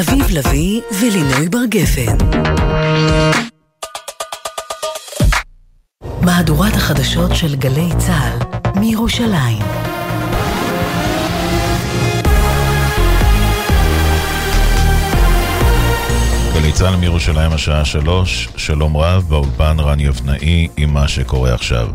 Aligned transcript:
אביב 0.00 0.26
לביא 0.30 0.80
ולינוי 1.00 1.48
בר 1.48 1.64
גפן. 1.68 2.16
מהדורת 6.22 6.74
החדשות 6.74 7.36
של 7.36 7.56
גלי 7.56 7.88
צה"ל 7.98 8.38
מירושלים. 8.80 9.62
גלי 16.54 16.72
צה"ל 16.72 16.96
מירושלים 16.96 17.52
השעה 17.52 17.84
שלוש, 17.84 18.48
שלום 18.56 18.96
רב, 18.96 19.24
באולפן 19.28 19.76
רני 19.80 20.08
אבנאי 20.08 20.68
עם 20.76 20.94
מה 20.94 21.08
שקורה 21.08 21.54
עכשיו. 21.54 21.88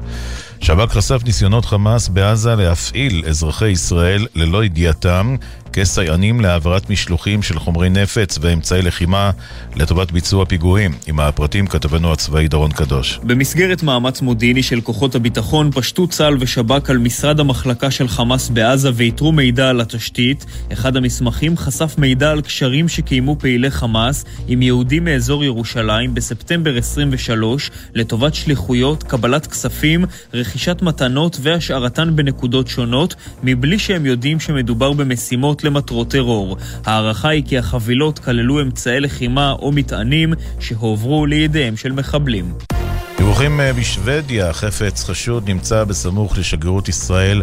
שב"כ 0.59 0.91
חשף 0.91 1.21
ניסיונות 1.25 1.65
חמאס 1.65 2.07
בעזה 2.07 2.55
להפעיל 2.55 3.23
אזרחי 3.27 3.69
ישראל 3.69 4.27
ללא 4.35 4.65
ידיעתם 4.65 5.35
כסייענים 5.73 6.41
להעברת 6.41 6.89
משלוחים 6.89 7.41
של 7.41 7.59
חומרי 7.59 7.89
נפץ 7.89 8.39
ואמצעי 8.41 8.81
לחימה 8.81 9.31
לטובת 9.75 10.11
ביצוע 10.11 10.45
פיגועים. 10.45 10.91
עם 11.07 11.19
הפרטים 11.19 11.67
כתבנו 11.67 12.13
הצבאי 12.13 12.47
דורון 12.47 12.71
קדוש. 12.71 13.19
במסגרת 13.23 13.83
מאמץ 13.83 14.21
מודיעיני 14.21 14.63
של 14.63 14.81
כוחות 14.81 15.15
הביטחון 15.15 15.71
פשטו 15.71 16.07
צה"ל 16.07 16.37
ושב"כ 16.39 16.89
על 16.89 16.97
משרד 16.97 17.39
המחלקה 17.39 17.91
של 17.91 18.07
חמאס 18.07 18.49
בעזה 18.49 18.89
ואיתרו 18.93 19.31
מידע 19.31 19.69
על 19.69 19.81
התשתית. 19.81 20.45
אחד 20.73 20.97
המסמכים 20.97 21.57
חשף 21.57 21.95
מידע 21.97 22.31
על 22.31 22.41
קשרים 22.41 22.89
שקיימו 22.89 23.35
פעילי 23.39 23.71
חמאס 23.71 24.25
עם 24.47 24.61
יהודים 24.61 25.05
מאזור 25.05 25.43
ירושלים 25.43 26.13
בספטמבר 26.13 26.77
23 26.77 27.71
לטובת 27.93 28.35
שליחויות, 28.35 29.03
קבלת 29.03 29.47
כספים, 29.47 30.05
רכישת 30.33 30.81
מתנות 30.81 31.37
והשארתן 31.41 32.15
בנקודות 32.15 32.67
שונות, 32.67 33.15
מבלי 33.43 33.79
שהם 33.79 34.05
יודעים 34.05 34.39
שמדובר 34.39 34.93
במשימות 34.93 35.62
למטרות 35.63 36.09
טרור. 36.09 36.57
ההערכה 36.85 37.29
היא 37.29 37.43
כי 37.47 37.57
החבילות 37.57 38.19
כללו 38.19 38.61
אמצעי 38.61 38.99
לחימה 38.99 39.51
או 39.51 39.71
מטענים 39.71 40.33
שהועברו 40.59 41.25
לידיהם 41.25 41.77
של 41.77 41.91
מחבלים. 41.91 42.53
דיווחים 43.17 43.59
אה, 43.59 43.73
בשוודיה, 43.73 44.53
חפץ 44.53 45.03
חשוד 45.03 45.49
נמצא 45.49 45.83
בסמוך 45.83 46.37
לשגרירות 46.37 46.89
ישראל 46.89 47.41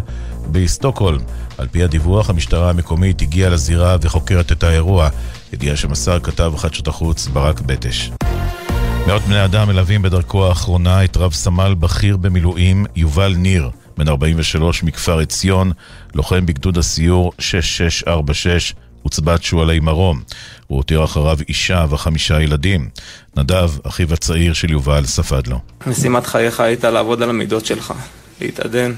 בסטוקהולם. 0.51 1.19
על 1.57 1.67
פי 1.67 1.83
הדיווח, 1.83 2.29
המשטרה 2.29 2.69
המקומית 2.69 3.21
הגיעה 3.21 3.49
לזירה 3.49 3.97
וחוקרת 4.01 4.51
את 4.51 4.63
האירוע. 4.63 5.09
ידיעה 5.53 5.75
שמסר 5.75 6.19
כתב 6.19 6.53
חדשות 6.57 6.87
החוץ 6.87 7.27
ברק 7.27 7.61
בטש. 7.61 8.09
מאות 9.07 9.21
בני 9.21 9.45
אדם 9.45 9.67
מלווים 9.67 10.01
בדרכו 10.01 10.47
האחרונה 10.47 11.03
את 11.03 11.17
רב 11.17 11.33
סמל 11.33 11.75
בכיר 11.79 12.17
במילואים 12.17 12.85
יובל 12.95 13.35
ניר. 13.37 13.69
בן 14.01 14.07
43 14.07 14.83
מכפר 14.83 15.19
עציון, 15.19 15.71
לוחם 16.15 16.45
בגדוד 16.45 16.77
הסיור 16.77 17.33
6646, 17.39 18.73
עוצבת 19.03 19.43
שועלי 19.43 19.79
מרום. 19.79 20.21
הוא 20.67 20.77
הותיר 20.77 21.03
אחריו 21.03 21.37
אישה 21.49 21.85
וחמישה 21.89 22.41
ילדים. 22.41 22.89
נדב, 23.37 23.69
אחיו 23.83 24.13
הצעיר 24.13 24.53
של 24.53 24.71
יובל, 24.71 25.05
ספד 25.05 25.47
לו. 25.47 25.59
משימת 25.87 26.25
חייך 26.25 26.59
הייתה 26.59 26.91
לעבוד 26.91 27.21
על 27.21 27.29
המידות 27.29 27.65
שלך, 27.65 27.93
להתעדן, 28.41 28.93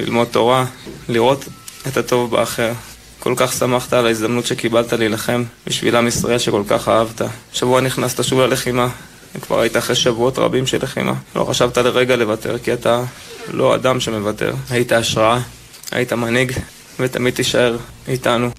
ללמוד 0.00 0.28
תורה, 0.30 0.64
לראות 1.08 1.44
את 1.86 1.96
הטוב 1.96 2.30
באחר. 2.30 2.72
כל 3.18 3.34
כך 3.36 3.52
שמחת 3.52 3.92
על 3.92 4.06
ההזדמנות 4.06 4.46
שקיבלת 4.46 4.92
להילחם 4.92 5.44
בשביל 5.66 5.96
עם 5.96 6.06
ישראל 6.06 6.38
שכל 6.38 6.62
כך 6.68 6.88
אהבת. 6.88 7.22
שבוע 7.52 7.80
נכנסת 7.80 8.24
שוב 8.24 8.40
ללחימה, 8.40 8.88
כבר 9.40 9.60
היית 9.60 9.76
אחרי 9.76 9.96
שבועות 9.96 10.38
רבים 10.38 10.66
של 10.66 10.78
לחימה. 10.82 11.14
לא 11.36 11.44
חשבת 11.44 11.78
לרגע 11.78 12.16
לוותר, 12.16 12.58
כי 12.58 12.72
אתה 12.72 13.04
לא 13.52 13.74
אדם 13.74 14.00
שמוותר. 14.00 14.54
היית 14.70 14.92
השראה, 14.92 15.40
היית 15.92 16.12
מנהיג, 16.12 16.52
ותמיד 17.00 17.34
תישאר 17.34 17.76
איתנו. 18.08 18.50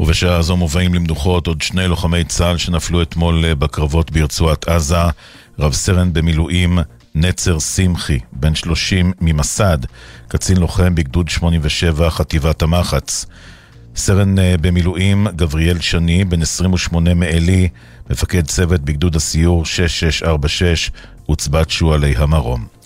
ובשעה 0.00 0.42
זו 0.42 0.56
מובאים 0.56 0.94
למנוחות 0.94 1.46
עוד 1.46 1.62
שני 1.62 1.88
לוחמי 1.88 2.24
צה"ל 2.24 2.58
שנפלו 2.58 3.02
אתמול 3.02 3.44
אה, 3.44 3.54
בקרבות 3.54 4.10
ברצועת 4.10 4.68
עזה. 4.68 4.96
רב 5.58 5.72
סרן 5.72 6.12
במילואים 6.12 6.78
נצר 7.14 7.58
שמחי, 7.58 8.18
בן 8.32 8.54
30 8.54 9.12
ממסד, 9.20 9.78
קצין 10.28 10.56
לוחם 10.56 10.94
בגדוד 10.94 11.28
87, 11.28 12.10
חטיבת 12.10 12.62
המחץ. 12.62 13.26
סרן 13.96 14.38
אה, 14.38 14.54
במילואים 14.60 15.26
גבריאל 15.36 15.80
שני, 15.80 16.24
בן 16.24 16.42
28 16.42 17.14
מעלי, 17.14 17.68
מפקד 18.10 18.46
צוות 18.46 18.80
בגדוד 18.80 19.16
הסיור 19.16 19.64
6646, 19.66 20.90
עוצבת 21.26 21.70
שועלי 21.70 22.14
המרום. 22.16 22.79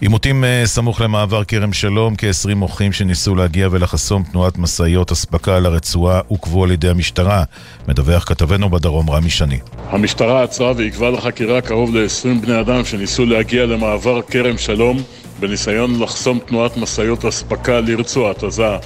עימותים 0.00 0.44
אה, 0.44 0.62
סמוך 0.64 1.00
למעבר 1.00 1.44
כרם 1.44 1.72
שלום, 1.72 2.14
כ-20 2.18 2.54
מוחים 2.54 2.92
שניסו 2.92 3.34
להגיע 3.34 3.68
ולחסום 3.70 4.22
תנועת 4.22 4.58
משאיות 4.58 5.12
אספקה 5.12 5.58
לרצועה 5.58 6.20
עוכבו 6.28 6.64
על 6.64 6.70
ידי 6.70 6.88
המשטרה. 6.88 7.44
מדווח 7.88 8.24
כתבנו 8.24 8.70
בדרום 8.70 9.10
רמי 9.10 9.30
שני. 9.30 9.58
המשטרה 9.88 10.42
עצרה 10.42 10.72
ועיכבה 10.76 11.10
לחקירה 11.10 11.60
קרוב 11.60 11.96
ל-20 11.96 12.46
בני 12.46 12.60
אדם 12.60 12.84
שניסו 12.84 13.26
להגיע 13.26 13.66
למעבר 13.66 14.22
כרם 14.22 14.58
שלום 14.58 15.02
בניסיון 15.40 16.02
לחסום 16.02 16.38
תנועת 16.46 16.76
משאיות 16.76 17.24
אספקה 17.24 17.80
לרצועת 17.80 18.42
עזה. 18.42 18.76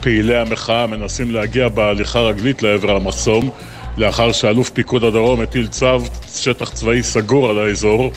פעילי 0.00 0.36
המחאה 0.36 0.86
מנסים 0.86 1.30
להגיע 1.30 1.68
בהליכה 1.68 2.18
רגלית 2.20 2.62
לעבר 2.62 2.96
המחסום 2.96 3.50
לאחר 3.96 4.32
שאלוף 4.32 4.70
פיקוד 4.70 5.04
הדרום 5.04 5.40
הטיל 5.40 5.66
צו 5.66 5.98
שטח 6.34 6.70
צבאי 6.70 7.02
סגור 7.02 7.50
על 7.50 7.58
האזור 7.58 8.10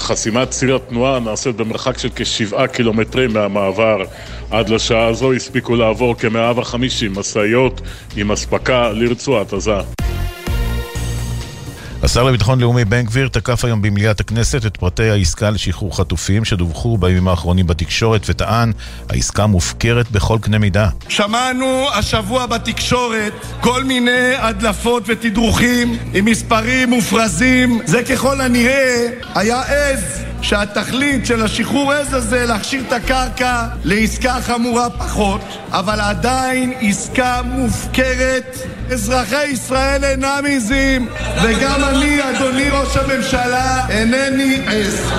חסימת 0.00 0.50
ציר 0.50 0.76
התנועה 0.76 1.20
נעשית 1.20 1.56
במרחק 1.56 1.98
של 1.98 2.08
כשבעה 2.16 2.66
קילומטרים 2.68 3.32
מהמעבר. 3.32 4.04
עד 4.50 4.68
לשעה 4.68 5.06
הזו 5.06 5.32
הספיקו 5.32 5.76
לעבור 5.76 6.14
כ-150 6.18 7.18
משאיות 7.18 7.80
עם 8.16 8.32
אספקה 8.32 8.92
לרצועת 8.92 9.52
עזה. 9.52 9.80
השר 12.02 12.22
לביטחון 12.22 12.60
לאומי 12.60 12.84
בן 12.84 13.02
גביר 13.02 13.28
תקף 13.28 13.64
היום 13.64 13.82
במליאת 13.82 14.20
הכנסת 14.20 14.66
את 14.66 14.76
פרטי 14.76 15.10
העסקה 15.10 15.50
לשחרור 15.50 15.96
חטופים 15.96 16.44
שדווחו 16.44 16.98
בימים 16.98 17.28
האחרונים 17.28 17.66
בתקשורת 17.66 18.22
וטען 18.28 18.72
העסקה 19.08 19.46
מופקרת 19.46 20.10
בכל 20.10 20.38
קנה 20.40 20.58
מידה. 20.58 20.88
שמענו 21.08 21.86
השבוע 21.94 22.46
בתקשורת 22.46 23.32
כל 23.60 23.84
מיני 23.84 24.34
הדלפות 24.38 25.02
ותדרוכים 25.06 25.98
עם 26.14 26.24
מספרים 26.24 26.90
מופרזים 26.90 27.80
זה 27.84 28.02
ככל 28.02 28.40
הנראה 28.40 29.06
היה 29.34 29.62
עז 29.62 30.29
שהתכלית 30.42 31.26
של 31.26 31.42
השחרור 31.42 31.92
עז 31.92 32.14
הזה 32.14 32.46
להכשיר 32.46 32.82
את 32.88 32.92
הקרקע 32.92 33.66
לעסקה 33.84 34.36
חמורה 34.42 34.90
פחות, 34.90 35.40
אבל 35.70 36.00
עדיין 36.00 36.72
עסקה 36.80 37.40
מופקרת. 37.44 38.56
אזרחי 38.92 39.46
ישראל 39.46 40.04
אינם 40.04 40.44
עזים, 40.48 41.08
וגם 41.42 41.84
אני, 41.84 42.18
אדוני 42.30 42.68
ראש 42.70 42.96
הממשלה, 42.96 43.88
אינני 43.88 44.60
עז. 44.66 45.12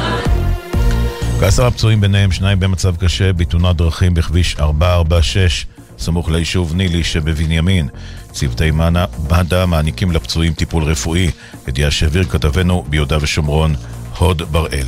כעשרה 1.39 1.71
פצועים 1.71 2.01
ביניהם 2.01 2.31
שניים 2.31 2.59
במצב 2.59 2.95
קשה 2.95 3.33
בתאונת 3.33 3.75
דרכים 3.75 4.13
בכביש 4.13 4.55
446 4.59 5.65
סמוך 5.97 6.31
ליישוב 6.31 6.75
נילי 6.75 7.03
שבבנימין. 7.03 7.87
צוותי 8.31 8.71
מד"א 8.71 9.65
מעניקים 9.65 10.11
לפצועים 10.11 10.53
טיפול 10.53 10.83
רפואי. 10.83 11.31
ידיעה 11.67 11.91
שהעביר 11.91 12.23
כתבנו 12.23 12.85
ביהודה 12.89 13.17
ושומרון 13.21 13.75
הוד 14.21 14.41
בראל. 14.51 14.87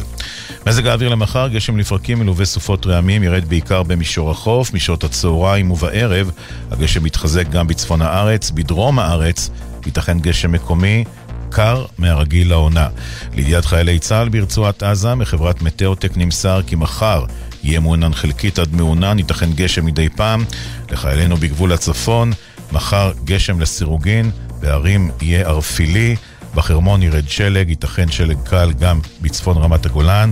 מזג 0.67 0.87
האוויר 0.87 1.09
למחר, 1.09 1.47
גשם 1.47 1.77
לפרקים 1.77 2.19
מלווה 2.19 2.45
סופות 2.45 2.85
רעמים, 2.85 3.23
ירד 3.23 3.45
בעיקר 3.45 3.83
במישור 3.83 4.31
החוף, 4.31 4.73
משעות 4.73 5.03
הצהריים 5.03 5.71
ובערב. 5.71 6.31
הגשם 6.71 7.03
מתחזק 7.03 7.49
גם 7.49 7.67
בצפון 7.67 8.01
הארץ, 8.01 8.51
בדרום 8.51 8.99
הארץ 8.99 9.49
ייתכן 9.85 10.19
גשם 10.19 10.51
מקומי. 10.51 11.03
קר 11.49 11.85
מהרגיל 11.97 12.49
לעונה. 12.49 12.87
לידיעת 13.33 13.65
חיילי 13.65 13.99
צה"ל 13.99 14.29
ברצועת 14.29 14.83
עזה, 14.83 15.15
מחברת 15.15 15.61
מטאוטק 15.61 16.17
נמסר 16.17 16.61
כי 16.67 16.75
מחר 16.75 17.25
יהיה 17.63 17.79
מעונן 17.79 18.13
חלקית 18.13 18.59
עד 18.59 18.73
מעונן, 18.73 19.19
ייתכן 19.19 19.53
גשם 19.53 19.85
מדי 19.85 20.09
פעם. 20.09 20.45
לחיילינו 20.91 21.37
בגבול 21.37 21.71
הצפון, 21.71 22.31
מחר 22.71 23.11
גשם 23.25 23.59
לסירוגין, 23.61 24.31
בערים 24.59 25.11
יהיה 25.21 25.47
ערפילי. 25.47 26.15
בחרמון 26.55 27.03
ירד 27.03 27.29
שלג, 27.29 27.69
ייתכן 27.69 28.11
שלג 28.11 28.37
קל 28.43 28.71
גם 28.79 28.99
בצפון 29.21 29.57
רמת 29.57 29.85
הגולן, 29.85 30.31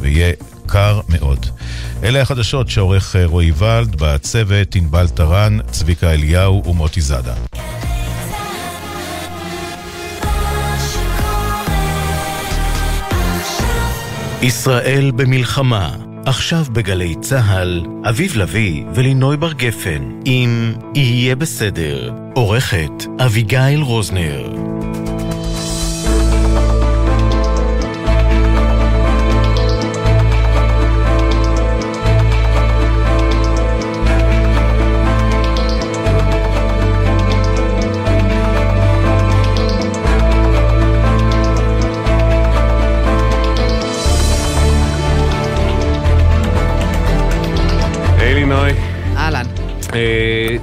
ויהיה 0.00 0.32
קר 0.66 1.00
מאוד. 1.08 1.46
אלה 2.02 2.20
החדשות 2.22 2.70
שעורך 2.70 3.16
אה, 3.16 3.26
רועי 3.26 3.52
ולד, 3.56 3.96
בצוות 3.98 4.74
ענבל 4.74 5.08
טרן, 5.08 5.58
צביקה 5.70 6.12
אליהו 6.12 6.62
ומוטי 6.66 7.00
זאדה. 7.00 7.34
ישראל 14.42 15.10
במלחמה, 15.10 15.96
עכשיו 16.26 16.64
בגלי 16.72 17.14
צה"ל, 17.20 17.82
אביב 18.08 18.36
לביא 18.36 18.84
ולינוי 18.94 19.36
בר 19.36 19.52
גפן, 19.52 20.10
אם 20.26 20.72
יהיה 20.94 21.36
בסדר, 21.36 22.12
עורכת 22.34 23.04
אביגיל 23.18 23.80
רוזנר. 23.80 24.81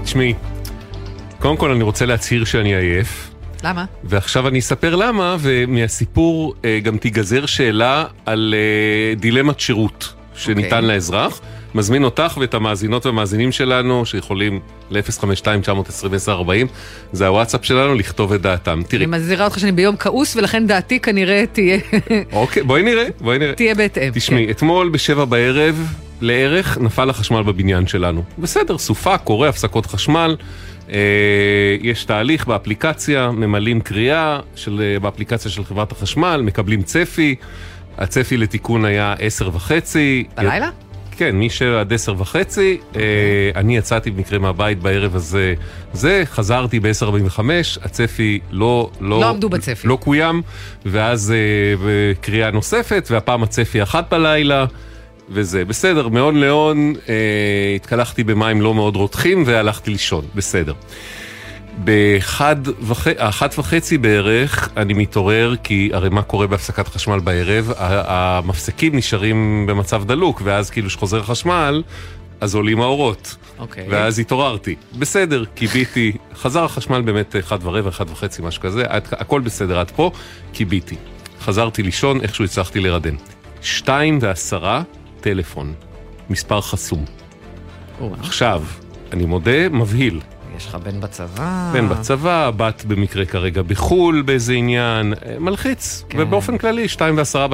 תשמעי, 0.03 0.33
קודם 1.39 1.57
כל 1.57 1.71
אני 1.71 1.83
רוצה 1.83 2.05
להצהיר 2.05 2.45
שאני 2.45 2.75
עייף. 2.75 3.29
למה? 3.63 3.85
ועכשיו 4.03 4.47
אני 4.47 4.59
אספר 4.59 4.95
למה, 4.95 5.35
ומהסיפור 5.39 6.53
אה, 6.65 6.79
גם 6.83 6.97
תיגזר 6.97 7.45
שאלה 7.45 8.05
על 8.25 8.55
אה, 8.57 9.15
דילמת 9.15 9.59
שירות 9.59 10.13
שניתן 10.35 10.69
okay. 10.69 10.73
אוקיי. 10.75 10.81
לאזרח. 10.81 11.41
מזמין 11.75 12.03
אותך 12.03 12.37
ואת 12.41 12.53
המאזינות 12.53 13.05
והמאזינים 13.05 13.51
שלנו, 13.51 14.05
שיכולים 14.05 14.59
ל-052-920-1040, 14.89 16.29
זה 17.11 17.27
הוואטסאפ 17.27 17.65
שלנו, 17.65 17.95
לכתוב 17.95 18.33
את 18.33 18.41
דעתם. 18.41 18.81
תראי. 18.87 19.05
אני 19.05 19.17
מזהירה 19.17 19.45
אותך 19.45 19.59
שאני 19.59 19.71
ביום 19.71 19.95
כעוס, 19.97 20.35
ולכן 20.35 20.67
דעתי 20.67 20.99
כנראה 20.99 21.43
תהיה... 21.51 21.77
אוקיי, 22.31 22.63
בואי 22.63 22.83
נראה, 22.83 23.05
בואי 23.21 23.39
נראה. 23.39 23.53
תהיה 23.53 23.75
בהתאם. 23.75 24.11
תשמעי, 24.13 24.45
כן. 24.45 24.51
אתמול 24.51 24.89
בשבע 24.89 25.25
בערב, 25.25 25.93
לערך, 26.21 26.77
נפל 26.77 27.09
החשמל 27.09 27.43
בבניין 27.43 27.87
שלנו. 27.87 28.23
בסדר, 28.39 28.77
סופה, 28.77 29.17
קורה, 29.17 29.49
הפסקות 29.49 29.85
חשמל. 29.85 30.35
אה, 30.91 30.97
יש 31.81 32.03
תהליך 32.03 32.47
באפליקציה, 32.47 33.31
ממלאים 33.31 33.81
קריאה 33.81 34.39
של, 34.55 34.81
אה, 34.81 34.99
באפליקציה 34.99 35.51
של 35.51 35.63
חברת 35.63 35.91
החשמל, 35.91 36.41
מקבלים 36.45 36.81
צפי. 36.81 37.35
הצפי 37.97 38.37
לתיקון 38.37 38.85
היה 38.85 39.15
עשר 39.19 39.49
וחצי. 39.53 40.23
בלילה? 40.37 40.69
כן, 41.17 41.35
משבע 41.35 41.79
עד 41.79 41.93
עשר 41.93 42.13
וחצי. 42.17 42.77
Okay. 42.81 42.87
אוקיי. 42.87 43.03
אני 43.55 43.77
יצאתי 43.77 44.11
במקרה 44.11 44.39
מהבית 44.39 44.79
בערב 44.79 45.15
הזה, 45.15 45.53
זה, 45.93 46.23
חזרתי 46.25 46.79
ב-10.45, 46.79 47.39
הצפי 47.83 48.39
לא... 48.51 48.89
לא, 49.01 49.19
לא 49.19 49.29
עמדו 49.29 49.49
בצפי. 49.49 49.87
לא 49.87 49.95
קוים, 50.01 50.41
ואז 50.85 51.33
קריאה 52.21 52.51
נוספת, 52.51 53.07
והפעם 53.11 53.43
הצפי 53.43 53.83
אחת 53.83 54.13
בלילה. 54.13 54.65
וזה, 55.31 55.65
בסדר, 55.65 56.07
מהון 56.07 56.35
להון 56.35 56.93
אה, 57.09 57.73
התקלחתי 57.75 58.23
במים 58.23 58.61
לא 58.61 58.73
מאוד 58.73 58.95
רותחים 58.95 59.43
והלכתי 59.45 59.91
לישון, 59.91 60.25
בסדר. 60.35 60.73
באחת 61.77 62.57
וח... 62.81 63.07
וחצי 63.57 63.97
בערך 63.97 64.69
אני 64.77 64.93
מתעורר, 64.93 65.55
כי 65.63 65.89
הרי 65.93 66.09
מה 66.09 66.21
קורה 66.21 66.47
בהפסקת 66.47 66.87
חשמל 66.87 67.19
בערב? 67.19 67.73
המפסקים 67.77 68.95
נשארים 68.95 69.65
במצב 69.67 70.03
דלוק, 70.05 70.41
ואז 70.45 70.69
כאילו 70.69 70.89
שחוזר 70.89 71.23
חשמל, 71.23 71.83
אז 72.41 72.55
עולים 72.55 72.81
האורות. 72.81 73.35
אוקיי. 73.59 73.83
Okay. 73.83 73.87
ואז 73.89 74.19
התעוררתי. 74.19 74.75
בסדר, 74.99 75.45
קיביתי, 75.45 76.11
חזר 76.35 76.63
החשמל 76.63 77.01
באמת 77.01 77.35
אחד 77.39 77.57
ורבע, 77.61 77.89
אחד 77.89 78.09
וחצי, 78.09 78.41
משהו 78.41 78.61
כזה, 78.61 78.83
הכל 79.11 79.41
בסדר 79.41 79.79
עד 79.79 79.91
פה, 79.91 80.11
קיביתי. 80.51 80.95
חזרתי 81.41 81.83
לישון, 81.83 82.21
איכשהו 82.21 82.45
הצלחתי 82.45 82.79
לרדם. 82.79 83.15
שתיים 83.61 84.19
ועשרה, 84.21 84.81
טלפון. 85.21 85.73
מספר 86.29 86.61
חסום. 86.61 87.05
עכשיו, 88.19 88.63
אני 89.11 89.25
מודה, 89.25 89.69
מבהיל. 89.69 90.19
יש 90.57 90.65
לך 90.65 90.75
בן 90.75 91.01
בצבא. 91.01 91.71
בן 91.73 91.89
בצבא, 91.89 92.51
בת 92.57 92.85
במקרה 92.87 93.25
כרגע 93.25 93.61
בחו"ל 93.61 94.21
באיזה 94.21 94.53
עניין, 94.53 95.13
אה, 95.13 95.39
מלחיץ. 95.39 96.03
כן. 96.09 96.17
ובאופן 96.21 96.57
כללי, 96.57 96.87
שתיים 96.87 97.17
ועשרה, 97.17 97.47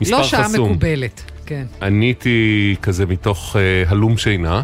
מספר 0.00 0.16
לא 0.18 0.22
חסום. 0.22 0.40
לא 0.40 0.48
שעה 0.48 0.64
מקובלת, 0.64 1.22
כן. 1.46 1.66
עניתי 1.82 2.76
כזה 2.82 3.06
מתוך 3.06 3.56
uh, 3.56 3.90
הלום 3.90 4.18
שינה. 4.18 4.62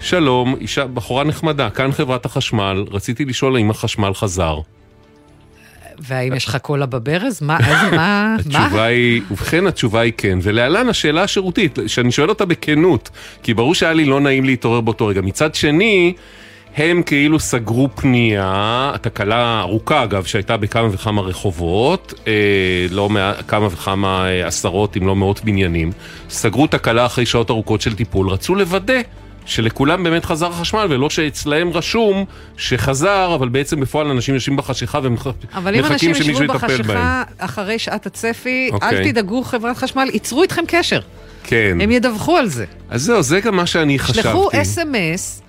שלום, 0.00 0.54
אישה, 0.60 0.86
בחורה 0.86 1.24
נחמדה, 1.24 1.70
כאן 1.70 1.92
חברת 1.92 2.24
החשמל, 2.24 2.84
רציתי 2.90 3.24
לשאול 3.24 3.56
האם 3.56 3.70
החשמל 3.70 4.14
חזר. 4.14 4.60
והאם 6.00 6.34
יש 6.34 6.44
לך 6.44 6.56
קולה 6.56 6.86
בברז? 6.86 7.42
מה, 7.42 7.58
איזה, 7.58 7.96
מה? 7.96 8.36
התשובה 8.38 8.84
היא, 8.84 9.22
ובכן 9.30 9.66
התשובה 9.66 10.00
היא 10.00 10.12
כן. 10.16 10.38
ולהלן 10.42 10.88
השאלה 10.88 11.22
השירותית, 11.22 11.78
שאני 11.86 12.12
שואל 12.12 12.28
אותה 12.28 12.44
בכנות, 12.44 13.10
כי 13.42 13.54
ברור 13.54 13.74
שהיה 13.74 13.92
לי 13.92 14.04
לא 14.04 14.20
נעים 14.20 14.44
להתעורר 14.44 14.80
באותו 14.80 15.06
רגע. 15.06 15.20
מצד 15.20 15.54
שני, 15.54 16.12
הם 16.76 17.02
כאילו 17.02 17.40
סגרו 17.40 17.88
פנייה, 17.94 18.92
תקלה 19.00 19.60
ארוכה 19.60 20.04
אגב, 20.04 20.24
שהייתה 20.24 20.56
בכמה 20.56 20.88
וכמה 20.92 21.22
רחובות, 21.22 22.14
אה, 22.26 22.32
לא 22.90 23.10
מה, 23.10 23.32
כמה 23.48 23.66
וכמה 23.66 24.28
אה, 24.28 24.46
עשרות 24.46 24.96
אם 24.96 25.06
לא 25.06 25.16
מאות 25.16 25.44
בניינים, 25.44 25.92
סגרו 26.28 26.66
תקלה 26.66 27.06
אחרי 27.06 27.26
שעות 27.26 27.50
ארוכות 27.50 27.80
של 27.80 27.94
טיפול, 27.94 28.28
רצו 28.28 28.54
לוודא 28.54 29.00
שלכולם 29.44 30.04
באמת 30.04 30.24
חזר 30.24 30.46
החשמל, 30.46 30.86
ולא 30.90 31.10
שאצלהם 31.10 31.70
רשום 31.72 32.24
שחזר, 32.56 33.32
אבל 33.34 33.48
בעצם 33.48 33.80
בפועל 33.80 34.10
אנשים 34.10 34.34
יושבים 34.34 34.56
בחשיכה 34.56 35.00
ומחכים 35.02 35.32
שמישהו 35.42 35.52
יטפל 35.52 35.52
בהם. 35.52 35.64
אבל 35.64 35.74
אם 35.74 35.84
אנשים 35.84 36.10
ישבו 36.10 36.54
בחשיכה 36.54 37.22
אחרי 37.38 37.78
שעת 37.78 38.06
הצפי, 38.06 38.70
okay. 38.72 38.84
אל 38.84 38.88
אוקיי. 38.88 39.12
תדאגו 39.12 39.42
חברת 39.42 39.76
חשמל, 39.76 40.08
ייצרו 40.12 40.42
איתכם 40.42 40.62
קשר. 40.66 41.00
כן. 41.44 41.78
הם 41.80 41.90
ידווחו 41.90 42.36
על 42.36 42.48
זה. 42.48 42.64
אז 42.90 43.02
זהו, 43.02 43.22
זה 43.22 43.40
גם 43.40 43.56
מה 43.56 43.66
שאני 43.66 43.98
חשבתי. 43.98 44.22
שלחו 44.22 44.48
אס.אם.אס. 44.52 45.42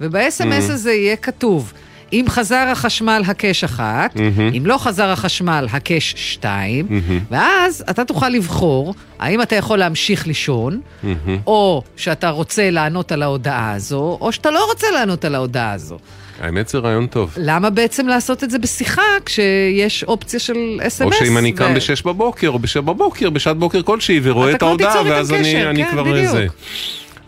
וב-SMS 0.00 0.40
mm-hmm. 0.40 0.72
הזה 0.72 0.92
יהיה 0.92 1.16
כתוב, 1.16 1.72
אם 2.12 2.24
חזר 2.28 2.68
החשמל 2.72 3.22
הקש 3.26 3.64
אחת, 3.64 4.16
mm-hmm. 4.16 4.56
אם 4.56 4.66
לא 4.66 4.78
חזר 4.78 5.08
החשמל 5.08 5.66
הקש 5.72 6.14
שתיים, 6.16 6.86
mm-hmm. 6.88 7.12
ואז 7.30 7.84
אתה 7.90 8.04
תוכל 8.04 8.28
לבחור 8.28 8.94
האם 9.18 9.42
אתה 9.42 9.56
יכול 9.56 9.78
להמשיך 9.78 10.26
לישון, 10.26 10.80
mm-hmm. 10.80 11.06
או 11.46 11.82
שאתה 11.96 12.30
רוצה 12.30 12.70
לענות 12.70 13.12
על 13.12 13.22
ההודעה 13.22 13.72
הזו, 13.72 14.18
או 14.20 14.32
שאתה 14.32 14.50
לא 14.50 14.66
רוצה 14.70 14.86
לענות 14.90 15.24
על 15.24 15.34
ההודעה 15.34 15.72
הזו. 15.72 15.98
האמת 16.40 16.68
זה 16.68 16.78
רעיון 16.78 17.06
טוב. 17.06 17.34
למה 17.36 17.70
בעצם 17.70 18.06
לעשות 18.06 18.44
את 18.44 18.50
זה 18.50 18.58
בשיחה 18.58 19.02
כשיש 19.24 20.04
אופציה 20.04 20.40
של 20.40 20.80
אס.אם.אס? 20.86 21.12
או 21.12 21.12
שאם 21.12 21.38
אני 21.38 21.52
קם 21.52 21.74
ב-6 21.74 22.02
בבוקר 22.04 22.48
או 22.48 22.58
ב-7 22.58 22.80
בבוקר, 22.80 23.30
בשעת 23.30 23.56
בוקר 23.56 23.82
כלשהי, 23.82 24.20
ורואה 24.22 24.52
את 24.52 24.62
ההודעה, 24.62 25.02
ואז 25.04 25.32
אני, 25.32 25.66
אני 25.66 25.84
כן, 25.84 25.90
כבר... 25.90 26.02
בדיוק. 26.02 26.30
זה. 26.30 26.46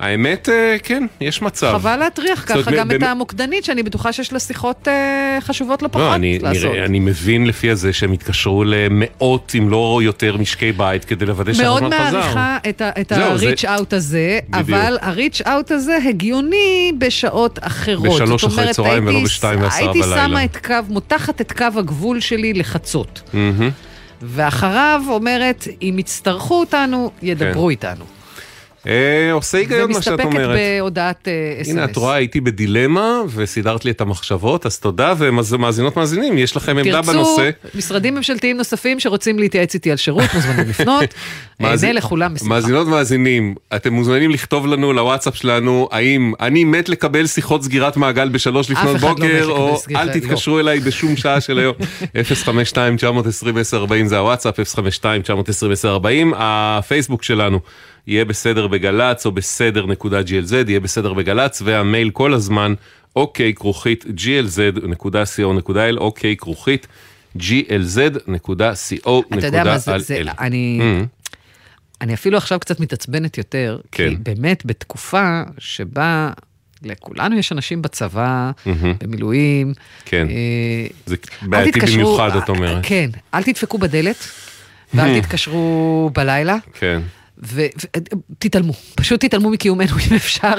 האמת, 0.00 0.49
אה, 0.49 0.76
כן, 0.82 1.06
יש 1.20 1.43
מצב. 1.43 1.73
חבל 1.73 1.97
להטריח 1.97 2.44
ככה 2.47 2.70
גם 2.70 2.91
את 2.91 3.02
המוקדנית, 3.02 3.64
שאני 3.64 3.82
בטוחה 3.82 4.12
שיש 4.12 4.32
לה 4.32 4.38
שיחות 4.38 4.88
אה, 4.88 5.38
חשובות 5.41 5.82
לא 5.82 5.88
פחות 5.88 6.00
לא, 6.00 6.14
אני, 6.14 6.38
לעשות. 6.38 6.75
אני 6.85 6.99
מבין 6.99 7.47
לפי 7.47 7.70
הזה 7.70 7.93
שהם 7.93 8.12
התקשרו 8.12 8.64
למאות, 8.64 9.52
אם 9.58 9.70
לא 9.70 10.00
יותר, 10.02 10.37
משקי 10.37 10.73
בית 10.73 11.05
כדי 11.05 11.26
לוודא 11.26 11.52
שהחשמל 11.52 11.76
חזר. 11.76 11.88
מאוד 11.88 11.94
מעריכה 11.94 12.58
את 13.00 13.12
ה-reach 13.12 13.64
out 13.64 13.97
הזה, 13.97 14.38
אבל 14.52 14.99
ה-reach 15.00 15.47
out 15.47 15.75
הזה 15.75 15.99
הגיוני 16.08 16.93
בשעות 16.99 17.58
אחרות. 17.62 18.14
בשלוש 18.14 18.44
אחרי 18.44 18.73
צהריים 18.73 19.06
ולא 19.06 19.25
בשתיים 19.25 19.62
ועשרה 19.62 19.93
בלילה. 19.93 20.17
הייתי 20.17 20.29
שמה 20.29 20.44
את 20.44 20.56
קו, 20.67 20.75
מותחת 20.88 21.41
את 21.41 21.53
קו 21.53 21.64
הגבול 21.76 22.20
שלי 22.20 22.53
לחצות. 22.53 23.23
Mm-hmm. 23.32 23.37
ואחריו 24.22 25.03
אומרת, 25.08 25.69
אם 25.82 25.96
יצטרכו 25.98 26.60
אותנו, 26.60 27.10
ידברו 27.22 27.65
כן. 27.65 27.70
איתנו. 27.70 28.19
אה, 28.87 29.32
עושה 29.32 29.58
היגיון 29.58 29.93
מה 29.93 30.03
שאת 30.03 30.20
אומרת. 30.20 30.27
ומסתפקת 30.27 30.58
בהודעת 30.79 31.29
אס.אם.אס. 31.29 31.69
הנה, 31.69 31.84
את 31.84 31.96
רואה, 31.96 32.15
הייתי 32.15 32.41
בדילמה 32.41 33.20
וסידרת 33.34 33.84
לי 33.84 33.91
את 33.91 34.01
המחשבות, 34.01 34.67
אז 34.67 34.79
תודה, 34.79 35.15
ומאזינות 35.19 35.96
מאזינים, 35.96 36.39
יש 36.39 36.56
לכם 36.56 36.79
עמדה 36.79 37.03
בנושא. 37.03 37.51
תרצו 37.63 37.79
משרדים 37.79 38.15
ממשלתיים 38.15 38.56
נוספים 38.56 39.01
שרוצים 39.01 39.39
להתייעץ 39.39 39.75
איתי 39.75 39.91
על 39.91 39.96
שירות, 39.96 40.25
מוזמנים 40.34 40.69
לפנות. 40.69 41.15
אענה 41.65 41.93
לכולם 41.93 42.34
בשמחה. 42.34 42.49
מאזינות 42.49 42.89
מאזינים, 42.89 43.55
אתם 43.77 43.93
מוזמנים 43.93 44.31
לכתוב 44.31 44.67
לנו 44.67 44.93
לוואטסאפ 44.93 45.37
שלנו, 45.37 45.89
האם 45.93 46.32
אני 46.41 46.65
מת 46.65 46.89
לקבל 46.89 47.27
שיחות 47.27 47.63
סגירת 47.63 47.96
מעגל 47.96 48.29
בשלוש 48.29 48.70
לפנות 48.70 49.03
לא 49.03 49.08
בוקר, 49.08 49.44
או 49.49 49.81
אל 49.96 50.06
לא. 50.06 50.13
תתקשרו 50.13 50.60
אליי 50.60 50.81
בשום 50.81 51.17
שעה 51.17 51.41
של 51.41 51.58
היום. 51.58 51.75
052-920-1040 52.75 54.06
זה 54.06 54.19
הוואטסאפ, 54.19 54.60
052-920-1040, 54.60 56.06
הפייסבוק 56.37 57.22
שלנו. 57.22 57.60
יהיה 58.06 58.24
בסדר 58.24 58.66
בגל"צ 58.66 59.26
או 59.26 59.32
בסדר 59.32 59.86
נקודה 59.86 60.20
glz, 60.20 60.54
יהיה 60.69 60.80
בסדר 60.80 61.14
בגל"צ, 61.14 61.62
והמייל 61.64 62.10
כל 62.10 62.34
הזמן, 62.34 62.74
אוקיי 63.16 63.54
כרוכית 63.54 64.04
glz.co.il, 64.04 65.98
אוקיי 65.98 66.36
כרוכית 66.36 66.86
glz.co.il. 67.38 69.38
אתה 69.38 69.46
יודע 69.46 69.64
מה 69.64 69.78
זה, 69.78 69.98
זה 69.98 70.22
אני... 70.38 70.80
Mm-hmm. 70.80 71.20
אני 72.00 72.14
אפילו 72.14 72.36
עכשיו 72.36 72.60
קצת 72.60 72.80
מתעצבנת 72.80 73.38
יותר, 73.38 73.80
כן. 73.92 74.10
כי 74.10 74.16
באמת 74.16 74.66
בתקופה 74.66 75.42
שבה 75.58 76.30
לכולנו 76.82 77.38
יש 77.38 77.52
אנשים 77.52 77.82
בצבא, 77.82 78.50
mm-hmm. 78.50 78.70
במילואים. 79.00 79.74
כן, 80.04 80.26
אה, 80.30 80.86
זה 81.06 81.16
בעייתי 81.42 81.80
במיוחד, 81.80 82.36
את 82.36 82.48
אומרת. 82.48 82.78
כן, 82.82 83.10
אל 83.34 83.42
תדפקו 83.42 83.78
בדלת, 83.78 84.28
ואל 84.94 85.20
תתקשרו 85.20 86.10
בלילה. 86.14 86.56
כן. 86.74 87.00
ותתעלמו, 87.43 88.73
פשוט 88.94 89.25
תתעלמו 89.25 89.51
מקיומנו 89.51 89.97
אם 90.11 90.17
אפשר. 90.17 90.55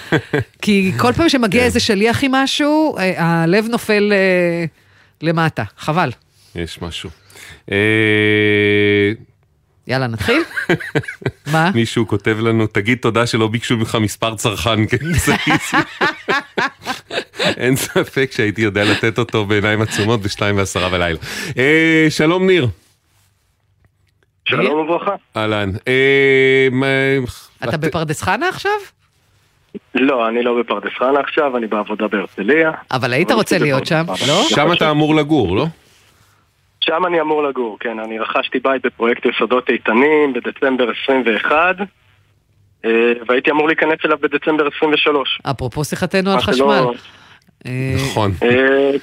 כי 0.62 0.92
כל 0.98 1.12
פעם 1.12 1.28
שמגיע 1.28 1.60
כן. 1.60 1.66
איזה 1.66 1.80
שליח 1.80 2.24
עם 2.24 2.32
משהו, 2.32 2.96
אה, 2.98 3.24
הלב 3.24 3.66
נופל 3.68 4.12
אה, 4.12 4.64
למטה, 5.22 5.64
חבל. 5.78 6.10
יש 6.54 6.82
משהו. 6.82 7.10
אה, 7.72 7.76
יאללה, 9.86 10.06
נתחיל? 10.06 10.42
מה? 11.52 11.70
מישהו 11.74 12.08
כותב 12.08 12.36
לנו, 12.40 12.66
תגיד 12.66 12.98
תודה 12.98 13.26
שלא 13.26 13.48
ביקשו 13.48 13.76
ממך 13.76 13.98
מספר 14.00 14.34
צרכן, 14.34 14.86
כן, 14.86 14.96
אין 17.56 17.76
ספק 17.76 18.30
שהייתי 18.32 18.62
יודע 18.62 18.84
לתת 18.84 19.18
אותו 19.18 19.44
בעיניים 19.44 19.82
עצומות 19.82 20.22
בשתיים 20.22 20.56
ועשרה 20.56 20.88
בלילה. 20.88 21.18
שלום 22.10 22.46
ניר. 22.46 22.68
שלום 24.48 24.80
וברכה. 24.80 25.14
אהלן. 25.36 25.70
אה, 25.88 27.18
אתה 27.64 27.76
בפרדס 27.76 28.22
חנה 28.22 28.48
עכשיו? 28.48 28.72
לא, 29.94 30.28
אני 30.28 30.42
לא 30.42 30.60
בפרדס 30.60 30.92
חנה 30.98 31.20
עכשיו, 31.20 31.56
אני 31.56 31.66
בעבודה 31.66 32.08
בהרצליה. 32.08 32.70
אבל 32.90 33.12
היית 33.12 33.28
אבל 33.30 33.36
רוצה 33.38 33.58
להיות 33.58 33.86
שם, 33.86 34.02
לא? 34.28 34.42
שם 34.48 34.72
אתה 34.72 34.90
אמור 34.90 35.14
לגור, 35.14 35.56
לא? 35.56 35.66
שם 36.80 37.06
אני 37.06 37.20
אמור 37.20 37.42
לגור, 37.42 37.76
כן. 37.80 37.98
אני 38.04 38.18
רכשתי 38.18 38.58
בית 38.58 38.86
בפרויקט 38.86 39.26
יסודות 39.26 39.68
איתנים 39.70 40.32
בדצמבר 40.32 40.86
21, 41.04 41.76
אה, 42.84 42.90
והייתי 43.28 43.50
אמור 43.50 43.66
להיכנס 43.66 43.98
אליו 44.04 44.18
בדצמבר 44.20 44.68
23. 44.76 45.38
אפרופו 45.50 45.84
שיחתנו 45.84 46.30
על 46.32 46.40
שלא- 46.40 46.52
חשמל. 46.52 46.84
אה, 47.66 47.94
נכון. 47.96 48.32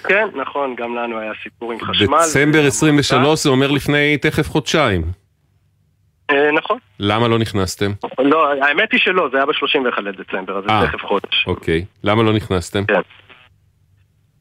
כן, 0.07 0.27
נכון, 0.35 0.75
גם 0.77 0.95
לנו 0.95 1.19
היה 1.19 1.31
סיפור 1.43 1.71
עם 1.71 1.79
חשמל. 1.81 2.17
דצמבר 2.21 2.65
23 2.67 3.39
זה 3.43 3.49
אומר 3.49 3.71
לפני 3.71 4.17
תכף 4.17 4.49
חודשיים. 4.49 5.22
אה, 6.33 6.51
נכון. 6.51 6.77
למה 6.99 7.27
לא 7.27 7.39
נכנסתם? 7.39 7.91
לא, 8.19 8.51
האמת 8.61 8.91
היא 8.91 8.99
שלא, 8.99 9.29
זה 9.31 9.37
היה 9.37 9.45
ב-31 9.45 10.01
לדצמבר, 10.01 10.57
אז 10.57 10.63
אה. 10.69 10.81
זה 10.81 10.87
תכף 10.87 11.05
חודש. 11.05 11.45
אוקיי. 11.47 11.85
למה 12.03 12.23
לא 12.23 12.33
נכנסתם? 12.33 12.85
כן. 12.85 13.01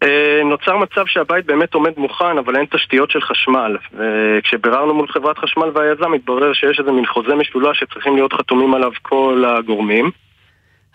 אה, 0.03 0.41
נוצר 0.45 0.77
מצב 0.77 1.07
שהבית 1.07 1.47
באמת 1.47 1.75
עומד 1.75 1.93
מוכן, 1.97 2.39
אבל 2.39 2.57
אין 2.57 2.67
תשתיות 2.71 3.11
של 3.11 3.21
חשמל. 3.21 3.77
וכשביררנו 3.93 4.95
מול 4.95 5.09
חברת 5.09 5.39
חשמל 5.39 5.71
והיזם, 5.75 6.15
התברר 6.15 6.53
שיש 6.53 6.81
איזה 6.81 6.93
מין 6.93 7.07
חוזה 7.07 7.35
משולש 7.35 7.81
שצריכים 7.81 8.15
להיות 8.15 8.33
חתומים 8.33 8.75
עליו 8.75 8.91
כל 9.03 9.45
הגורמים. 9.59 10.11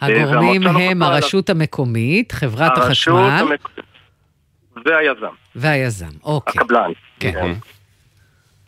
הגורמים 0.02 0.64
לא 0.64 0.70
הם 0.70 0.90
חתמה 0.90 1.08
הרשות 1.08 1.50
המקומית, 1.50 2.32
חברת 2.32 2.78
הרשות 2.78 2.88
החשמל 2.88 3.56
והיזם, 4.86 5.28
והיזם. 5.56 6.06
אוקיי. 6.24 6.62
הקבלן. 6.62 6.92
כן. 7.20 7.54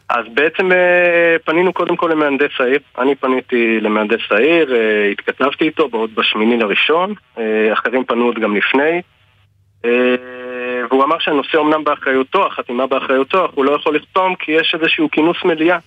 אז 0.09 0.25
בעצם 0.33 0.71
אה, 0.71 1.35
פנינו 1.45 1.73
קודם 1.73 1.95
כל 1.95 2.09
למהנדס 2.11 2.51
העיר. 2.59 2.79
אני 2.97 3.15
פניתי 3.15 3.79
למהנדס 3.81 4.31
העיר, 4.31 4.75
אה, 4.75 5.09
התכתבתי 5.11 5.65
איתו 5.65 5.89
בעוד 5.89 6.15
בשמיני 6.15 6.57
לראשון, 6.57 7.13
אה, 7.37 7.73
אחרים 7.73 8.05
פנו 8.05 8.25
עוד 8.25 8.39
גם 8.39 8.55
לפני. 8.55 9.01
והוא 10.89 11.03
אמר 11.03 11.19
שהנושא 11.19 11.57
אומנם 11.57 11.83
באחריותו, 11.83 12.47
החתימה 12.47 12.87
באחריותו, 12.87 13.45
אך 13.45 13.51
הוא 13.55 13.65
לא 13.65 13.75
יכול 13.75 13.95
לחתום 13.95 14.35
כי 14.35 14.51
יש 14.51 14.75
איזשהו 14.79 15.11
כינוס 15.11 15.37
מליאה 15.45 15.77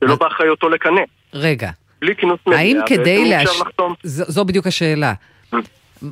שלא 0.00 0.16
באחריותו 0.16 0.68
לקנא. 0.68 1.00
רגע, 1.34 1.70
בלי 2.00 2.16
כינוס 2.16 2.40
מליאה, 2.46 2.60
האם 2.60 2.80
כדי 2.86 3.30
לחתום. 3.30 3.94
זו 4.02 4.24
זו 4.28 4.44
בדיוק 4.44 4.66
השאלה. 4.66 5.12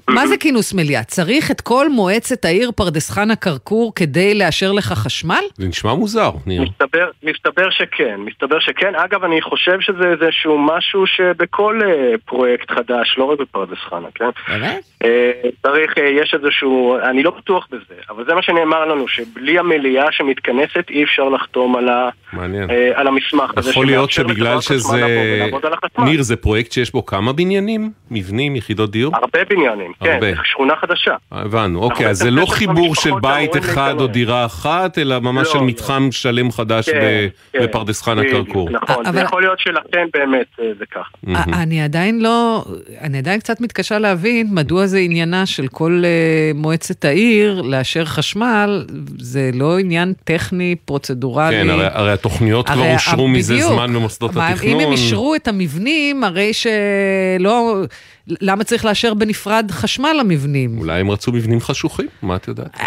מה 0.09 0.27
זה 0.27 0.37
כינוס 0.37 0.75
מליאה? 0.75 1.05
צריך 1.05 1.51
את 1.51 1.61
כל 1.61 1.89
מועצת 1.89 2.45
העיר 2.45 2.71
פרדס 2.77 3.11
חנה 3.11 3.37
כרכור 3.37 3.93
כדי 3.95 4.35
לאשר 4.35 4.73
לך 4.73 4.87
חשמל? 4.87 5.45
זה 5.55 5.69
נשמע 5.69 5.95
מוזר, 5.95 6.31
ניר. 6.47 6.63
מסתבר, 6.63 7.11
מסתבר 7.23 7.71
שכן, 7.71 8.17
מסתבר 8.19 8.61
שכן. 8.61 8.95
אגב, 8.95 9.25
אני 9.25 9.43
חושב 9.43 9.81
שזה 9.81 10.05
איזשהו 10.05 10.59
משהו 10.59 11.07
שבכל 11.07 11.81
אה, 11.85 12.19
פרויקט 12.25 12.71
חדש, 12.71 13.15
לא 13.19 13.25
רק 13.25 13.39
בפרדס 13.39 13.79
חנה, 13.79 14.09
כן? 14.15 14.31
באמת? 14.49 14.85
אה, 15.05 15.31
צריך, 15.63 15.99
אה, 15.99 16.05
יש 16.05 16.35
איזשהו, 16.35 16.97
אני 17.11 17.23
לא 17.23 17.31
בטוח 17.31 17.67
בזה, 17.71 17.95
אבל 18.11 18.25
זה 18.25 18.35
מה 18.35 18.43
שנאמר 18.43 18.85
לנו, 18.85 19.09
שבלי 19.09 19.59
המליאה 19.59 20.13
שמתכנסת 20.13 20.85
אי 20.91 21.05
אפשר 21.05 21.29
לחתום 21.29 21.77
על, 21.77 21.89
ה. 21.89 22.09
אה, 22.39 22.91
על 22.95 23.07
המסמך 23.07 23.51
הזה. 23.57 23.71
יכול 23.71 23.87
להיות 23.87 24.11
שבגלל 24.11 24.61
שזה... 24.61 25.07
ניר, 25.99 26.23
זה 26.23 26.37
פרויקט 26.37 26.73
שיש 26.73 26.93
בו 26.93 27.07
כמה 27.07 27.33
בניינים? 27.33 27.91
מבנים, 28.11 28.57
יחידות 28.57 28.91
דיור? 28.91 29.17
הרבה 29.17 29.45
בניינים, 29.45 29.80
כן, 30.01 30.11
הרבה. 30.13 30.27
שכונה 30.45 30.73
חדשה. 30.81 31.15
הבנו, 31.33 31.83
אוקיי, 31.83 32.07
אז 32.09 32.19
זה 32.19 32.31
לא 32.31 32.47
חיבור 32.47 32.95
של 32.95 33.11
בית 33.23 33.57
אחד 33.57 33.95
או. 33.99 34.07
דירה 34.07 34.47
אחת, 34.47 34.99
אלא 34.99 35.19
ממש 35.19 35.47
לא, 35.47 35.53
של 35.53 35.59
לא. 35.59 35.65
מתחם 35.67 36.09
שלם 36.11 36.53
חדש 36.53 36.91
כן, 36.91 36.99
ב- 37.03 37.29
כן, 37.59 37.63
בפרדס 37.65 38.03
חנה 38.03 38.23
כרכור. 38.31 38.71
נכון, 38.71 39.07
אבל- 39.07 39.15
זה 39.15 39.25
יכול 39.25 39.43
להיות 39.43 39.59
שלכן 39.59 40.07
באמת 40.15 40.47
אה, 40.61 40.65
זה 40.79 40.85
ככה. 40.95 41.11
א- 41.51 41.63
אני 41.63 41.83
עדיין 41.83 42.21
לא, 42.23 42.65
אני 43.01 43.19
עדיין 43.19 43.41
קצת 43.41 43.61
מתקשה 43.61 43.99
להבין 43.99 44.47
מדוע 44.51 44.87
זה 44.87 44.99
עניינה 44.99 45.47
של 45.47 45.69
כל 45.69 46.03
אה, 46.05 46.11
מועצת 46.55 47.05
העיר 47.05 47.63
לאשר 47.63 48.05
חשמל, 48.05 48.85
זה 49.19 49.51
לא 49.55 49.79
עניין 49.79 50.13
טכני, 50.25 50.75
פרוצדורלי. 50.85 51.57
כן, 51.57 51.71
הרי- 51.71 51.87
הרי 51.93 52.13
התוכניות 52.13 52.67
כבר 52.69 52.81
הרי 52.81 52.95
אושרו 52.95 53.29
מזה. 53.29 53.57
זמן 53.61 53.93
במוסדות 53.95 54.31
התכנון. 54.37 54.81
אם 54.81 54.87
הם 54.87 54.93
אישרו 54.93 55.35
את 55.35 55.49
המבנים, 55.49 56.25
הרי 56.25 56.51
שלא... 56.53 57.77
למה 58.41 58.65
צריך 58.65 58.85
לאשר 58.85 59.15
בנפרד 59.15 59.71
חשמל 59.71 60.17
למבנים? 60.21 60.79
אולי 60.79 61.01
הם 61.01 61.11
רצו 61.11 61.33
מבנים 61.33 61.61
חשוכים, 61.61 62.09
מה 62.23 62.37
את 62.37 62.49
יודעת? 62.49 62.81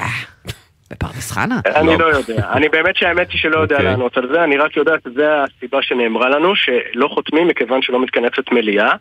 בפרדס 0.92 1.32
חנה? 1.32 1.60
אני 1.76 1.98
לא 1.98 2.06
יודע. 2.06 2.48
אני 2.56 2.70
באמת 2.70 2.96
שהאמת 2.96 3.32
היא 3.32 3.40
שלא 3.40 3.60
יודע 3.60 3.76
אוקיי. 3.76 3.90
לענות 3.90 4.18
על 4.18 4.30
זה, 4.34 4.44
אני 4.44 4.58
רק 4.58 4.78
יודע 4.78 4.94
שזה 5.08 5.44
הסיבה 5.44 5.78
שנאמרה 5.82 6.30
לנו, 6.30 6.56
שלא 6.56 7.08
חותמים 7.14 7.48
מכיוון 7.48 7.82
שלא 7.82 8.04
מתכנסת 8.04 8.52
מליאה. 8.52 8.96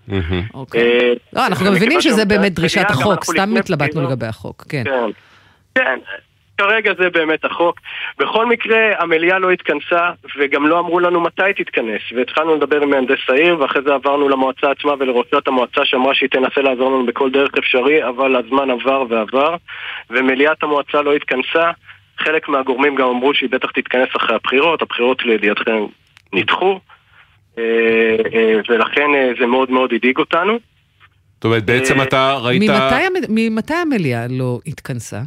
אוקיי. 0.55 0.81
אה, 0.83 1.13
לא, 1.33 1.47
אנחנו 1.47 1.67
גם 1.67 1.73
מבינים 1.73 2.01
שזה 2.01 2.25
באמת 2.25 2.55
דרישת 2.55 2.91
החוק, 2.91 3.25
סתם 3.25 3.57
התלבטנו. 3.57 4.03
לגבי 4.03 4.27
החוק, 4.27 4.65
כן. 4.69 4.85
כן. 5.75 5.99
כרגע 6.59 6.93
זה 6.99 7.11
באמת 7.11 7.45
החוק. 7.45 7.81
בכל 8.19 8.47
מקרה, 8.47 8.79
המליאה 8.99 9.39
לא 9.39 9.51
התכנסה, 9.51 10.11
וגם 10.39 10.67
לא 10.67 10.79
אמרו 10.79 11.01
לנו 11.01 11.21
מתי 11.21 11.53
תתכנס. 11.57 12.01
והתחלנו 12.17 12.57
לדבר 12.57 12.83
עם 12.83 12.91
מהנדס 12.91 13.19
העיר, 13.29 13.61
ואחרי 13.61 13.83
זה 13.83 13.95
עברנו 13.95 14.29
למועצה 14.29 14.71
עצמה 14.71 14.93
ולראשת 14.99 15.49
המועצה 15.49 15.85
שאמרה 15.85 16.15
שהיא 16.15 16.31
תנסה 16.31 16.61
לעזור 16.61 16.91
לנו 16.91 17.07
בכל 17.07 17.31
דרך 17.31 17.51
אפשרי, 17.59 18.09
אבל 18.09 18.37
הזמן 18.37 18.71
עבר 18.71 19.05
ועבר, 19.09 19.57
ומליאת 20.11 20.63
המועצה 20.63 21.03
לא 21.03 21.15
התכנסה. 21.15 21.71
חלק 22.19 22.49
מהגורמים 22.49 22.95
גם 22.95 23.09
אמרו 23.09 23.35
שהיא 23.35 23.51
בטח 23.51 23.71
תתכנס 23.71 24.09
אחרי 24.17 24.37
הבחירות, 24.37 24.83
הבחירות 24.83 25.23
לידיעתכם 25.25 25.85
נדחו, 26.33 26.81
אה, 27.59 27.63
אה, 28.35 28.55
ולכן 28.69 29.15
אה, 29.15 29.31
זה 29.41 29.47
מאוד 29.47 29.71
מאוד 29.71 29.93
הדאיג 29.93 30.19
אותנו. 30.19 30.59
זאת 31.35 31.45
אומרת, 31.45 31.65
בעצם 31.65 32.03
אתה 32.03 32.37
ראית... 32.43 32.63
ממתי 33.29 33.75
המליאה 33.75 34.27
לא 34.31 34.59
התכנסה? 34.67 35.21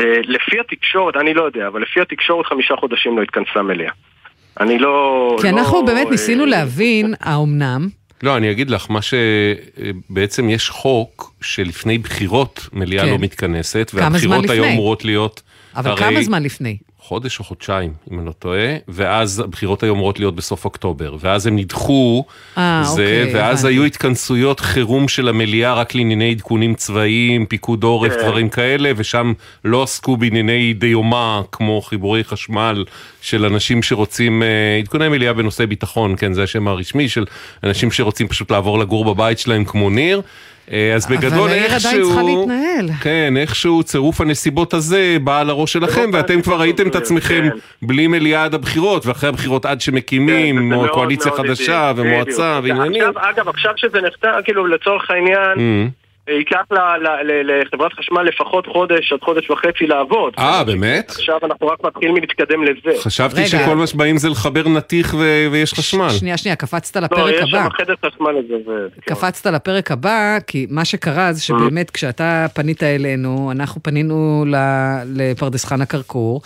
אה, 0.00 0.20
לפי 0.24 0.60
התקשורת, 0.60 1.16
אני 1.16 1.34
לא 1.34 1.42
יודע, 1.42 1.66
אבל 1.66 1.82
לפי 1.82 2.00
התקשורת 2.00 2.46
חמישה 2.46 2.74
חודשים 2.76 3.18
לא 3.18 3.22
התכנסה 3.22 3.62
מליאה. 3.62 3.92
אני 4.60 4.78
לא... 4.78 5.36
כי 5.40 5.46
לא, 5.46 5.58
אנחנו 5.58 5.84
באמת 5.84 6.06
אה, 6.06 6.10
ניסינו 6.10 6.46
להבין, 6.46 7.14
האומנם? 7.20 7.88
לא, 8.22 8.36
אני 8.36 8.50
אגיד 8.50 8.70
לך, 8.70 8.86
מה 8.90 9.00
שבעצם 9.02 10.50
יש 10.50 10.70
חוק 10.70 11.34
שלפני 11.42 11.98
בחירות 11.98 12.68
מליאה 12.72 13.04
כן. 13.04 13.10
לא 13.10 13.18
מתכנסת, 13.18 13.90
והבחירות 13.94 14.50
היו? 14.50 14.64
אמורות 14.64 15.04
להיות... 15.04 15.42
אבל 15.76 15.90
הרי 15.90 16.00
כמה 16.00 16.22
זמן 16.22 16.42
לפני? 16.42 16.76
חודש 17.10 17.38
או 17.38 17.44
חודשיים, 17.44 17.92
אם 18.12 18.18
אני 18.18 18.26
לא 18.26 18.32
טועה, 18.32 18.76
ואז 18.88 19.40
הבחירות 19.40 19.82
היו 19.82 19.94
אמורות 19.94 20.18
להיות 20.18 20.36
בסוף 20.36 20.64
אוקטובר, 20.64 21.16
ואז 21.20 21.46
הם 21.46 21.56
נדחו, 21.56 22.24
אה, 22.58 22.82
זה, 22.84 22.90
אוקיי, 22.90 23.34
ואז 23.34 23.64
הבנתי. 23.64 23.74
היו 23.74 23.84
התכנסויות 23.84 24.60
חירום 24.60 25.08
של 25.08 25.28
המליאה 25.28 25.74
רק 25.74 25.94
לענייני 25.94 26.30
עדכונים 26.30 26.74
צבאיים, 26.74 27.46
פיקוד 27.46 27.84
עורף, 27.84 28.12
כן. 28.12 28.22
דברים 28.22 28.48
כאלה, 28.48 28.92
ושם 28.96 29.32
לא 29.64 29.82
עסקו 29.82 30.16
בענייני 30.16 30.72
דיומא, 30.72 31.40
כמו 31.52 31.82
חיבורי 31.82 32.24
חשמל 32.24 32.84
של 33.22 33.44
אנשים 33.44 33.82
שרוצים, 33.82 34.42
אה, 34.42 34.78
עדכוני 34.78 35.08
מליאה 35.08 35.32
בנושאי 35.32 35.66
ביטחון, 35.66 36.14
כן, 36.16 36.32
זה 36.32 36.42
השם 36.42 36.68
הרשמי 36.68 37.08
של 37.08 37.24
אנשים 37.64 37.90
שרוצים 37.90 38.28
פשוט 38.28 38.50
לעבור 38.50 38.78
לגור 38.78 39.14
בבית 39.14 39.38
שלהם 39.38 39.64
כמו 39.64 39.90
ניר. 39.90 40.22
אה, 40.72 40.94
אז 40.94 41.06
אבל 41.06 41.16
בגדול 41.16 41.50
העיר 41.50 41.64
עדיין 41.64 41.72
איכשהו, 41.74 42.08
צריכה 42.08 42.22
להתנהל. 42.22 42.88
כן, 43.00 43.34
איכשהו 43.36 43.82
צירוף 43.82 44.20
הנסיבות 44.20 44.74
הזה 44.74 45.16
בא 45.24 45.40
על 45.40 45.50
הראש 45.50 45.72
שלכם, 45.72 46.00
צירוף 46.00 46.14
ואתם 46.14 46.42
כבר 46.42 46.60
ראיתם 46.60 46.88
את 46.88 46.94
הזה, 46.94 47.02
עצמכם 47.04 47.48
כן. 47.50 47.86
בלי 47.86 48.06
מליאה 48.06 48.44
עד 48.44 48.54
הבחירות, 48.54 49.06
ואחרי 49.06 49.28
הבחירות 49.28 49.66
עד 49.66 49.72
כן, 49.72 49.80
שמקימים, 49.80 50.70
זה 50.70 50.76
או 50.76 50.88
קואליציה 50.88 51.32
חדשה, 51.32 51.92
ומועצה. 51.96 52.60
ועניינים. 52.62 53.02
עכשיו, 53.02 53.30
אגב, 53.30 53.48
עכשיו 53.48 53.72
שזה 53.76 54.00
נחתם, 54.00 54.28
כאילו 54.44 54.66
לצורך 54.66 55.10
העניין, 55.10 55.56
Mm. 55.56 56.09
ייקח 56.28 56.62
ל- 56.70 56.74
ל- 56.76 57.30
ל- 57.32 57.60
לחברת 57.62 57.92
חשמל 57.92 58.22
לפחות 58.22 58.66
חודש 58.66 59.12
עד 59.12 59.18
חודש 59.22 59.50
וחצי 59.50 59.86
לעבוד. 59.86 60.32
אה, 60.38 60.64
באמת? 60.64 61.10
עכשיו 61.10 61.38
אנחנו 61.42 61.66
רק 61.66 61.78
מתחילים 61.84 62.16
להתקדם 62.16 62.62
לזה. 62.64 62.98
חשבתי. 63.02 63.46
שכל 63.46 63.74
מה 63.76 63.86
שבאים 63.86 64.16
זה 64.16 64.28
לחבר 64.28 64.68
נתיך 64.68 65.14
ויש 65.52 65.74
חשמל. 65.74 66.08
שנייה, 66.10 66.36
שנייה, 66.36 66.56
קפצת 66.56 66.96
לא, 66.96 67.02
לפרק 67.02 67.34
יש 67.34 67.54
הבא. 67.54 67.62
שם 67.64 67.70
חדר 67.70 67.94
חשמל 68.06 68.30
לזה. 68.30 68.54
כן. 69.02 69.14
קפצת 69.14 69.46
לפרק 69.46 69.90
הבא, 69.90 70.38
כי 70.46 70.66
מה 70.70 70.84
שקרה 70.84 71.32
זה 71.32 71.42
שבאמת 71.42 71.90
כשאתה 71.90 72.46
פנית 72.54 72.82
אלינו, 72.82 73.50
אנחנו 73.52 73.82
פנינו 73.82 74.44
ל- 74.46 74.56
לפרדס 75.16 75.64
חנה 75.64 75.86
כרכור, 75.86 76.40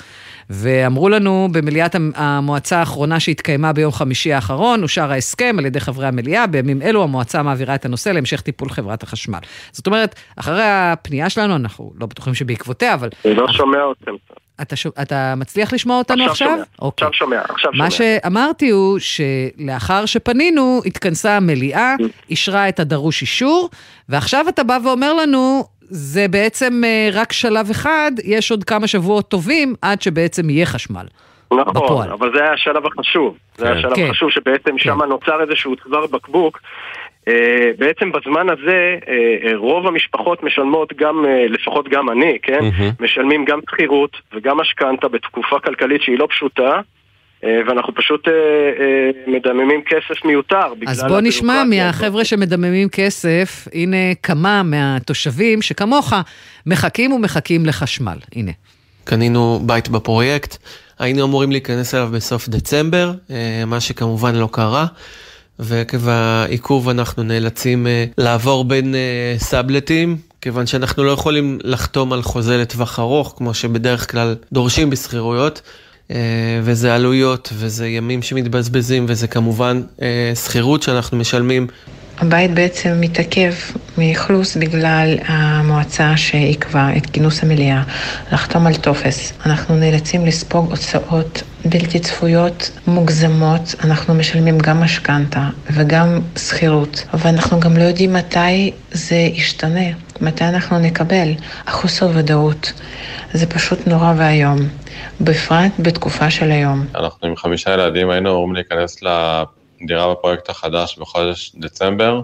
ואמרו 0.51 1.09
לנו 1.09 1.49
במליאת 1.53 1.95
המ- 1.95 2.13
המועצה 2.15 2.79
האחרונה 2.79 3.21
שהתקיימה 3.21 3.73
ביום 3.73 3.93
חמישי 3.93 4.33
האחרון, 4.33 4.83
אושר 4.83 5.11
ההסכם 5.13 5.57
על 5.59 5.67
ידי 5.67 5.81
חברי 5.81 6.07
המליאה, 6.07 6.47
בימים 6.47 6.83
אלו 6.83 7.03
המועצה 7.03 7.43
מעבירה 7.43 7.75
את 7.75 7.85
הנושא 7.85 8.09
להמשך 8.09 8.41
טיפול 8.41 8.71
חברת 8.71 9.03
החשמל. 9.03 9.39
זאת 9.73 9.87
אומרת, 9.87 10.15
אחרי 10.37 10.63
הפנייה 10.65 11.31
שלנו, 11.31 11.57
אנחנו 11.57 11.93
לא 12.01 12.07
בטוחים 12.07 12.35
שבעקבותיה, 12.35 12.95
אבל 12.95 13.09
אני 13.25 13.35
לא 13.35 13.47
שומע 13.53 13.79
אתכם. 14.01 14.13
אתה, 14.63 14.77
שו- 14.77 14.91
אתה 15.03 15.35
מצליח 15.37 15.73
לשמוע 15.73 15.99
אותנו 15.99 16.25
עכשיו? 16.25 16.49
שומע, 16.49 16.63
אוקיי. 16.79 17.09
עכשיו 17.09 17.19
שומע, 17.27 17.41
עכשיו 17.49 17.73
שומע. 17.73 17.85
מה 17.85 17.91
שאמרתי 17.91 18.71
הוא 18.71 18.99
שלאחר 18.99 20.07
שפנינו, 20.07 20.81
התכנסה 20.87 21.37
המליאה, 21.37 21.95
אישרה 22.31 22.69
את 22.69 22.81
הדרוש 22.81 23.23
אישור, 23.23 23.71
ועכשיו 24.09 24.45
אתה 24.49 24.63
בא 24.63 24.79
ואומר 24.85 25.13
לנו, 25.15 25.65
זה 25.88 26.29
בעצם 26.29 26.83
אה, 26.85 27.09
רק 27.12 27.33
שלב 27.33 27.71
אחד, 27.71 28.12
יש 28.25 28.50
עוד 28.50 28.64
כמה 28.64 28.87
שבועות 28.87 29.29
טובים 29.29 29.75
עד 29.83 30.03
שבעצם 30.03 30.50
יהיה 30.50 30.67
חשמל. 30.67 31.07
נכון, 31.53 31.75
בפועל. 31.75 32.11
אבל 32.11 32.31
זה 32.35 32.43
היה 32.43 32.53
השלב 32.53 32.87
החשוב. 32.87 33.37
זה 33.57 33.67
היה 33.67 33.75
כן. 33.75 33.79
השלב 33.79 33.95
כן. 33.97 34.07
החשוב 34.09 34.31
שבעצם 34.31 34.79
שם 34.79 35.03
נוצר 35.03 35.43
איזשהו 35.43 35.76
צוואר 35.76 36.07
בקבוק. 36.07 36.61
אה, 37.29 37.71
בעצם 37.79 38.12
בזמן 38.12 38.50
הזה 38.50 38.97
אה, 39.09 39.57
רוב 39.57 39.87
המשפחות 39.87 40.43
משלמות 40.43 40.93
גם, 40.97 41.25
לפחות 41.49 41.88
גם 41.88 42.11
אני, 42.11 42.38
כן? 42.43 42.59
Mm-hmm. 42.59 43.03
משלמים 43.05 43.45
גם 43.45 43.61
שכירות 43.71 44.17
וגם 44.35 44.57
משכנתה 44.61 45.09
בתקופה 45.09 45.61
כלכלית 45.61 46.03
שהיא 46.03 46.19
לא 46.19 46.26
פשוטה. 46.31 46.81
ואנחנו 47.69 47.95
פשוט 47.95 48.29
מדממים 49.27 49.83
כסף 49.87 50.25
מיותר. 50.25 50.67
אז 50.87 51.05
בוא 51.09 51.21
נשמע 51.21 51.65
מהחבר'ה 51.65 52.25
שמדממים 52.25 52.89
כסף, 52.89 53.69
הנה 53.73 54.15
כמה 54.23 54.63
מהתושבים 54.63 55.63
שכמוך 55.63 56.13
מחכים 56.67 57.13
ומחכים 57.13 57.67
לחשמל. 57.67 58.17
הנה. 58.37 58.53
קנינו 59.05 59.61
בית 59.67 59.89
בפרויקט, 59.89 60.57
היינו 60.99 61.25
אמורים 61.25 61.53
להיכנס 61.53 61.95
אליו 61.95 62.09
בסוף 62.13 62.49
דצמבר, 62.49 63.13
מה 63.67 63.81
שכמובן 63.81 64.35
לא 64.35 64.49
קרה. 64.53 64.87
ועקב 65.59 66.09
העיכוב 66.09 66.89
אנחנו 66.89 67.23
נאלצים 67.23 67.87
אה, 67.87 68.05
לעבור 68.19 68.65
בין 68.65 68.95
אה, 68.95 69.35
סאבלטים, 69.39 70.17
כיוון 70.41 70.67
שאנחנו 70.67 71.05
לא 71.05 71.11
יכולים 71.11 71.59
לחתום 71.65 72.13
על 72.13 72.23
חוזה 72.23 72.57
לטווח 72.57 72.99
ארוך, 72.99 73.35
כמו 73.37 73.55
שבדרך 73.55 74.11
כלל 74.11 74.35
דורשים 74.53 74.91
בשכירויות. 74.91 75.63
אה, 76.11 76.16
וזה 76.62 76.94
עלויות, 76.94 77.52
וזה 77.54 77.88
ימים 77.88 78.23
שמתבזבזים, 78.23 79.06
וזה 79.08 79.26
כמובן 79.26 79.82
שכירות 80.34 80.82
שאנחנו 80.82 81.18
משלמים 81.18 81.66
הבית 82.18 82.54
בעצם 82.54 83.00
מתעכב 83.00 83.52
מאכלוס 83.99 84.56
בגלל 84.56 85.18
המועצה 85.26 86.16
שעיכבה 86.16 86.96
את 86.96 87.06
כינוס 87.11 87.42
המליאה 87.42 87.82
לחתום 88.32 88.66
על 88.66 88.75
טופס. 88.75 89.32
אנחנו 89.46 89.76
נאלצים 89.76 90.26
לספוג 90.26 90.70
הוצאות 90.70 91.42
בלתי 91.64 92.00
צפויות, 92.00 92.70
מוגזמות. 92.87 93.75
אנחנו 93.84 94.14
משלמים 94.14 94.58
גם 94.58 94.80
משכנתה 94.80 95.49
וגם 95.70 96.20
שכירות, 96.37 97.04
ואנחנו 97.14 97.61
גם 97.61 97.76
לא 97.76 97.82
יודעים 97.82 98.12
מתי 98.12 98.73
זה 98.92 99.16
ישתנה, 99.16 99.87
מתי 100.20 100.44
אנחנו 100.44 100.78
נקבל. 100.78 101.34
החוסר 101.66 102.11
ודאות 102.14 102.73
זה 103.32 103.46
פשוט 103.46 103.87
נורא 103.87 104.14
ואיום, 104.16 104.58
בפרט 105.21 105.73
בתקופה 105.79 106.31
של 106.31 106.51
היום. 106.51 106.87
אנחנו 106.95 107.29
עם 107.29 107.37
חמישה 107.37 107.71
ילדים 107.71 108.11
היינו 108.11 108.31
אמורים 108.31 108.55
להיכנס 108.55 109.03
ל... 109.03 109.09
דירה 109.87 110.11
בפרויקט 110.11 110.51
החדש 110.51 110.99
בחודש 110.99 111.53
דצמבר. 111.57 112.21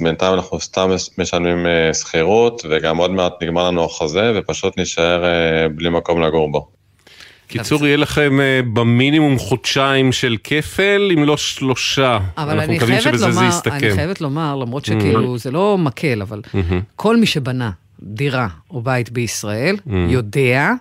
בינתיים 0.00 0.34
אנחנו 0.34 0.60
סתם 0.60 0.90
משלמים 1.18 1.66
אה, 1.66 1.94
שכירות, 1.94 2.62
וגם 2.70 2.96
עוד 2.96 3.10
מעט 3.10 3.32
נגמר 3.42 3.66
לנו 3.66 3.84
החוזה, 3.84 4.32
ופשוט 4.36 4.78
נשאר 4.78 5.24
אה, 5.24 5.68
בלי 5.68 5.90
מקום 5.90 6.22
לגור 6.22 6.52
בו. 6.52 6.68
קיצור, 7.46 7.86
יהיה 7.86 7.96
לכם 7.96 8.40
אה, 8.40 8.60
במינימום 8.72 9.38
חודשיים 9.38 10.12
של 10.12 10.36
כפל, 10.44 11.10
אם 11.14 11.24
לא 11.24 11.36
שלושה. 11.36 12.18
אבל 12.38 12.60
אני 12.60 12.80
חייבת, 12.80 13.20
לומר, 13.20 13.50
אני 13.66 13.94
חייבת 13.94 14.20
לומר, 14.20 14.56
למרות 14.56 14.84
שכאילו 14.84 15.38
זה 15.38 15.50
לא 15.50 15.78
מקל, 15.78 16.22
אבל 16.22 16.40
כל 16.96 17.16
מי 17.16 17.26
שבנה 17.26 17.70
דירה 18.02 18.48
או 18.70 18.82
בית 18.82 19.10
בישראל, 19.10 19.76
יודע 20.08 20.72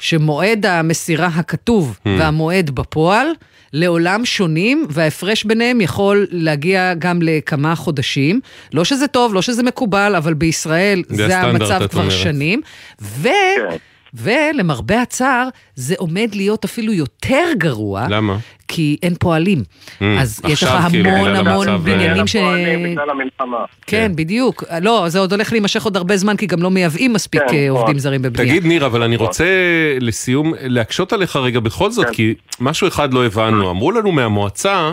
שמועד 0.00 0.66
המסירה 0.66 1.26
הכתוב 1.26 1.98
והמועד 2.06 2.70
בפועל, 2.70 3.26
לעולם 3.72 4.24
שונים, 4.24 4.86
וההפרש 4.90 5.44
ביניהם 5.44 5.80
יכול 5.80 6.26
להגיע 6.30 6.94
גם 6.98 7.22
לכמה 7.22 7.74
חודשים. 7.74 8.40
לא 8.72 8.84
שזה 8.84 9.06
טוב, 9.06 9.34
לא 9.34 9.42
שזה 9.42 9.62
מקובל, 9.62 10.14
אבל 10.16 10.34
בישראל 10.34 11.02
זה, 11.08 11.26
זה 11.28 11.38
המצב 11.38 11.86
כבר 11.90 12.00
אומרת. 12.00 12.18
שנים. 12.18 12.60
ו... 13.02 13.28
כן. 13.28 13.76
ולמרבה 14.14 15.02
הצער, 15.02 15.48
זה 15.74 15.94
עומד 15.98 16.28
להיות 16.34 16.64
אפילו 16.64 16.92
יותר 16.92 17.44
גרוע. 17.58 18.06
למה? 18.10 18.36
כי 18.68 18.96
אין 19.02 19.14
פועלים. 19.20 19.58
Mm, 19.58 20.04
אז 20.18 20.40
יש 20.48 20.62
לך 20.62 20.70
כאילו, 20.90 21.10
המון 21.10 21.36
המון 21.36 21.84
בניינים 21.84 22.26
ש... 22.26 22.36
בגלל 22.36 23.10
המלחמה. 23.10 23.64
כן, 23.86 24.08
כן, 24.08 24.16
בדיוק. 24.16 24.64
לא, 24.82 25.08
זה 25.08 25.18
עוד 25.18 25.32
הולך 25.32 25.52
להימשך 25.52 25.84
עוד 25.84 25.96
הרבה 25.96 26.16
זמן, 26.16 26.36
כי 26.36 26.46
גם 26.46 26.62
לא 26.62 26.70
מייבאים 26.70 27.12
מספיק 27.12 27.42
כן, 27.48 27.56
אה, 27.56 27.70
עובדים 27.70 27.98
זרים 27.98 28.22
בבנייה. 28.22 28.50
תגיד, 28.50 28.66
ניר, 28.66 28.86
אבל 28.86 29.02
אני 29.02 29.14
נכון. 29.14 29.26
רוצה 29.26 29.44
לסיום 30.00 30.52
להקשות 30.60 31.12
עליך 31.12 31.36
רגע 31.36 31.60
בכל 31.60 31.90
זאת, 31.90 32.06
כן. 32.06 32.12
כי 32.12 32.34
משהו 32.60 32.88
אחד 32.88 33.14
לא 33.14 33.26
הבנו. 33.26 33.70
אמרו 33.70 33.92
לנו 33.92 34.12
מהמועצה, 34.12 34.92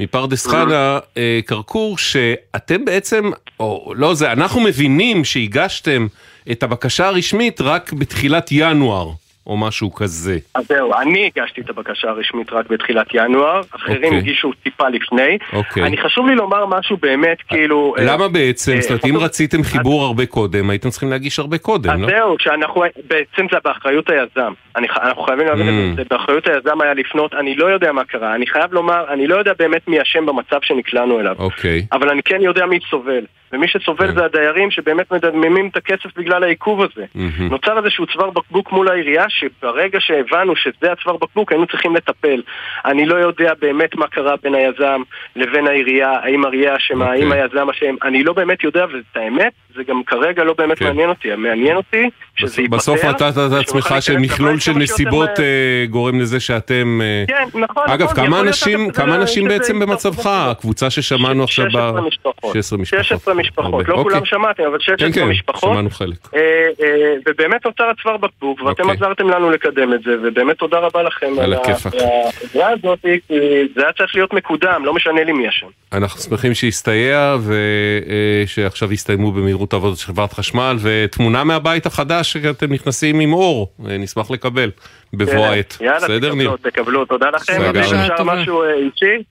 מפרדס 0.00 0.46
חנה, 0.46 0.98
אה, 1.16 1.40
כרכור, 1.46 1.98
שאתם 1.98 2.84
בעצם, 2.84 3.30
או 3.60 3.92
לא 3.96 4.14
זה, 4.14 4.32
אנחנו 4.32 4.60
מבינים 4.60 5.24
שהגשתם 5.24 6.06
את 6.52 6.62
הבקשה 6.62 7.06
הרשמית 7.06 7.60
רק 7.60 7.92
בתחילת 7.92 8.48
ינואר. 8.50 9.10
או 9.50 9.56
משהו 9.56 9.94
כזה. 9.94 10.38
אז 10.54 10.66
זהו, 10.68 10.94
אני 10.94 11.30
הגשתי 11.36 11.60
את 11.60 11.70
הבקשה 11.70 12.08
הרשמית 12.08 12.52
רק 12.52 12.70
בתחילת 12.70 13.06
ינואר, 13.14 13.60
אחרים 13.70 14.02
okay. 14.02 14.04
אוקיי. 14.04 14.18
הגישו 14.18 14.52
טיפה 14.62 14.88
לפני. 14.88 15.38
Okay. 15.40 15.56
אוקיי. 15.56 15.82
אני 15.82 15.96
חשוב 15.96 16.26
לי 16.26 16.34
לומר 16.34 16.66
משהו 16.66 16.96
באמת, 16.96 17.38
כאילו... 17.48 17.94
למה 17.98 18.28
בעצם? 18.28 18.72
אה, 18.72 18.80
זאת 18.80 18.90
אומרת, 18.90 19.04
אם 19.04 19.16
רציתם 19.16 19.62
חיבור 19.62 20.04
הרבה 20.04 20.26
קודם, 20.26 20.70
הייתם 20.70 20.90
צריכים 20.90 21.10
להגיש 21.10 21.38
הרבה 21.38 21.58
קודם, 21.58 22.02
לא? 22.02 22.06
אז 22.06 22.12
זהו, 22.12 22.36
שאנחנו... 22.38 22.82
בעצם 23.08 23.46
זה 23.52 23.58
באחריות 23.64 24.10
היזם. 24.10 24.52
אנחנו 24.76 25.22
חייבים 25.22 25.46
להבין 25.46 25.68
את 25.68 25.96
זה, 25.96 26.02
mm. 26.02 26.08
באחריות 26.10 26.46
היזם 26.46 26.80
היה 26.80 26.94
לפנות, 26.94 27.34
אני 27.34 27.54
לא 27.54 27.66
יודע 27.66 27.92
מה 27.92 28.04
קרה. 28.04 28.34
אני 28.34 28.46
חייב 28.46 28.72
לומר, 28.72 29.04
אני 29.12 29.26
לא 29.26 29.36
יודע 29.36 29.52
באמת 29.58 29.88
מי 29.88 30.02
אשם 30.02 30.26
במצב 30.26 30.58
שנקלענו 30.62 31.20
אליו. 31.20 31.34
אוקיי. 31.38 31.86
אבל 31.92 32.08
אני 32.08 32.22
כן 32.22 32.40
יודע 32.40 32.66
מי 32.66 32.78
סובל. 32.90 33.24
ומי 33.52 33.68
שסובל 33.68 34.06
כן. 34.06 34.14
זה 34.14 34.24
הדיירים 34.24 34.70
שבאמת 34.70 35.12
מדממים 35.12 35.68
את 35.68 35.76
הכסף 35.76 36.16
בגלל 36.16 36.44
העיכוב 36.44 36.82
הזה. 36.82 37.04
נוצר 37.38 37.78
איזשהו 37.78 38.06
צוואר 38.06 38.30
בקבוק 38.30 38.72
מול 38.72 38.88
העירייה, 38.88 39.24
שברגע 39.40 40.00
שהבנו 40.00 40.56
שזה 40.56 40.92
הצוואר 40.92 41.16
בקבוק 41.16 41.52
היינו 41.52 41.66
צריכים 41.66 41.96
לטפל. 41.96 42.42
אני 42.84 43.06
לא 43.06 43.16
יודע 43.16 43.52
באמת 43.60 43.94
מה 43.94 44.06
קרה 44.06 44.34
בין 44.42 44.54
היזם 44.54 45.02
לבין 45.36 45.66
העירייה, 45.66 46.12
האם 46.22 46.44
העירייה 46.44 46.76
אשמה, 46.76 47.06
okay. 47.06 47.10
האם 47.10 47.26
אוקיי. 47.26 47.42
היזם 47.42 47.70
אשם, 47.70 47.94
אני 48.02 48.22
לא 48.22 48.32
באמת 48.32 48.64
יודע, 48.64 48.86
ואת 48.92 49.16
האמת, 49.16 49.52
זה 49.74 49.82
גם 49.84 50.02
כרגע 50.06 50.44
לא 50.44 50.54
באמת 50.58 50.76
okay. 50.76 50.80
כן. 50.80 50.86
מעניין 50.86 51.08
אותי. 51.08 51.34
מעניין 51.34 51.76
אותי 51.76 52.10
שזה 52.40 52.62
ייפתר. 52.62 52.76
בסוף 52.76 53.04
נתת 53.04 53.22
את 53.22 53.52
עצמך 53.60 53.94
שמכלול 54.00 54.58
של 54.58 54.72
נסיבות 54.72 55.30
uh, 55.30 55.90
גורם 55.90 56.20
לזה 56.20 56.40
שאתם... 56.40 57.00
Uh... 57.00 57.28
כן, 57.28 57.58
נכון, 57.58 57.84
אגב, 57.86 58.10
נכון, 58.10 58.16
כמה 58.16 58.40
אנשים, 58.40 58.90
כמה 58.90 59.14
אנשים 59.14 59.48
בעצם 59.48 59.80
במצבך? 59.80 60.26
הקבוצה 60.26 60.90
ששמענו 60.90 61.44
עכשיו 61.44 61.66
ב... 61.66 61.70
16 61.70 62.00
משפחות. 62.00 62.52
16 62.52 63.34
משפחות. 63.34 63.60
משפחות, 63.60 63.88
לא 63.88 64.02
כולם 64.02 64.16
אוקיי. 64.16 64.30
שמעתם, 64.30 64.62
אבל 64.62 64.80
16 64.80 65.08
כן, 65.08 65.20
כן, 65.20 65.28
משפחות. 65.28 65.72
שמענו 65.72 65.90
חלק. 65.90 66.16
אה, 66.34 66.40
אה, 66.82 67.14
ובאמת 67.28 67.66
נוצר 67.66 67.84
הצוואר 67.84 68.16
בקבוק, 68.16 68.62
ואתם 68.62 68.82
אוקיי. 68.82 68.96
עזרתם 68.96 69.28
לנו 69.28 69.50
לקדם 69.50 69.94
את 69.94 70.02
זה, 70.02 70.10
ובאמת 70.22 70.58
תודה 70.58 70.78
רבה 70.78 71.02
לכם 71.02 71.26
על 71.40 71.52
העזרה 71.52 72.70
הזאת, 72.70 72.98
כי 73.02 73.40
זה 73.74 73.82
היה 73.82 73.92
צריך 73.92 74.14
להיות 74.14 74.32
מקודם, 74.32 74.82
לא 74.84 74.94
משנה 74.94 75.24
לי 75.24 75.32
מי 75.32 75.48
אשם. 75.48 75.66
אנחנו 75.92 76.20
שמחים 76.20 76.54
שהסתייע, 76.54 77.36
ושעכשיו 77.46 78.88
אה, 78.88 78.94
יסתיימו 78.94 79.32
במהירות 79.32 79.72
העבודות 79.72 79.98
של 79.98 80.06
חברת 80.06 80.32
חשמל, 80.32 80.76
ותמונה 80.82 81.44
מהבית 81.44 81.86
החדש 81.86 82.29
שאתם 82.30 82.72
נכנסים 82.72 83.20
עם 83.20 83.32
אור, 83.32 83.72
נשמח 83.78 84.30
לקבל 84.30 84.70
בבוא 85.12 85.32
כן, 85.32 85.38
העת. 85.38 85.76
בסדר, 85.96 86.34
ניר? 86.34 86.44
יאללה, 86.44 86.56
תקבלו, 86.56 86.70
תקבלו, 86.70 87.04
תודה 87.04 87.30
לכם, 87.30 87.62
אפשר 87.80 88.24
משהו 88.24 88.62
אישי. 88.64 89.22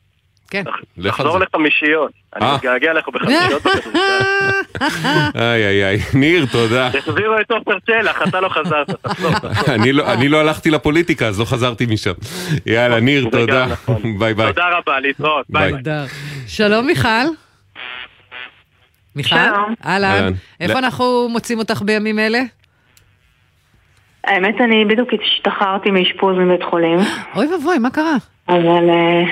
כן. 0.49 0.63
לחזור 0.97 1.39
לחמישיות. 1.39 2.11
אני 2.35 2.45
אה. 2.45 2.55
מתגעגע 2.55 2.93
לך 2.93 3.09
בחמישיות 3.09 3.65
איי 5.35 5.67
איי 5.67 5.85
איי, 5.85 5.97
ניר, 6.13 6.45
תודה. 6.51 6.89
תחזירו 6.93 7.39
את 7.41 7.51
עופר 7.51 7.79
שלח, 7.85 8.21
אתה 8.29 8.41
לא 8.41 8.49
חזרת, 8.49 8.89
לא- 9.93 10.13
אני 10.13 10.29
לא 10.29 10.39
הלכתי 10.39 10.71
לפוליטיקה, 10.71 11.27
אז 11.27 11.39
לא 11.39 11.45
חזרתי 11.45 11.85
משם. 11.85 12.11
יאללה, 12.65 12.99
ניר, 12.99 13.27
תודה. 13.31 13.65
נכון. 13.65 14.01
ביי 14.19 14.33
ביי. 14.33 14.47
תודה 14.47 14.77
רבה, 14.77 14.99
להתראות. 14.99 15.45
ביי 15.49 15.73
ביי. 15.73 16.07
שלום 16.47 16.85
מיכל. 16.85 17.09
מיכל? 19.15 19.35
אהלן. 19.85 20.33
איפה 20.59 20.79
אנחנו 20.79 21.27
מוצאים 21.29 21.59
אותך 21.59 21.81
בימים 21.81 22.19
אלה? 22.19 22.39
האמת, 24.23 24.61
אני 24.61 24.85
בדיוק 24.85 25.09
השתחררתי 25.13 25.91
מאשפוז 25.91 26.37
מבית 26.37 26.63
חולים. 26.63 26.99
אוי 27.35 27.47
ואבוי, 27.53 27.77
מה 27.77 27.89
קרה? 27.89 28.15
אבל 28.49 28.89
אה, 28.89 29.23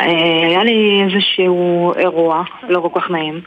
אה, 0.00 0.46
היה 0.48 0.64
לי 0.64 1.02
איזשהו 1.04 1.92
אירוע 1.94 2.42
לא 2.68 2.80
כל 2.80 3.00
כך 3.00 3.10
נעים. 3.10 3.40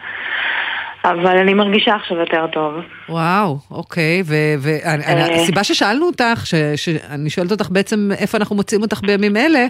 אבל 1.05 1.37
אני 1.37 1.53
מרגישה 1.53 1.95
עכשיו 1.95 2.17
יותר 2.17 2.47
טוב. 2.47 2.73
וואו, 3.09 3.57
אוקיי, 3.71 4.23
והסיבה 4.59 5.57
אה. 5.57 5.63
ששאלנו 5.63 6.05
אותך, 6.05 6.45
שאני 6.75 7.29
שואלת 7.29 7.51
אותך 7.51 7.69
בעצם 7.69 8.09
איפה 8.19 8.37
אנחנו 8.37 8.55
מוצאים 8.55 8.81
אותך 8.81 9.01
בימים 9.01 9.37
אלה, 9.37 9.65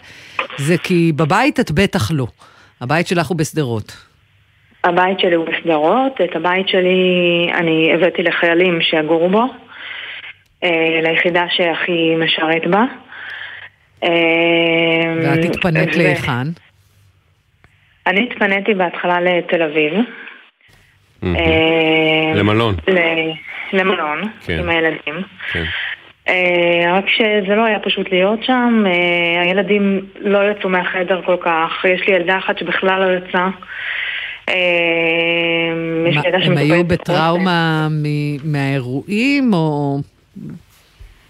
זה 0.58 0.78
כי 0.78 1.12
בבית 1.16 1.60
את 1.60 1.72
בטח 1.72 2.12
לא. 2.12 2.28
הבית 2.82 3.08
שלך 3.08 3.28
הוא 3.28 3.38
בשדרות. 3.38 3.98
הבית 4.84 5.20
שלי 5.20 5.36
הוא 5.36 5.46
בשדרות, 5.46 6.22
את 6.24 6.36
הבית 6.36 6.68
שלי 6.70 7.50
אני 7.54 7.92
הבאתי 7.94 8.24
לחיילים 8.24 8.82
שיגורו 8.82 9.30
בו, 9.30 9.46
ליחידה 11.04 11.46
שהכי 11.50 12.16
משרת 12.16 12.68
בה. 12.68 12.84
ואת 15.22 15.46
התפנית 15.46 15.96
להיכן? 15.96 16.48
אני 18.08 18.28
התפניתי 18.32 18.74
בהתחלה 18.74 19.22
לתל 19.22 19.62
אביב. 19.62 19.94
אה, 21.24 22.34
למלון. 22.36 22.76
למלון, 23.74 24.22
כן. 24.46 24.60
עם 24.60 24.70
הילדים. 24.70 25.22
כן. 25.52 25.64
אה, 26.28 26.98
רק 26.98 27.06
שזה 27.10 27.56
לא 27.56 27.66
היה 27.66 27.80
פשוט 27.80 28.12
להיות 28.12 28.44
שם, 28.44 28.84
אה, 28.88 29.42
הילדים 29.42 30.06
לא 30.20 30.52
יצאו 30.52 30.70
מהחדר 30.70 31.22
כל 31.26 31.38
כך, 31.42 31.86
יש 31.94 32.08
לי 32.08 32.14
ילדה 32.14 32.38
אחת 32.38 32.58
שבכלל 32.58 33.06
לא 33.06 33.18
יצאה. 33.18 33.50
הם 36.46 36.58
היו 36.58 36.84
בטראומה 36.84 37.88
מהאירועים, 38.44 39.54
או... 39.54 39.98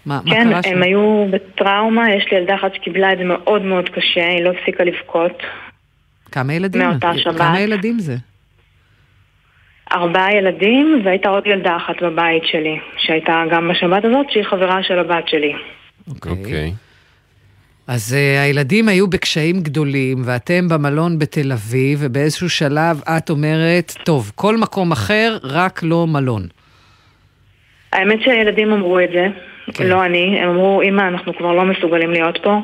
מה, 0.06 0.20
כן, 0.26 0.48
מה 0.48 0.62
קרה 0.62 0.72
הם 0.72 0.82
היו 0.82 1.26
בטראומה, 1.30 2.14
יש 2.14 2.26
לי 2.30 2.38
ילדה 2.38 2.54
אחת 2.54 2.74
שקיבלה 2.74 3.12
את 3.12 3.18
זה 3.18 3.24
מאוד 3.24 3.62
מאוד 3.62 3.88
קשה, 3.88 4.28
היא 4.28 4.44
לא 4.44 4.50
הפסיקה 4.50 4.84
לבכות. 4.84 5.42
כמה 6.32 6.52
ילדים? 6.54 6.82
מאותה 6.82 7.12
שבת. 7.18 7.38
כמה 7.38 7.60
ילדים 7.60 7.98
זה? 7.98 8.16
ארבעה 9.92 10.36
ילדים, 10.36 11.02
והייתה 11.04 11.28
עוד 11.28 11.46
ילדה 11.46 11.76
אחת 11.76 12.02
בבית 12.02 12.42
שלי, 12.46 12.78
שהייתה 12.98 13.42
גם 13.52 13.68
בשבת 13.68 14.04
הזאת, 14.04 14.26
שהיא 14.30 14.44
חברה 14.44 14.82
של 14.82 14.98
הבת 14.98 15.28
שלי. 15.28 15.52
אוקיי. 16.08 16.32
Okay. 16.32 16.46
Okay. 16.46 16.86
אז 17.86 18.12
uh, 18.12 18.40
הילדים 18.42 18.88
היו 18.88 19.06
בקשיים 19.06 19.60
גדולים, 19.60 20.22
ואתם 20.24 20.68
במלון 20.68 21.18
בתל 21.18 21.52
אביב, 21.52 21.98
ובאיזשהו 22.02 22.50
שלב 22.50 23.00
את 23.16 23.30
אומרת, 23.30 23.94
טוב, 24.04 24.32
כל 24.34 24.56
מקום 24.56 24.92
אחר, 24.92 25.38
רק 25.42 25.80
לא 25.82 26.06
מלון. 26.06 26.46
האמת 27.92 28.22
שהילדים 28.22 28.72
אמרו 28.72 29.00
את 29.00 29.10
זה, 29.12 29.26
כן. 29.74 29.86
לא 29.86 30.04
אני, 30.04 30.40
הם 30.40 30.48
אמרו, 30.48 30.82
אמא, 30.82 31.02
אנחנו 31.02 31.34
כבר 31.34 31.52
לא 31.52 31.64
מסוגלים 31.64 32.10
להיות 32.10 32.38
פה. 32.42 32.60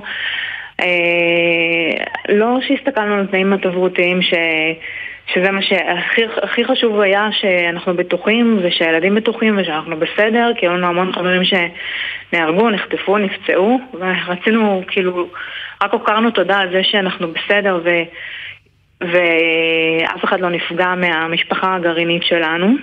אה, 0.80 2.04
לא 2.28 2.58
שהסתכלנו 2.68 3.14
על 3.14 3.26
תנאים 3.26 3.52
התברותיים, 3.52 4.22
ש... 4.22 4.34
שזה 5.26 5.50
מה 5.50 5.62
שהכי 5.62 6.64
חשוב 6.64 7.00
היה 7.00 7.28
שאנחנו 7.32 7.96
בטוחים 7.96 8.60
ושהילדים 8.62 9.14
בטוחים 9.14 9.58
ושאנחנו 9.58 9.96
בסדר, 9.96 10.50
כי 10.56 10.66
היו 10.66 10.76
לנו 10.76 10.86
המון 10.86 11.12
חברים 11.12 11.42
שנהרגו, 11.44 12.70
נחטפו, 12.70 13.18
נפצעו, 13.18 13.80
ורצינו, 13.94 14.82
כאילו, 14.88 15.28
רק 15.82 15.92
הוקרנו 15.92 16.30
תודה 16.30 16.58
על 16.58 16.70
זה 16.72 16.80
שאנחנו 16.84 17.28
בסדר 17.28 17.80
ו... 17.84 17.90
ואף 19.00 20.24
אחד 20.24 20.40
לא 20.40 20.50
נפגע 20.50 20.94
מהמשפחה 20.94 21.74
הגרעינית 21.74 22.22
שלנו. 22.22 22.74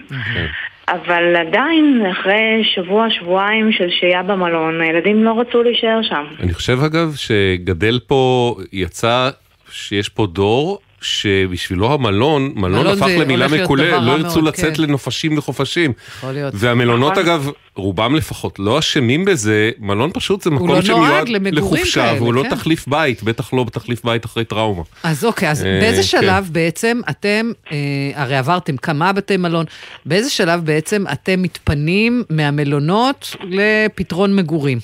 אבל 0.91 1.35
עדיין, 1.35 2.03
אחרי 2.11 2.63
שבוע, 2.75 3.07
שבועיים 3.09 3.71
של 3.71 3.89
שהייה 3.99 4.23
במלון, 4.23 4.81
הילדים 4.81 5.23
לא 5.23 5.39
רצו 5.39 5.63
להישאר 5.63 5.99
שם. 6.01 6.25
אני 6.39 6.53
חושב 6.53 6.77
אגב 6.85 7.13
שגדל 7.15 7.99
פה, 8.07 8.55
יצא 8.73 9.29
שיש 9.71 10.09
פה 10.09 10.27
דור 10.27 10.79
שבשבילו 11.01 11.93
המלון, 11.93 12.51
מלון 12.55 12.87
הפך 12.87 13.07
למילה 13.19 13.47
מקולה, 13.47 13.99
לא 13.99 14.11
ירצו 14.11 14.41
לצאת 14.41 14.77
כן. 14.77 14.83
לנופשים 14.83 15.37
וחופשים. 15.37 15.93
יכול 16.17 16.31
להיות. 16.31 16.53
והמלונות 16.57 17.11
נכון. 17.11 17.23
אגב, 17.23 17.49
רובם 17.75 18.15
לפחות, 18.15 18.59
לא 18.59 18.79
אשמים 18.79 19.25
בזה, 19.25 19.71
מלון 19.79 20.11
פשוט 20.13 20.41
זה 20.41 20.49
מקום 20.49 20.69
לא 20.69 20.81
שמיועד 20.81 21.29
לחופשה, 21.29 22.13
והוא 22.17 22.33
לא 22.33 22.43
כן. 22.43 22.49
תחליף 22.49 22.87
בית, 22.87 23.23
בטח 23.23 23.53
לא 23.53 23.65
תחליף 23.71 24.05
בית 24.05 24.25
אחרי 24.25 24.45
טראומה. 24.45 24.83
אז 25.03 25.25
אוקיי, 25.25 25.51
אז 25.51 25.65
אה, 25.65 25.79
באיזה 25.81 26.01
כן. 26.01 26.07
שלב 26.07 26.49
בעצם 26.51 27.01
אתם, 27.09 27.51
אה, 27.71 27.77
הרי 28.15 28.37
עברתם 28.37 28.77
כמה 28.77 29.13
בתי 29.13 29.37
מלון, 29.37 29.65
באיזה 30.05 30.29
שלב 30.29 30.65
בעצם 30.65 31.03
אתם 31.13 31.41
מתפנים 31.41 32.23
מהמלונות 32.29 33.35
לפתרון 33.43 34.35
מגורים? 34.35 34.79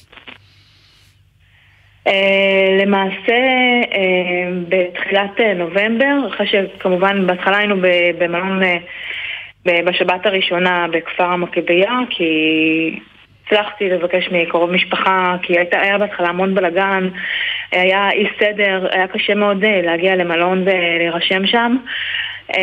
Uh, 2.07 2.81
למעשה, 2.81 3.41
uh, 3.83 3.95
בתחילת 4.69 5.39
uh, 5.39 5.53
נובמבר, 5.55 6.27
אחרי 6.27 6.47
שכמובן 6.47 7.27
בהתחלה 7.27 7.57
היינו 7.57 7.75
במלון 8.17 8.61
בשבת 9.65 10.25
הראשונה 10.25 10.85
בכפר 10.91 11.23
המכבייה, 11.23 11.99
כי 12.09 12.99
הצלחתי 13.45 13.89
לבקש 13.89 14.29
מקרוב 14.31 14.71
משפחה, 14.71 15.35
כי 15.41 15.57
הייתה, 15.57 15.81
היה 15.81 15.97
בהתחלה 15.97 16.27
המון 16.27 16.55
בלאגן, 16.55 17.09
היה 17.71 18.09
אי 18.11 18.27
סדר, 18.39 18.87
היה 18.91 19.07
קשה 19.07 19.35
מאוד 19.35 19.65
להגיע 19.65 20.15
למלון 20.15 20.61
ולהירשם 20.61 21.47
שם. 21.47 21.75
Uh, 22.51 22.55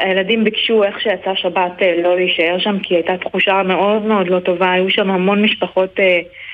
הילדים 0.00 0.44
ביקשו 0.44 0.84
איך 0.84 1.00
שיצא 1.00 1.34
שבת 1.34 1.78
uh, 1.78 2.02
לא 2.02 2.16
להישאר 2.16 2.58
שם, 2.58 2.78
כי 2.78 2.94
הייתה 2.94 3.16
תחושה 3.16 3.62
מאוד 3.62 4.02
מאוד 4.02 4.28
לא 4.28 4.38
טובה, 4.38 4.72
היו 4.72 4.90
שם 4.90 5.10
המון 5.10 5.42
משפחות... 5.42 5.98
Uh, 5.98 6.45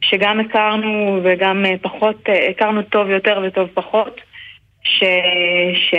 שגם 0.00 0.40
הכרנו 0.40 1.20
וגם 1.24 1.64
אה, 1.66 1.74
פחות, 1.82 2.28
אה, 2.28 2.48
הכרנו 2.50 2.82
טוב 2.82 3.10
יותר 3.10 3.42
וטוב 3.46 3.68
פחות, 3.74 4.20
ש, 4.82 5.04
ש, 5.74 5.94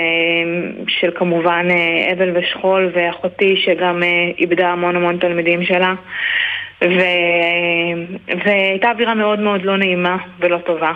של 0.88 1.12
כמובן 1.16 1.68
אה, 1.70 2.14
אבל 2.14 2.38
ושכול 2.38 2.92
ואחותי 2.94 3.64
שגם 3.66 4.04
איבדה 4.40 4.68
המון 4.68 4.96
המון 4.96 5.18
תלמידים 5.18 5.64
שלה 5.64 5.94
ו, 6.84 7.00
והייתה 8.46 8.92
אווירה 8.92 9.14
מאוד 9.14 9.40
מאוד 9.40 9.62
לא 9.62 9.78
נעימה 9.78 10.18
ולא 10.40 10.58
טובה. 10.58 10.92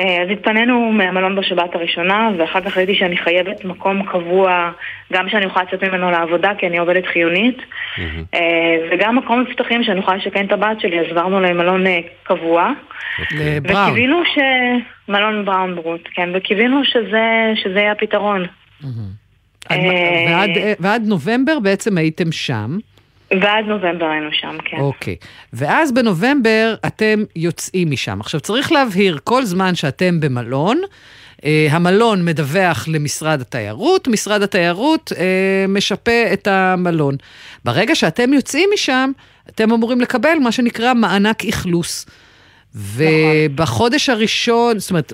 אה, 0.00 0.22
אז 0.22 0.28
התפנינו 0.30 0.92
מהמלון 0.92 1.36
בשבת 1.36 1.74
הראשונה, 1.74 2.30
ואחר 2.38 2.60
כך 2.60 2.76
ראיתי 2.76 2.94
שאני 2.94 3.16
חייבת 3.16 3.64
מקום 3.64 4.02
קבוע, 4.02 4.70
גם 5.12 5.28
שאני 5.28 5.44
אוכל 5.44 5.62
לצאת 5.62 5.84
ממנו 5.84 6.10
לעבודה, 6.10 6.52
כי 6.58 6.66
אני 6.66 6.78
עובדת 6.78 7.06
חיונית, 7.06 7.58
mm-hmm. 7.58 8.36
וגם 8.92 9.16
מקום 9.16 9.40
מבטחים 9.40 9.84
שאני 9.84 10.00
אוכל 10.00 10.14
לשכן 10.14 10.46
את 10.46 10.52
הבת 10.52 10.80
שלי, 10.80 11.00
אז 11.00 11.06
עברנו 11.10 11.40
למלון 11.40 11.86
אה, 11.86 12.00
קבוע. 12.22 12.72
לבראון. 13.32 13.82
וקיווינו 13.82 14.22
ש... 14.24 14.38
מלון 15.08 15.44
בראון 15.44 15.74
ברוט, 15.74 16.08
כן, 16.14 16.28
וקיווינו 16.34 16.84
שזה, 16.84 17.52
שזה 17.54 17.78
יהיה 17.78 17.92
הפתרון. 17.92 18.44
Mm-hmm. 18.82 18.86
ועד, 20.28 20.50
ועד 20.80 21.02
נובמבר 21.06 21.58
בעצם 21.60 21.98
הייתם 21.98 22.32
שם. 22.32 22.78
ועד 23.30 23.64
נובמבר 23.66 24.06
היינו 24.06 24.28
שם, 24.32 24.56
כן. 24.64 24.76
אוקיי. 24.80 25.16
ואז 25.52 25.92
בנובמבר 25.92 26.74
אתם 26.86 27.24
יוצאים 27.36 27.90
משם. 27.90 28.20
עכשיו, 28.20 28.40
צריך 28.40 28.72
להבהיר, 28.72 29.18
כל 29.24 29.44
זמן 29.44 29.74
שאתם 29.74 30.20
במלון, 30.20 30.80
אה, 31.44 31.68
המלון 31.70 32.24
מדווח 32.24 32.88
למשרד 32.88 33.40
התיירות, 33.40 34.08
משרד 34.08 34.42
התיירות 34.42 35.12
אה, 35.18 35.64
משפה 35.68 36.32
את 36.32 36.48
המלון. 36.48 37.16
ברגע 37.64 37.94
שאתם 37.94 38.32
יוצאים 38.32 38.70
משם, 38.74 39.10
אתם 39.48 39.72
אמורים 39.72 40.00
לקבל 40.00 40.38
מה 40.42 40.52
שנקרא 40.52 40.94
מענק 40.94 41.44
אכלוס. 41.44 42.06
ובחודש 42.74 44.08
הראשון, 44.08 44.78
זאת 44.78 44.90
אומרת, 44.90 45.12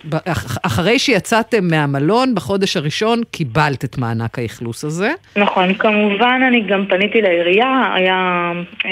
אחרי 0.63 0.99
שיצאתם 0.99 1.69
מהמלון, 1.71 2.35
בחודש 2.35 2.77
הראשון 2.77 3.21
קיבלת 3.31 3.85
את 3.85 3.99
מענק 3.99 4.39
האכלוס 4.39 4.85
הזה. 4.85 5.13
נכון, 5.37 5.75
כמובן 5.75 6.41
אני 6.49 6.61
גם 6.61 6.87
פניתי 6.89 7.23
לעירייה, 7.23 7.93
היה 7.95 8.53
אה, 8.85 8.91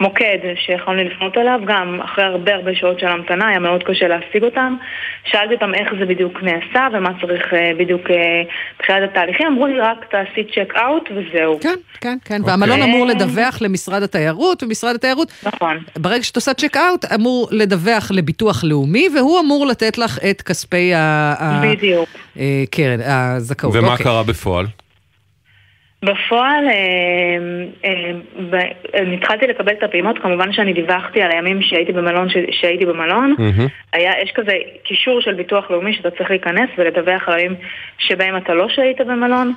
מוקד 0.00 0.38
שיכולנו 0.66 1.04
לפנות 1.04 1.38
אליו, 1.38 1.60
גם 1.64 2.00
אחרי 2.04 2.24
הרבה 2.24 2.54
הרבה 2.54 2.74
שעות 2.74 3.00
של 3.00 3.06
המתנה, 3.06 3.48
היה 3.48 3.58
מאוד 3.58 3.82
קשה 3.82 4.08
להשיג 4.08 4.44
אותם. 4.44 4.76
שאלתי 5.24 5.54
אותם 5.54 5.74
איך 5.74 5.88
זה 5.98 6.06
בדיוק 6.06 6.42
נעשה 6.42 6.88
ומה 6.92 7.10
צריך 7.20 7.54
אה, 7.54 7.70
בדיוק 7.78 8.02
אה, 8.10 9.04
התהליכים, 9.04 9.46
אמרו 9.46 9.66
לי 9.66 9.80
רק 9.80 10.04
תעשי 10.10 10.44
צ'ק 10.54 10.74
אאוט 10.76 11.10
וזהו. 11.10 11.60
כן, 11.60 11.74
כן, 12.00 12.18
כן, 12.24 12.40
okay. 12.42 12.46
והמלון 12.46 12.80
אוקיי. 12.80 12.94
אמור 12.94 13.06
לדווח 13.06 13.62
למשרד 13.62 14.02
התיירות, 14.02 14.62
ומשרד 14.62 14.94
התיירות, 14.94 15.32
נכון. 15.42 15.78
ברגע 15.98 16.22
שאת 16.22 16.36
עושה 16.36 16.54
צ'ק 16.54 16.76
אאוט, 16.76 17.04
אמור 17.14 17.48
לדווח. 17.50 17.73
לדווח 17.74 18.10
לביטוח 18.10 18.64
לאומי, 18.64 19.08
והוא 19.16 19.40
אמור 19.40 19.66
לתת 19.66 19.98
לך 19.98 20.18
את 20.30 20.42
כספי 20.42 20.92
בדיוק. 21.62 22.08
הקרן, 22.36 23.00
אה, 23.00 23.34
הזכאות. 23.34 23.74
ומה 23.76 23.92
אוקיי. 23.92 24.04
קרה 24.04 24.22
בפועל? 24.22 24.66
בפועל, 26.02 26.64
אה, 26.68 27.36
אה, 27.84 29.14
התחלתי 29.14 29.46
לקבל 29.46 29.72
את 29.72 29.82
הפעימות, 29.82 30.18
כמובן 30.18 30.52
שאני 30.52 30.72
דיווחתי 30.72 31.22
על 31.22 31.30
הימים 31.30 31.62
שהייתי 31.62 31.92
במלון, 31.92 32.28
שהייתי 32.50 32.86
במלון. 32.86 33.34
Mm-hmm. 33.38 33.68
היה, 33.92 34.12
יש 34.22 34.32
כזה 34.34 34.52
קישור 34.84 35.20
של 35.20 35.34
ביטוח 35.34 35.70
לאומי 35.70 35.92
שאתה 35.92 36.10
צריך 36.10 36.30
להיכנס 36.30 36.70
ולדווח 36.78 37.28
על 37.28 37.34
הימים 37.34 37.56
שבהם 37.98 38.36
אתה 38.36 38.54
לא 38.54 38.68
שהית 38.68 39.00
במלון, 39.00 39.52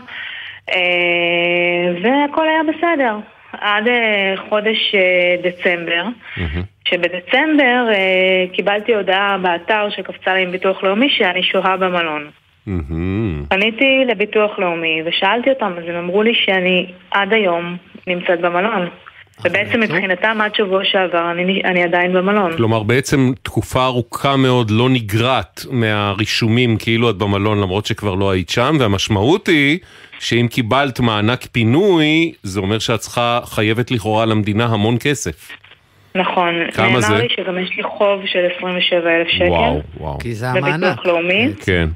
והכל 2.03 2.47
היה 2.47 2.61
בסדר. 2.63 3.15
עד 3.51 3.87
חודש 4.49 4.95
דצמבר, 5.43 6.03
mm-hmm. 6.03 6.61
שבדצמבר 6.89 7.87
אה, 7.89 8.45
קיבלתי 8.53 8.95
הודעה 8.95 9.37
באתר 9.37 9.89
שקפצה 9.89 10.33
לי 10.33 10.43
עם 10.43 10.51
ביטוח 10.51 10.83
לאומי 10.83 11.09
שאני 11.09 11.43
שוהה 11.43 11.77
במלון. 11.77 12.29
פניתי 13.49 14.05
לביטוח 14.07 14.59
לאומי 14.59 15.01
ושאלתי 15.05 15.49
אותם, 15.49 15.73
אז 15.77 15.83
הם 15.87 15.95
אמרו 15.95 16.23
לי 16.23 16.33
שאני 16.33 16.91
עד 17.11 17.33
היום 17.33 17.77
נמצאת 18.07 18.41
במלון. 18.41 18.89
ובעצם 19.45 19.79
מבחינתם 19.79 20.37
עד 20.41 20.55
שבוע 20.55 20.81
שעבר 20.83 21.31
אני, 21.31 21.61
אני 21.65 21.83
עדיין 21.83 22.13
במלון. 22.13 22.57
כלומר 22.57 22.83
בעצם 22.83 23.31
תקופה 23.43 23.85
ארוכה 23.85 24.35
מאוד 24.35 24.71
לא 24.71 24.89
נגרעת 24.89 25.65
מהרישומים 25.71 26.77
כאילו 26.77 27.09
את 27.09 27.17
במלון 27.17 27.61
למרות 27.61 27.85
שכבר 27.85 28.15
לא 28.15 28.31
היית 28.31 28.49
שם 28.49 28.75
והמשמעות 28.79 29.47
היא 29.47 29.79
שאם 30.19 30.47
קיבלת 30.51 30.99
מענק 30.99 31.45
פינוי 31.45 32.33
זה 32.43 32.59
אומר 32.59 32.79
שאת 32.79 32.99
צריכה 32.99 33.39
חייבת 33.45 33.91
לכאורה 33.91 34.25
למדינה 34.25 34.65
המון 34.65 34.97
כסף. 34.99 35.51
נכון. 36.15 36.53
כמה 36.73 37.01
זה? 37.01 37.07
נאמר 37.07 37.21
לי 37.21 37.27
שגם 37.29 37.57
יש 37.57 37.69
לי 37.77 37.83
חוב 37.83 38.21
של 38.25 38.39
27,000 38.57 39.27
שקל. 39.29 39.43
וואו, 39.49 39.81
וואו. 39.97 40.19
כי 40.19 40.33
זה 40.35 40.49
המענק. 40.49 40.83
בביטוח 40.83 41.05
לאומי. 41.05 41.47
כן. 41.65 41.87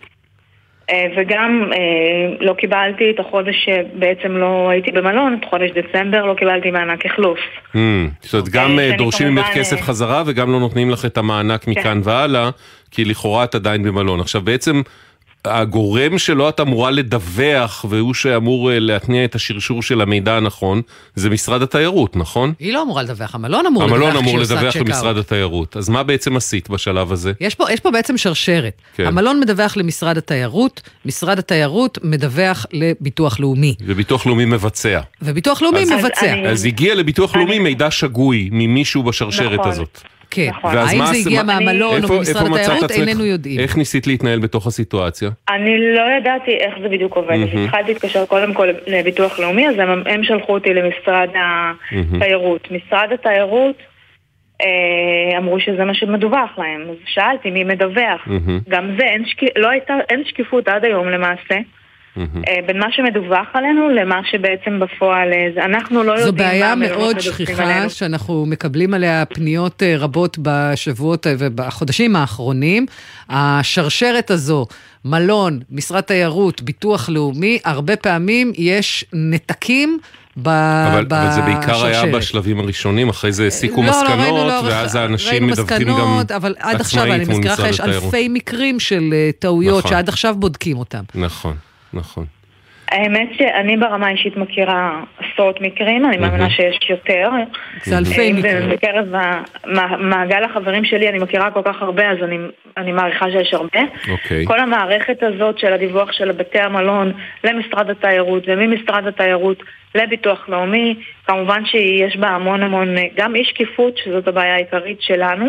אה, 0.91 1.05
וגם 1.17 1.71
אה, 1.73 2.35
לא 2.39 2.53
קיבלתי 2.53 3.11
את 3.15 3.19
החודש 3.19 3.55
שבעצם 3.65 4.37
לא 4.37 4.69
הייתי 4.69 4.91
במלון, 4.91 5.37
את 5.39 5.45
חודש 5.49 5.69
דצמבר 5.71 6.25
לא 6.25 6.33
קיבלתי 6.33 6.71
מענק 6.71 7.05
אכלוס. 7.05 7.39
Mm, 7.73 7.77
זאת 8.21 8.33
אומרת, 8.33 8.49
גם 8.49 8.79
אה, 8.79 8.91
דורשים 8.97 9.27
ממך 9.27 9.47
כסף 9.53 9.81
חזרה 9.81 10.23
וגם 10.25 10.51
לא 10.51 10.59
נותנים 10.59 10.89
לך 10.89 11.05
את 11.05 11.17
המענק 11.17 11.67
מכאן 11.67 12.01
כן. 12.03 12.09
והלאה, 12.09 12.49
כי 12.91 13.05
לכאורה 13.05 13.43
את 13.43 13.55
עדיין 13.55 13.83
במלון. 13.83 14.19
עכשיו 14.19 14.41
בעצם, 14.41 14.81
הגורם 15.45 16.17
שלו 16.17 16.49
את 16.49 16.59
אמורה 16.59 16.91
לדווח 16.91 17.85
והוא 17.89 18.13
שאמור 18.13 18.71
אה, 18.71 18.79
להתניע 18.79 19.25
את 19.25 19.35
השרשור 19.35 19.83
של 19.83 20.01
המידע 20.01 20.37
הנכון, 20.37 20.81
זה 21.15 21.29
משרד 21.29 21.61
התיירות, 21.61 22.15
נכון? 22.15 22.53
היא 22.59 22.73
לא 22.73 22.81
אמורה 22.81 23.03
לדווח, 23.03 23.35
המלון 23.35 23.65
אמור 23.65 23.83
לדווח 23.83 23.97
המלון 23.97 24.15
אמור 24.17 24.39
לדווח. 24.39 24.75
למשרד 24.75 25.17
התיירות. 25.17 25.77
אז 25.77 25.89
מה 25.89 26.03
בעצם 26.03 26.35
עשית 26.37 26.69
בשלב 26.69 27.11
הזה? 27.11 27.31
יש 27.39 27.55
פה, 27.55 27.71
יש 27.71 27.79
פה 27.79 27.91
בעצם 27.91 28.17
שרשרת. 28.17 28.81
כן. 28.95 29.05
המלון 29.05 29.39
מדווח 29.39 29.77
למשרד 29.77 30.17
התיירות, 30.17 30.81
משרד 31.05 31.39
התיירות 31.39 31.97
מדווח 32.03 32.65
לביטוח 32.73 33.39
לאומי, 33.39 33.75
וביטוח 33.85 34.25
לאומי 34.27 34.45
מבצע. 34.45 34.99
וביטוח 35.21 35.61
לאומי 35.61 35.79
אז- 35.83 35.91
מבצע. 35.91 36.35
אז 36.47 36.65
הגיע 36.65 36.95
לביטוח 36.95 37.35
לאומי 37.35 37.59
מידע 37.59 37.91
שגוי 37.91 38.49
ממישהו 38.51 39.03
בשרשרת 39.03 39.59
נכון. 39.59 39.71
הזאת. 39.71 40.01
כן, 40.31 40.49
נכון. 40.49 40.77
האם 40.77 40.97
מה 40.99 41.05
זה 41.05 41.17
הגיע 41.25 41.43
מה- 41.43 41.59
מהמלון 41.59 42.03
או 42.03 42.17
ממשרד 42.17 42.45
התיירות, 42.55 42.83
עצמך? 42.83 43.07
איננו 43.07 43.25
יודעים. 43.25 43.59
איך 43.59 43.77
ניסית 43.77 44.07
להתנהל 44.07 44.39
בתוך 44.39 44.67
הסיטואציה? 44.67 45.29
אני 45.49 45.93
לא 45.95 46.01
ידעתי 46.17 46.51
איך 46.51 46.73
זה 46.81 46.89
בדיוק 46.89 47.15
עובד, 47.15 47.31
אז 47.33 47.53
מהמם. 47.53 47.65
התחלתי 47.65 47.93
להתקשר 47.93 48.25
קודם 48.25 48.53
כל 48.53 48.67
לביטוח 48.87 49.39
לאומי, 49.39 49.67
אז 49.69 49.75
הם, 49.79 50.03
הם 50.05 50.23
שלחו 50.23 50.53
אותי 50.53 50.73
למשרד 50.73 51.29
התיירות. 52.15 52.67
משרד 52.71 53.09
התיירות 53.13 53.75
אה, 54.61 55.37
אמרו 55.37 55.59
שזה 55.59 55.85
מה 55.85 55.93
שמדווח 55.93 56.49
להם, 56.57 56.81
אז 56.89 56.95
שאלתי 57.05 57.51
מי 57.51 57.63
מדווח. 57.63 58.27
גם 58.69 58.95
זה, 58.99 59.03
אין, 59.05 59.25
שק... 59.25 59.57
לא 59.57 59.69
הייתה, 59.69 59.93
אין 60.09 60.23
שקיפות 60.25 60.67
עד 60.67 60.85
היום 60.85 61.09
למעשה. 61.09 61.55
אה, 62.17 62.23
בין 62.67 62.79
מה 62.79 62.85
שמדווח 62.91 63.47
עלינו 63.53 63.89
למה 63.89 64.15
שבעצם 64.31 64.79
בפועל 64.79 65.33
אה, 65.33 65.47
זה. 65.55 65.65
אנחנו 65.65 66.03
לא 66.03 66.11
יודעים 66.11 66.27
זו 66.27 66.33
בעיה 66.33 66.75
מה 66.75 66.87
מאוד 66.87 67.19
שכיחה, 67.19 67.63
עלינו. 67.63 67.89
שאנחנו 67.89 68.45
מקבלים 68.45 68.93
עליה 68.93 69.25
פניות 69.25 69.83
אה, 69.83 69.95
רבות 69.97 70.37
בשבועות 70.41 71.27
ובחודשים 71.37 72.15
האחרונים. 72.15 72.85
השרשרת 73.29 74.31
הזו, 74.31 74.65
מלון, 75.05 75.59
משרד 75.69 76.01
תיירות, 76.01 76.61
ביטוח 76.61 77.09
לאומי, 77.09 77.59
הרבה 77.65 77.95
פעמים 77.95 78.51
יש 78.57 79.05
נתקים 79.13 79.97
ב- 80.37 80.47
אבל, 80.47 81.05
אבל 81.09 81.31
זה 81.31 81.41
בעיקר 81.41 81.85
היה 81.85 81.91
בשרשרת. 82.01 82.11
בשלבים 82.15 82.59
הראשונים, 82.59 83.09
אחרי 83.09 83.31
זה 83.31 83.47
הסיקו 83.47 83.81
לא, 83.83 83.87
לא, 83.87 83.91
ראינו 83.91 84.11
מסקנות, 84.13 84.47
לאורך- 84.47 84.65
ואז 84.69 84.95
האנשים 84.95 85.47
מדווחים 85.47 85.87
גם 85.87 85.93
מסקנות, 85.93 86.31
אבל 86.31 86.55
עד 86.59 86.81
עכשיו, 86.81 87.03
אני 87.03 87.11
עצמאית 87.11 87.29
מול 87.29 87.37
מזכירה 87.37 87.53
לך, 87.53 87.59
משרד 87.59 87.69
יש 87.73 87.79
התיירות. 87.79 88.03
אלפי 88.03 88.27
מקרים 88.29 88.79
של 88.79 89.03
טעויות 89.39 89.77
נכון. 89.79 89.91
שעד 89.91 90.09
עכשיו 90.09 90.35
בודקים 90.39 90.77
אותם. 90.77 91.03
נכון, 91.15 91.55
נכון. 91.93 92.25
האמת 92.91 93.29
שאני 93.37 93.77
ברמה 93.77 94.07
האישית 94.07 94.37
מכירה 94.37 95.03
עשרות 95.17 95.61
מקרים, 95.61 96.05
אני 96.05 96.17
מאמינה 96.17 96.49
שיש 96.49 96.89
יותר. 96.89 97.29
זה 97.83 97.97
אלפי 97.97 98.31
אם 98.31 98.35
מקרים. 98.35 98.69
בקרב 98.69 99.05
מעגל 99.99 100.43
החברים 100.43 100.85
שלי 100.85 101.09
אני 101.09 101.19
מכירה 101.19 101.51
כל 101.51 101.61
כך 101.65 101.81
הרבה, 101.81 102.11
אז 102.11 102.17
אני, 102.23 102.37
אני 102.77 102.91
מעריכה 102.91 103.25
שיש 103.31 103.53
הרבה. 103.53 103.79
אוקיי. 104.11 104.45
כל 104.45 104.59
המערכת 104.59 105.23
הזאת 105.23 105.59
של 105.59 105.73
הדיווח 105.73 106.11
של 106.11 106.31
בתי 106.31 106.59
המלון 106.59 107.11
למשרד 107.43 107.89
התיירות 107.89 108.43
וממשרד 108.47 109.07
התיירות 109.07 109.63
לביטוח 109.95 110.49
לאומי, 110.49 110.95
כמובן 111.25 111.65
שיש 111.65 112.17
בה 112.17 112.27
המון 112.27 112.63
המון, 112.63 112.95
גם 113.15 113.35
אי 113.35 113.45
שקיפות, 113.45 113.97
שזאת 113.97 114.27
הבעיה 114.27 114.53
העיקרית 114.53 115.01
שלנו, 115.01 115.45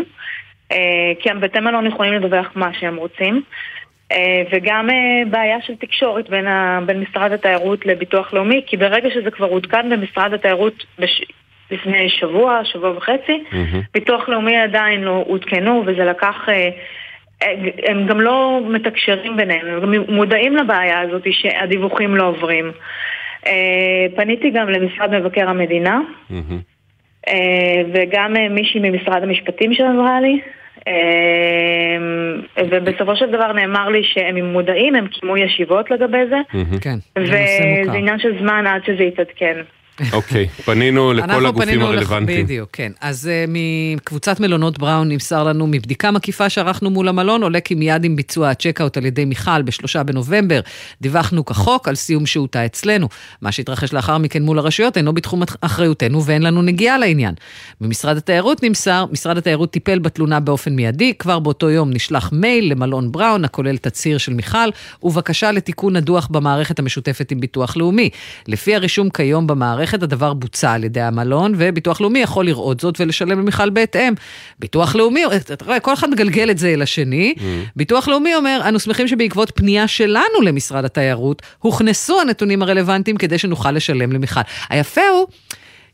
אה, 0.72 0.76
כי 1.20 1.28
בתי 1.40 1.60
מלון 1.60 1.86
יכולים 1.86 2.12
לדווח 2.12 2.46
מה 2.54 2.70
שהם 2.80 2.96
רוצים. 2.96 3.42
אה, 4.12 4.42
וגם 4.52 4.90
אה, 4.90 5.22
בעיה 5.30 5.56
של 5.66 5.76
תקשורת 5.76 6.30
בין, 6.30 6.46
ה, 6.46 6.80
בין 6.86 7.00
משרד 7.00 7.32
התיירות 7.32 7.86
לביטוח 7.86 8.32
לאומי, 8.32 8.62
כי 8.66 8.76
ברגע 8.76 9.10
שזה 9.10 9.30
כבר 9.30 9.46
עודכן 9.46 9.90
במשרד 9.90 10.34
התיירות 10.34 10.84
בש... 10.98 11.22
לפני 11.70 12.10
שבוע, 12.10 12.60
שבוע 12.64 12.96
וחצי, 12.96 13.44
ביטוח 13.94 14.28
לאומי 14.28 14.56
עדיין 14.56 15.00
לא 15.00 15.24
עודכנו, 15.26 15.82
וזה 15.86 16.04
לקח... 16.04 16.48
אה, 16.48 16.68
הם 17.88 18.06
גם 18.06 18.20
לא 18.20 18.60
מתקשרים 18.68 19.36
ביניהם, 19.36 19.66
הם 19.66 19.80
גם 19.80 19.94
מודעים 20.08 20.56
לבעיה 20.56 21.00
הזאת 21.00 21.22
שהדיווחים 21.30 22.16
לא 22.16 22.24
עוברים. 22.26 22.72
פניתי 24.16 24.50
גם 24.50 24.68
למשרד 24.68 25.10
מבקר 25.20 25.48
המדינה, 25.48 26.00
אה, 27.28 27.82
וגם 27.94 28.34
מישהי 28.50 28.80
ממשרד 28.90 29.22
המשפטים 29.22 29.74
שעזרה 29.74 30.20
לי. 30.20 30.40
אה, 30.88 32.62
ובסופו 32.70 33.16
של 33.16 33.30
דבר 33.30 33.52
נאמר 33.52 33.88
לי 33.88 34.04
שהם 34.04 34.44
מודעים, 34.52 34.94
הם 34.94 35.06
קיימו 35.06 35.36
ישיבות 35.36 35.90
לגבי 35.90 36.26
זה, 36.28 36.36
כן, 36.80 36.94
וזה 37.18 37.92
עניין 37.92 38.18
של 38.18 38.38
זמן 38.40 38.66
עד 38.66 38.84
שזה 38.84 39.02
יתעדכן. 39.02 39.56
אוקיי, 40.12 40.48
פנינו 40.64 41.12
לכל 41.12 41.46
הגופים 41.46 41.82
הרלוונטיים. 41.82 42.44
בדיוק, 42.44 42.68
כן. 42.72 42.92
אז 43.00 43.30
uh, 43.30 43.50
מקבוצת 43.96 44.40
מלונות 44.40 44.78
בראון 44.78 45.08
נמסר 45.08 45.44
לנו, 45.44 45.66
מבדיקה 45.66 46.10
מקיפה 46.10 46.50
שערכנו 46.50 46.90
מול 46.90 47.08
המלון, 47.08 47.42
עולה 47.42 47.60
כי 47.60 47.74
מיד 47.74 48.04
עם 48.04 48.16
ביצוע 48.16 48.50
הצ'קאוט 48.50 48.96
על 48.96 49.06
ידי 49.06 49.24
מיכל 49.24 49.62
בשלושה 49.62 50.02
בנובמבר, 50.02 50.60
דיווחנו 51.00 51.44
כחוק 51.44 51.88
על 51.88 51.94
סיום 51.94 52.26
שהותה 52.26 52.66
אצלנו. 52.66 53.08
מה 53.42 53.52
שהתרחש 53.52 53.92
לאחר 53.92 54.18
מכן 54.18 54.42
מול 54.42 54.58
הרשויות 54.58 54.96
אינו 54.96 55.12
בתחום 55.12 55.42
אחריותנו 55.60 56.24
ואין 56.24 56.42
לנו 56.42 56.62
נגיעה 56.62 56.98
לעניין. 56.98 57.34
ממשרד 57.80 58.16
התיירות 58.16 58.62
נמסר, 58.62 59.06
משרד 59.12 59.38
התיירות 59.38 59.70
טיפל 59.70 59.98
בתלונה 59.98 60.40
באופן 60.40 60.72
מיידי, 60.72 61.14
כבר 61.18 61.38
באותו 61.38 61.70
יום 61.70 61.90
נשלח 61.90 62.30
מייל 62.32 62.70
למלון 62.70 63.12
בראון, 63.12 63.44
הכולל 63.44 63.76
תצהיר 63.76 64.18
של 64.18 64.34
מיכל, 64.34 64.68
ובקשה 65.02 65.52
לתיקון 65.52 65.96
הדוח 65.96 66.26
במערכת 66.30 66.78
המשותפת 66.78 67.30
עם 67.30 67.40
ביטוח 67.40 67.76
לאומי. 67.76 68.10
לפי 68.48 68.74
הרישום 68.74 69.10
כיום 69.10 69.46
במערכת, 69.46 69.81
הדבר 70.02 70.34
בוצע 70.34 70.72
על 70.72 70.84
ידי 70.84 71.00
המלון, 71.00 71.54
וביטוח 71.56 72.00
לאומי 72.00 72.18
יכול 72.18 72.44
לראות 72.44 72.80
זאת 72.80 73.00
ולשלם 73.00 73.38
למיכל 73.38 73.70
בהתאם. 73.70 74.14
ביטוח 74.58 74.94
לאומי, 74.94 75.24
אתה 75.52 75.64
רואה, 75.64 75.80
כל 75.80 75.94
אחד 75.94 76.10
מגלגל 76.10 76.50
את 76.50 76.58
זה 76.58 76.68
אל 76.68 76.82
השני. 76.82 77.34
ביטוח 77.76 78.08
לאומי 78.08 78.34
אומר, 78.34 78.60
אנו 78.68 78.80
שמחים 78.80 79.08
שבעקבות 79.08 79.52
פנייה 79.54 79.88
שלנו 79.88 80.40
למשרד 80.44 80.84
התיירות, 80.84 81.42
הוכנסו 81.58 82.20
הנתונים 82.20 82.62
הרלוונטיים 82.62 83.16
כדי 83.16 83.38
שנוכל 83.38 83.70
לשלם 83.70 84.12
למיכל. 84.12 84.40
היפה 84.70 85.08
הוא... 85.08 85.26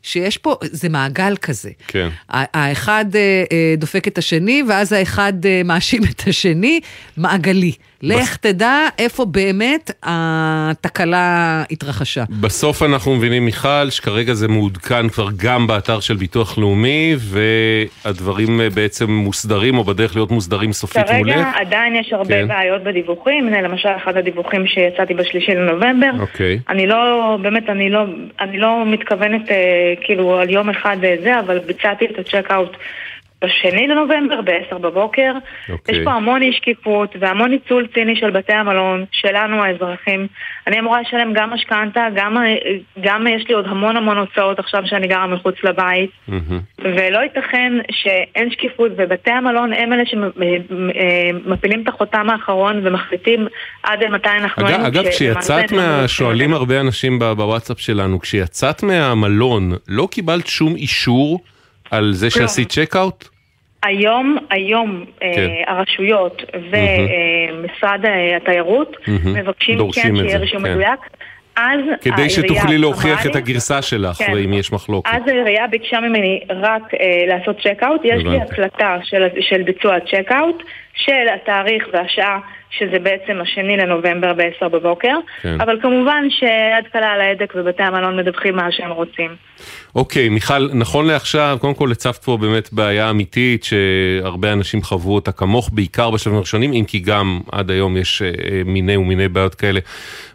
שיש 0.02 0.36
פה, 0.36 0.56
זה 0.62 0.88
מעגל 0.88 1.36
כזה. 1.36 1.70
כן. 1.86 2.08
האחד 2.28 3.04
אה, 3.14 3.44
אה, 3.52 3.74
דופק 3.78 4.08
את 4.08 4.18
השני, 4.18 4.62
ואז 4.68 4.92
האחד 4.92 5.32
אה, 5.46 5.62
מאשים 5.64 6.02
את 6.04 6.22
השני, 6.28 6.80
מעגלי. 7.16 7.72
לך 8.02 8.36
תדע 8.36 8.86
איפה 8.98 9.24
באמת 9.24 9.90
התקלה 10.02 11.62
התרחשה. 11.70 12.24
בסוף 12.40 12.82
אנחנו 12.82 13.16
מבינים, 13.16 13.44
מיכל, 13.44 13.90
שכרגע 13.90 14.34
זה 14.34 14.48
מעודכן 14.48 15.08
כבר 15.08 15.28
גם 15.36 15.66
באתר 15.66 16.00
של 16.00 16.14
ביטוח 16.14 16.58
לאומי, 16.58 17.16
והדברים 17.18 18.60
אה, 18.60 18.70
בעצם 18.70 19.10
מוסדרים, 19.10 19.78
או 19.78 19.84
בדרך 19.84 20.16
להיות 20.16 20.30
מוסדרים 20.30 20.72
סופית 20.72 21.10
מולך. 21.18 21.34
כרגע 21.34 21.50
עדיין 21.54 21.96
יש 21.96 22.12
הרבה 22.12 22.34
כן. 22.34 22.48
בעיות 22.48 22.82
בדיווחים, 22.82 23.46
הנה 23.46 23.60
למשל 23.60 23.88
אחד 23.96 24.16
הדיווחים 24.16 24.66
שיצאתי 24.66 25.14
בשלישי 25.14 25.54
לנובמבר. 25.54 26.10
אוקיי. 26.20 26.58
אני 26.68 26.86
לא, 26.86 27.36
באמת, 27.42 27.68
אני 27.68 27.90
לא, 27.90 28.04
אני 28.40 28.58
לא 28.58 28.84
מתכוונת 28.86 29.50
אה, 29.50 29.94
כאילו 30.00 30.38
על 30.38 30.50
יום 30.50 30.70
אחד 30.70 30.96
אה, 31.04 31.16
זה, 31.22 31.40
אבל 31.40 31.58
ביצעתי 31.58 32.06
את 32.06 32.18
הצ'ק-אאוט 32.18 32.76
בשני 33.44 33.86
לנובמבר, 33.86 34.40
ב-10 34.40 34.78
בבוקר. 34.78 35.32
אוקיי. 35.68 35.94
יש 35.94 36.04
פה 36.04 36.10
המון 36.10 36.42
אי 36.42 36.52
שקיפות 36.52 37.16
והמון 37.20 37.50
ניצול 37.50 37.86
ציני 37.94 38.16
של 38.16 38.30
בתי 38.30 38.52
המלון, 38.52 39.04
שלנו 39.12 39.64
האזרחים. 39.64 40.26
אני 40.66 40.80
אמורה 40.80 41.00
לשלם 41.00 41.32
גם 41.32 41.50
משכנתה, 41.50 42.06
גם, 42.14 42.36
גם 43.00 43.26
יש 43.26 43.48
לי 43.48 43.54
עוד 43.54 43.66
המון 43.66 43.96
המון 43.96 44.18
הוצאות 44.18 44.58
עכשיו 44.58 44.82
שאני 44.86 45.06
גרה 45.06 45.26
מחוץ 45.26 45.54
לבית. 45.64 46.10
ולא 46.78 47.18
ייתכן 47.18 47.72
שאין 47.90 48.50
שקיפות 48.50 48.92
ובתי 48.96 49.30
המלון 49.30 49.72
הם 49.72 49.92
אלה 49.92 50.02
שמפילים 50.06 51.82
את 51.82 51.88
החותם 51.88 52.30
האחרון 52.30 52.86
ומחליטים 52.86 53.46
עד 53.82 54.04
מתי 54.04 54.28
אנחנו 54.28 54.68
אגב. 54.68 54.80
אגב 54.80 55.08
כשלמעשה 55.08 55.10
כשיצאת 55.10 55.72
מה... 55.72 56.08
שואלים 56.08 56.54
הרבה 56.54 56.80
אנשים 56.80 57.18
בוואטסאפ 57.18 57.80
שלנו, 57.80 58.20
כשיצאת 58.20 58.82
מהמלון, 58.82 59.72
לא 59.88 60.08
קיבלת 60.10 60.46
שום 60.46 60.76
אישור 60.76 61.40
על 61.90 62.12
זה 62.12 62.30
שעשית 62.30 62.68
צ'קאוט? 62.68 63.24
היום, 63.82 64.36
היום 64.50 65.04
כן. 65.20 65.26
אה, 65.26 65.72
הרשויות 65.72 66.42
ומשרד 66.54 68.04
אה, 68.04 68.36
התיירות. 68.36 68.96
מבקשים 69.24 69.78
כן 69.92 70.16
שיהיה 70.16 70.38
רישום 70.38 70.62
כן. 70.62 70.70
מדויק. 70.70 71.00
אז 71.56 71.80
כדי 72.00 72.30
שתוכלי 72.30 72.78
להוכיח 72.78 73.26
את 73.26 73.36
הגרסה 73.36 73.82
שלך, 73.82 74.16
כן. 74.16 74.36
אם 74.44 74.52
יש 74.52 74.72
מחלוקת. 74.72 75.10
אז 75.12 75.22
העירייה 75.26 75.66
ביקשה 75.66 76.00
ממני 76.00 76.40
רק 76.50 76.94
אה, 76.94 77.24
לעשות 77.26 77.56
צ'קאוט, 77.62 78.00
יש 78.04 78.24
לי. 78.24 78.40
הקלטה 78.40 78.96
של, 79.02 79.26
של 79.40 79.62
ביצוע 79.62 79.94
הצ'קאוט, 79.94 80.62
של 80.94 81.26
התאריך 81.34 81.84
והשעה, 81.92 82.38
שזה 82.70 82.98
בעצם 82.98 83.40
השני 83.40 83.76
לנובמבר 83.76 84.32
ב-10 84.32 84.68
בבוקר, 84.68 85.16
כן. 85.42 85.60
אבל 85.60 85.78
כמובן 85.82 86.24
שיד 86.30 86.92
קלה 86.92 87.12
על 87.12 87.20
ההדק 87.20 87.52
ובתי 87.56 87.82
המלון 87.82 88.16
מדווחים 88.16 88.56
מה 88.56 88.72
שהם 88.72 88.90
רוצים. 88.90 89.36
אוקיי, 89.94 90.28
מיכל, 90.28 90.68
נכון 90.74 91.06
לעכשיו, 91.06 91.58
קודם 91.60 91.74
כל 91.74 91.92
הצפת 91.92 92.24
פה 92.24 92.36
באמת 92.36 92.72
בעיה 92.72 93.10
אמיתית 93.10 93.64
שהרבה 93.64 94.52
אנשים 94.52 94.82
חוו 94.82 95.14
אותה 95.14 95.32
כמוך, 95.32 95.70
בעיקר 95.72 96.10
בשלבים 96.10 96.36
הראשונים, 96.36 96.72
אם 96.72 96.84
כי 96.88 96.98
גם 96.98 97.40
עד 97.52 97.70
היום 97.70 97.96
יש 97.96 98.22
אה, 98.22 98.28
אה, 98.28 98.62
מיני 98.64 98.96
ומיני 98.96 99.28
בעיות 99.28 99.54
כאלה 99.54 99.80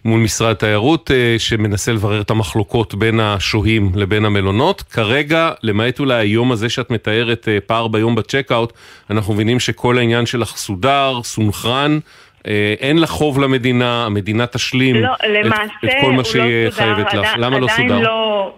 מול 0.05 0.19
משרד 0.19 0.51
התיירות, 0.51 1.11
אה, 1.11 1.35
שמנסה 1.37 1.91
לברר 1.91 2.21
את 2.21 2.29
המחלוקות 2.29 2.95
בין 2.95 3.19
השוהים 3.19 3.91
לבין 3.95 4.25
המלונות. 4.25 4.81
כרגע, 4.81 5.51
למעט 5.63 5.99
אולי 5.99 6.15
היום 6.15 6.51
הזה 6.51 6.69
שאת 6.69 6.89
מתארת, 6.91 7.47
אה, 7.47 7.57
פער 7.67 7.87
ביום 7.87 8.15
בצ'קאוט, 8.15 8.73
אנחנו 9.09 9.33
מבינים 9.33 9.59
שכל 9.59 9.97
העניין 9.97 10.25
שלך 10.25 10.47
סודר, 10.47 11.19
סונכרן. 11.23 11.99
אה, 12.47 12.73
אין 12.79 12.99
לך 13.01 13.09
חוב 13.09 13.39
למדינה, 13.39 14.05
המדינה 14.05 14.47
תשלים 14.47 14.95
לא, 14.95 15.13
את, 15.13 15.19
למעשה 15.43 15.63
את 15.85 15.89
כל 16.01 16.05
הוא 16.05 16.11
מה 16.11 16.17
לא 16.17 16.23
שהיא 16.23 16.69
סודר, 16.69 16.71
חייבת 16.71 17.13
לך. 17.13 17.33
עדי- 17.33 17.41
למה 17.41 17.59
לא 17.59 17.65
עדיין 17.65 17.89
סודר? 17.89 17.99
לא... 17.99 18.53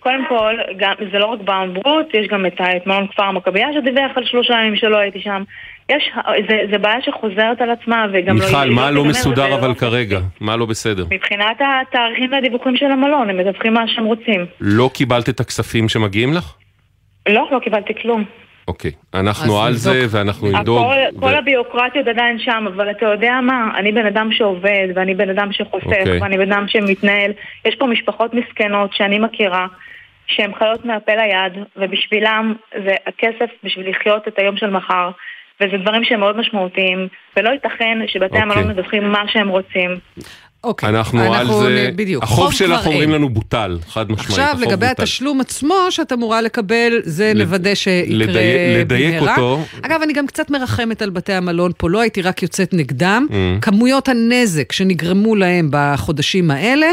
קודם 0.00 0.24
כל, 0.28 0.54
גם, 0.76 0.92
זה 1.12 1.18
לא 1.18 1.26
רק 1.26 1.40
באמברוט, 1.40 2.06
יש 2.14 2.28
גם 2.28 2.46
את, 2.46 2.60
את 2.60 2.86
מלון 2.86 3.06
כפר 3.06 3.22
המכבייה 3.22 3.68
שדיווח 3.74 4.10
על 4.16 4.24
שלושה 4.26 4.54
ימים 4.54 4.76
שלא 4.76 4.96
הייתי 4.96 5.20
שם. 5.20 5.42
יש, 5.88 6.10
זה, 6.48 6.60
זה 6.70 6.78
בעיה 6.78 7.02
שחוזרת 7.02 7.60
על 7.60 7.70
עצמה 7.70 8.06
וגם 8.12 8.36
לא... 8.38 8.44
מיכל, 8.44 8.70
מה 8.70 8.90
לא 8.90 9.04
מסודר 9.04 9.54
אבל 9.54 9.74
כרגע? 9.74 10.18
מה 10.40 10.56
לא 10.56 10.66
בסדר? 10.66 11.04
מבחינת 11.10 11.56
התאריכים 11.60 12.32
והדיווחים 12.32 12.76
של 12.76 12.86
המלון, 12.86 13.30
הם 13.30 13.36
מדווחים 13.36 13.74
מה 13.74 13.88
שהם 13.88 14.04
רוצים. 14.04 14.46
לא 14.60 14.90
קיבלת 14.94 15.28
את 15.28 15.40
הכספים 15.40 15.88
שמגיעים 15.88 16.32
לך? 16.32 16.54
לא, 17.28 17.48
לא 17.52 17.58
קיבלתי 17.58 17.94
כלום. 18.02 18.24
אוקיי, 18.68 18.90
אנחנו 19.14 19.62
על 19.62 19.72
זה. 19.72 20.06
ואנחנו 20.10 20.48
נבדוק. 20.48 20.78
הכל, 20.78 21.16
ו- 21.16 21.20
כל 21.20 21.34
הביוקרטיות 21.34 22.08
עדיין 22.08 22.38
שם, 22.38 22.64
אבל 22.74 22.90
אתה 22.90 23.06
יודע 23.06 23.40
מה? 23.42 23.70
אני 23.78 23.92
בן 23.92 24.06
אדם 24.06 24.32
שעובד, 24.32 24.88
ואני 24.94 25.14
בן 25.14 25.30
אדם 25.30 25.52
שחוסך, 25.52 25.86
אוקיי. 25.86 26.20
ואני 26.20 26.38
בן 26.38 26.52
אדם 26.52 26.68
שמתנהל. 26.68 27.32
יש 27.64 27.74
פה 27.74 27.86
משפחות 27.86 28.34
מסכנות 28.34 28.92
שאני 28.92 29.18
מכירה, 29.18 29.66
שהן 30.26 30.54
חיות 30.58 30.84
מהפה 30.84 31.12
ליד, 31.14 31.64
ובשבילם 31.76 32.54
זה 32.84 32.94
הכסף 33.06 33.50
בשביל 33.64 33.90
לחיות 33.90 34.28
את 34.28 34.38
היום 34.38 34.56
של 34.56 34.70
מחר. 34.70 35.10
וזה 35.60 35.76
דברים 35.82 36.04
שהם 36.04 36.20
מאוד 36.20 36.36
משמעותיים, 36.36 36.98
ולא 37.36 37.50
ייתכן 37.50 37.98
שבתי 38.06 38.24
אוקיי. 38.26 38.42
המלון 38.42 38.68
מדווחים 38.68 39.12
מה 39.12 39.22
שהם 39.32 39.48
רוצים. 39.48 39.90
אוקיי. 40.64 40.88
אנחנו 40.88 41.34
על 41.34 41.46
זה, 41.46 41.90
בדיוק. 41.96 42.22
החוב 42.22 42.52
שלך 42.52 42.86
אומרים. 42.86 43.10
לנו 43.10 43.28
בוטל, 43.28 43.78
חד 43.88 44.10
משמעית. 44.12 44.30
עכשיו, 44.30 44.56
לגבי 44.60 44.86
בוטל. 44.86 45.02
התשלום 45.02 45.40
עצמו 45.40 45.74
שאת 45.90 46.12
אמורה 46.12 46.40
לקבל, 46.40 46.92
זה 47.02 47.32
לד- 47.34 47.36
נוודא 47.42 47.74
שיקרה 47.74 48.16
לדייק- 48.16 48.80
לדייק 48.80 49.14
במהרה. 49.20 49.30
אותו. 49.36 49.60
אגב, 49.82 50.02
אני 50.02 50.12
גם 50.12 50.26
קצת 50.26 50.50
מרחמת 50.50 51.02
על 51.02 51.10
בתי 51.10 51.32
המלון 51.32 51.72
פה, 51.78 51.90
לא 51.90 52.00
הייתי 52.00 52.22
רק 52.22 52.42
יוצאת 52.42 52.74
נגדם. 52.74 53.26
Mm. 53.30 53.34
כמויות 53.62 54.08
הנזק 54.08 54.72
שנגרמו 54.72 55.36
להם 55.36 55.68
בחודשים 55.72 56.50
האלה, 56.50 56.86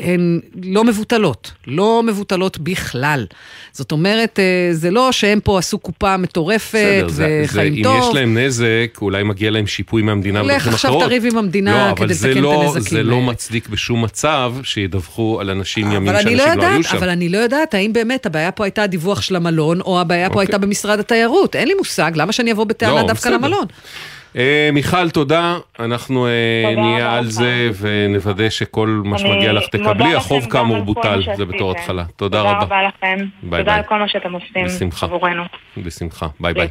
הן 0.00 0.40
לא 0.64 0.84
מבוטלות, 0.84 1.52
לא 1.66 2.02
מבוטלות 2.06 2.58
בכלל. 2.58 3.26
זאת 3.72 3.92
אומרת, 3.92 4.38
אה, 4.38 4.44
זה 4.72 4.90
לא 4.90 5.12
שהם 5.12 5.40
פה 5.44 5.58
עשו 5.58 5.78
קופה 5.78 6.16
מטורפת 6.16 6.74
בסדר, 6.98 7.08
זה- 7.08 7.14
זה- 7.14 7.42
וחיים 7.44 7.74
אם 7.74 7.82
טוב. 7.82 8.08
יש 8.10 8.14
להם 8.14 8.38
נזק, 8.38 8.98
אולי 9.02 9.22
מגיע 9.22 9.50
להם 9.50 9.66
שיפוי 9.66 10.02
מהמדינה 10.02 10.42
לך 10.42 10.46
בדרכים 10.50 10.72
עכשיו 10.72 10.90
אחרות. 10.90 11.04
תריב 11.04 11.24
עם 11.26 11.38
המדינה 11.38 11.88
לא, 11.90 11.96
כדי 11.96 12.14
לתקן 12.14 12.30
את 12.30 12.36
לא- 12.36 12.62
הנזקים 12.62 12.82
זה 12.98 13.02
לא. 13.02 13.20
מצדיק 13.22 13.68
בשום 13.68 14.04
מצב 14.04 14.52
שידווחו 14.62 15.38
על 15.40 15.50
אנשים 15.50 15.92
ימים 15.92 16.08
אני 16.08 16.18
שאנשים 16.22 16.38
לא 16.38 16.44
לא 16.44 16.50
היו 16.50 16.72
יודעת, 16.72 16.84
שם. 16.90 16.96
אבל 16.96 17.08
אני 17.08 17.28
לא 17.28 17.38
יודעת 17.38 17.74
האם 17.74 17.92
באמת 17.92 18.26
הבעיה 18.26 18.50
פה 18.52 18.64
הייתה 18.64 18.82
הדיווח 18.82 19.22
של 19.22 19.36
המלון, 19.36 19.80
או 19.80 20.00
הבעיה 20.00 20.28
פה 20.28 20.34
אוקיי. 20.34 20.46
הייתה 20.46 20.58
במשרד 20.58 20.98
התיירות. 20.98 21.56
אין 21.56 21.68
לי 21.68 21.74
מושג, 21.78 22.12
למה 22.14 22.32
שאני 22.32 22.52
אבוא 22.52 22.64
בטענה 22.64 22.92
לא, 23.02 23.06
דווקא 23.08 23.12
בסדר. 23.30 23.34
למלון? 23.34 23.64
אה, 24.36 24.70
מיכל, 24.72 25.10
תודה. 25.10 25.58
אנחנו 25.78 26.26
אה, 26.26 26.32
תודה 26.70 26.80
נהיה 26.80 27.06
רבה 27.06 27.18
על. 27.18 27.26
זה 27.26 27.70
ונוודא 27.80 28.50
שכל 28.50 29.02
מה 29.04 29.18
שמגיע 29.18 29.52
לך 29.52 29.64
תקבלי. 29.68 30.14
החוב 30.14 30.46
כאמור 30.50 30.84
בוטל, 30.84 31.22
זה 31.36 31.44
בתור. 31.44 31.70
התחלה. 31.70 32.04
תודה 32.04 32.38
תודה 32.38 32.50
רבה. 32.50 32.62
רבה 32.62 32.82
לכם. 32.82 33.16
ביי 33.42 33.60
תודה 33.60 33.62
ביי. 33.62 33.74
על 33.74 33.82
כל 33.82 33.98
מה 33.98 34.08
שאתם 34.08 34.32
עושים 34.32 34.64
בשמחה. 34.64 35.06
עבורנו. 35.06 35.42
בשמחה. 35.76 36.26
ביי 36.40 36.54
ביי. 36.54 36.68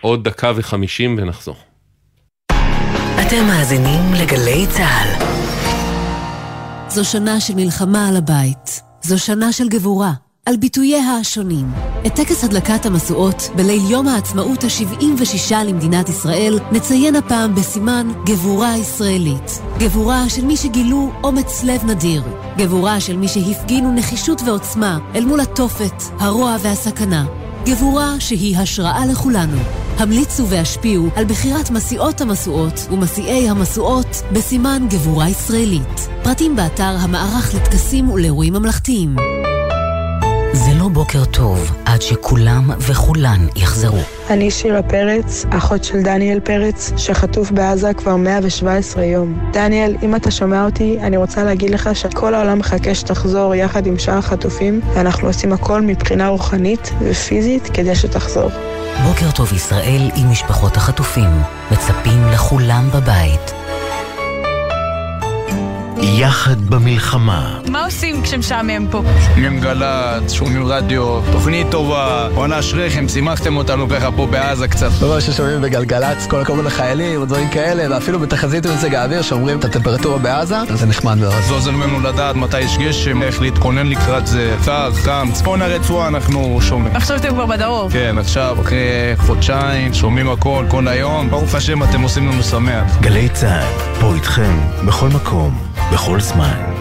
עוד 0.00 0.24
דקה 0.24 0.52
וחמישים 0.56 1.16
ונחזור. 1.18 1.56
אתם 3.26 3.46
מאזינים 3.46 4.00
לגלי 4.22 4.66
צה"ל. 4.66 5.24
זו 6.88 7.04
שנה 7.04 7.40
של 7.40 7.54
מלחמה 7.56 8.08
על 8.08 8.16
הבית. 8.16 8.82
זו 9.00 9.18
שנה 9.18 9.52
של 9.52 9.68
גבורה, 9.68 10.12
על 10.48 10.56
ביטוייה 10.56 11.16
השונים. 11.16 11.66
את 12.06 12.14
טקס 12.14 12.44
הדלקת 12.44 12.86
המשואות 12.86 13.50
בליל 13.56 13.90
יום 13.90 14.08
העצמאות 14.08 14.64
ה-76 14.64 15.54
למדינת 15.64 16.08
ישראל 16.08 16.58
נציין 16.72 17.16
הפעם 17.16 17.54
בסימן 17.54 18.08
גבורה 18.26 18.76
ישראלית. 18.76 19.60
גבורה 19.78 20.28
של 20.28 20.44
מי 20.44 20.56
שגילו 20.56 21.12
אומץ 21.24 21.64
לב 21.64 21.84
נדיר. 21.84 22.22
גבורה 22.58 23.00
של 23.00 23.16
מי 23.16 23.28
שהפגינו 23.28 23.92
נחישות 23.92 24.42
ועוצמה 24.46 24.98
אל 25.14 25.24
מול 25.24 25.40
התופת, 25.40 26.02
הרוע 26.18 26.56
והסכנה. 26.62 27.26
גבורה 27.64 28.14
שהיא 28.18 28.56
השראה 28.56 29.06
לכולנו. 29.06 29.58
המליצו 29.96 30.46
והשפיעו 30.48 31.08
על 31.16 31.24
בחירת 31.24 31.70
מסיעות 31.70 32.20
המשואות 32.20 32.88
ומסיעי 32.90 33.48
המשואות 33.48 34.22
בסימן 34.32 34.86
גבורה 34.90 35.28
ישראלית. 35.28 36.08
פרטים 36.22 36.56
באתר 36.56 36.96
המערך 37.00 37.54
לטקסים 37.54 38.10
ולאירועים 38.10 38.52
ממלכתיים. 38.52 39.16
לא 40.88 40.94
בוקר 40.94 41.24
טוב 41.24 41.72
עד 41.84 42.02
שכולם 42.02 42.70
וכולן 42.78 43.46
יחזרו. 43.56 43.98
אני 44.30 44.50
שירה 44.50 44.82
פרץ, 44.82 45.44
אחות 45.50 45.84
של 45.84 46.02
דניאל 46.02 46.40
פרץ, 46.40 46.92
שחטוף 46.96 47.50
בעזה 47.50 47.94
כבר 47.94 48.16
117 48.16 49.04
יום. 49.04 49.38
דניאל, 49.52 49.96
אם 50.02 50.16
אתה 50.16 50.30
שומע 50.30 50.64
אותי, 50.64 50.98
אני 51.00 51.16
רוצה 51.16 51.44
להגיד 51.44 51.70
לך 51.70 51.90
שכל 51.94 52.34
העולם 52.34 52.58
מחכה 52.58 52.94
שתחזור 52.94 53.54
יחד 53.54 53.86
עם 53.86 53.98
שאר 53.98 54.18
החטופים, 54.18 54.80
ואנחנו 54.94 55.28
עושים 55.28 55.52
הכל 55.52 55.80
מבחינה 55.82 56.28
רוחנית 56.28 56.92
ופיזית 57.00 57.68
כדי 57.74 57.94
שתחזור. 57.94 58.50
בוקר 59.04 59.30
טוב 59.34 59.52
ישראל 59.52 60.10
עם 60.16 60.30
משפחות 60.30 60.76
החטופים. 60.76 61.30
מצפים 61.70 62.28
לכולם 62.32 62.88
בבית. 62.94 63.67
יחד 66.02 66.60
במלחמה. 66.70 67.58
מה 67.68 67.84
עושים 67.84 68.22
כשמשעמם 68.22 68.86
פה? 68.90 69.02
שומעים 69.34 69.60
גל"צ, 69.60 70.32
שומעים 70.32 70.66
רדיו, 70.66 71.20
תוכנית 71.32 71.66
טובה, 71.70 72.28
בואנה 72.34 72.58
אשריכם, 72.58 73.08
שימחתם 73.08 73.56
אותנו 73.56 73.88
ככה 73.88 74.10
פה 74.12 74.26
בעזה 74.26 74.68
קצת. 74.68 74.90
כל 75.00 75.06
מה 75.06 75.20
ששומעים 75.20 75.60
בגלגלצ, 75.60 76.26
כל 76.26 76.40
הכבוד 76.40 76.64
לחיילים 76.64 77.22
ודברים 77.22 77.48
כאלה, 77.48 77.94
ואפילו 77.94 78.18
בתחזית 78.18 78.66
מזג 78.66 78.94
האוויר 78.94 79.22
שאומרים 79.22 79.58
את 79.58 79.64
הטמפרטורה 79.64 80.18
בעזה, 80.18 80.56
זה 80.74 80.86
נחמד 80.86 81.18
מאוד. 81.18 81.34
זה 81.48 81.54
עוזר 81.54 81.70
לנו 81.70 82.00
לדעת 82.00 82.36
מתי 82.36 82.60
יש 82.60 82.78
גשם, 82.78 83.22
איך 83.22 83.40
להתכונן 83.40 83.86
לקראת 83.86 84.26
זה, 84.26 84.56
קר, 84.64 84.92
חם, 84.92 85.28
צפון 85.32 85.62
הרצועה 85.62 86.08
אנחנו 86.08 86.58
שומעים. 86.60 86.96
עכשיו 86.96 87.16
אתם 87.16 87.28
כבר 87.28 87.46
בדרום. 87.46 87.90
כן, 87.90 88.18
עכשיו, 88.18 88.56
אחרי 88.60 88.88
חודשיים, 89.16 89.94
שומעים 89.94 90.30
הכל, 90.30 90.64
כל 90.68 90.88
היום, 90.88 91.30
ברוך 91.30 91.54
השם 91.54 91.82
אתם 91.82 92.02
עושים 92.02 92.28
לנו 92.28 92.42
שמח. 92.42 92.98
גלי 93.00 93.28
צה"ל, 93.28 94.00
פה 94.00 94.14
איתכם, 94.14 94.58
בכל 94.86 95.08
מקום, 95.08 95.67
בכל 95.92 96.20
זמן. 96.20 96.74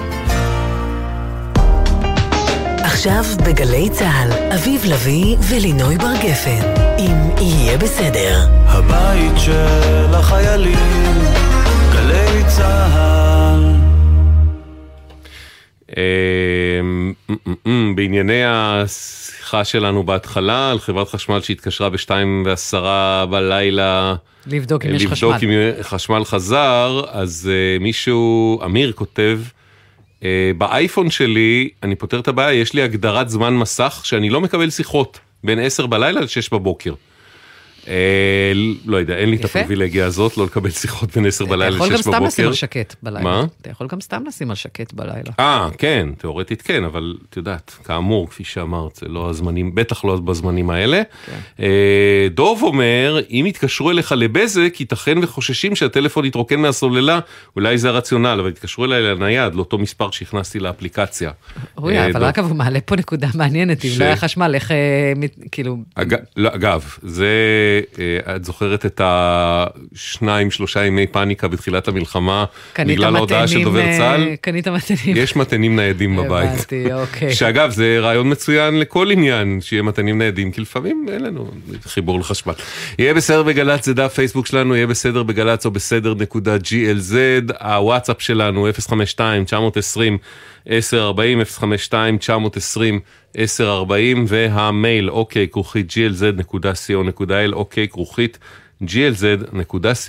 עכשיו 2.83 3.23
בגלי 3.45 3.89
צה"ל, 3.89 4.53
אביב 4.53 4.81
לביא 4.85 5.37
ולינוי 5.49 5.97
בר 5.97 6.13
גפן. 6.23 6.61
אם 6.99 7.29
יהיה 7.37 7.77
בסדר. 7.77 8.47
הבית 8.67 9.37
של 9.37 10.15
החיילים, 10.15 11.21
גלי 11.91 12.43
צה"ל. 12.47 13.76
אמ, 15.97 17.13
בענייני 17.95 18.41
השיחה 18.45 19.65
שלנו 19.65 20.03
בהתחלה 20.03 20.71
על 20.71 20.79
חברת 20.79 21.09
חשמל 21.09 21.41
שהתקשרה 21.41 21.89
בשתיים 21.89 22.43
ועשרה 22.45 23.25
בלילה 23.25 24.15
לבדוק 24.47 24.85
אם 24.85 24.95
יש 24.95 25.03
לבדוק 25.03 25.35
חשמל. 25.35 25.49
אם 25.49 25.83
חשמל 25.83 26.25
חזר, 26.25 27.01
אז 27.09 27.49
uh, 27.49 27.83
מישהו, 27.83 28.59
אמיר 28.65 28.91
כותב, 28.91 29.39
uh, 30.19 30.23
באייפון 30.57 31.09
שלי, 31.09 31.69
אני 31.83 31.95
פותר 31.95 32.19
את 32.19 32.27
הבעיה, 32.27 32.61
יש 32.61 32.73
לי 32.73 32.81
הגדרת 32.81 33.29
זמן 33.29 33.53
מסך 33.53 34.01
שאני 34.03 34.29
לא 34.29 34.41
מקבל 34.41 34.69
שיחות 34.69 35.19
בין 35.43 35.59
10 35.59 35.85
בלילה 35.85 36.21
ל-6 36.21 36.49
בבוקר. 36.51 36.93
לא 38.85 38.97
יודע, 38.97 39.17
אין 39.17 39.29
לי 39.29 39.35
את. 39.35 39.45
הפריבילגיה 39.45 40.05
הזאת, 40.05 40.37
לא 40.37 40.45
לקבל 40.45 40.69
שיחות 40.69 41.15
בין 41.15 41.25
10 41.25 41.45
בלילה 41.45 41.67
אתה 41.67 41.75
יכול 41.75 41.87
גם 41.87 41.93
ל-6 41.93 42.01
בבוקר. 42.01 42.17
סתם 42.17 42.25
לשים 42.25 42.47
על 42.47 42.53
שקט 42.53 42.95
בלילה. 43.03 43.23
מה? 43.23 43.45
אתה 43.61 43.69
יכול 43.69 43.87
גם 43.87 44.01
סתם 44.01 44.23
לשים 44.27 44.49
על 44.49 44.55
שקט 44.55 44.93
בלילה. 44.93 45.31
אה, 45.39 45.69
כן, 45.77 46.09
תאורטית 46.17 46.61
כן, 46.61 46.83
אבל 46.83 47.17
את 47.29 47.37
יודעת, 47.37 47.75
כאמור, 47.83 48.29
כפי 48.29 48.43
שאמרת, 48.43 48.95
זה 48.95 49.07
לא 49.07 49.29
הזמנים, 49.29 49.75
בטח 49.75 50.05
לא 50.05 50.15
בזמנים 50.15 50.69
האלה. 50.69 51.01
אה, 51.59 52.27
דוב 52.31 52.63
אומר, 52.63 53.19
אם 53.29 53.45
יתקשרו 53.47 53.91
אליך 53.91 54.11
לבזק, 54.11 54.75
ייתכן 54.79 55.17
וחוששים 55.21 55.75
שהטלפון 55.75 56.25
יתרוקן 56.25 56.59
מהסוללה, 56.59 57.19
אולי 57.55 57.77
זה 57.77 57.89
הרציונל, 57.89 58.37
אבל 58.39 58.49
יתקשרו 58.49 58.85
אליי 58.85 59.01
לנייד, 59.01 59.55
לאותו 59.55 59.77
מספר 59.77 60.11
שהכנסתי 60.11 60.59
לאפליקציה. 60.59 61.31
אוי, 61.77 61.97
אה, 61.97 62.09
אבל. 62.11 62.23
אגב, 62.23 62.45
הוא 62.45 62.55
מעלה 62.55 62.81
פה 62.81 62.95
נקודה 62.95 63.27
מעניינת, 63.35 63.85
אם 63.85 63.89
לא 63.99 64.05
היה 64.05 64.15
חשמל, 64.15 64.51
איך, 64.55 64.71
אה, 64.71 64.77
כאילו. 65.51 65.77
לא, 66.37 66.49
אגב, 66.55 66.97
זה, 67.01 67.27
את 68.35 68.45
זוכרת 68.45 68.85
את 68.85 69.01
השניים, 69.03 70.51
שלושה 70.51 70.85
ימי 70.85 71.07
פאניקה 71.07 71.47
בתחילת 71.47 71.87
המלחמה, 71.87 72.45
בגלל 72.79 73.15
ההודעה 73.15 73.47
של 73.47 73.63
דובר 73.63 73.79
אה, 73.79 73.97
צה"ל? 73.97 74.35
קנית 74.41 74.67
מתנים. 74.67 75.17
יש 75.17 75.35
מתנים 75.35 75.75
ניידים 75.75 76.15
בבית. 76.17 76.49
הבנתי, 76.49 76.93
אוקיי. 76.93 77.33
שאגב, 77.33 77.69
זה 77.69 77.97
רעיון 77.99 78.31
מצוין 78.31 78.79
לכל 78.79 79.11
עניין, 79.11 79.59
שיהיה 79.61 79.83
מתנים 79.83 80.17
ניידים, 80.17 80.51
כי 80.51 80.61
לפעמים 80.61 81.05
אין 81.11 81.23
לנו 81.23 81.51
חיבור 81.83 82.19
לחשמל. 82.19 82.53
יהיה 82.99 83.13
בסדר 83.13 83.43
בגל"צ, 83.43 83.85
זה 83.85 83.93
דף 83.93 84.13
פייסבוק 84.13 84.45
שלנו, 84.45 84.75
יהיה 84.75 84.87
בסדר 84.87 85.23
בגל"צ 85.23 85.65
או 85.65 85.71
בסדר 85.71 86.13
נקודה 86.13 86.55
glz, 86.55 87.15
הוואטסאפ 87.59 88.21
שלנו 88.21 88.67
052-920-1040, 88.69 89.21
052-920-1040, 93.37 93.39
והמייל 94.27 95.09
אוקיי 95.09 95.47
כרוכית 95.47 95.87
glz.co.il, 95.91 97.53
אוקיי 97.53 97.87
כרוכית 97.87 98.37
glz.co.il. 98.83 100.07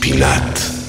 פינת 0.00 0.81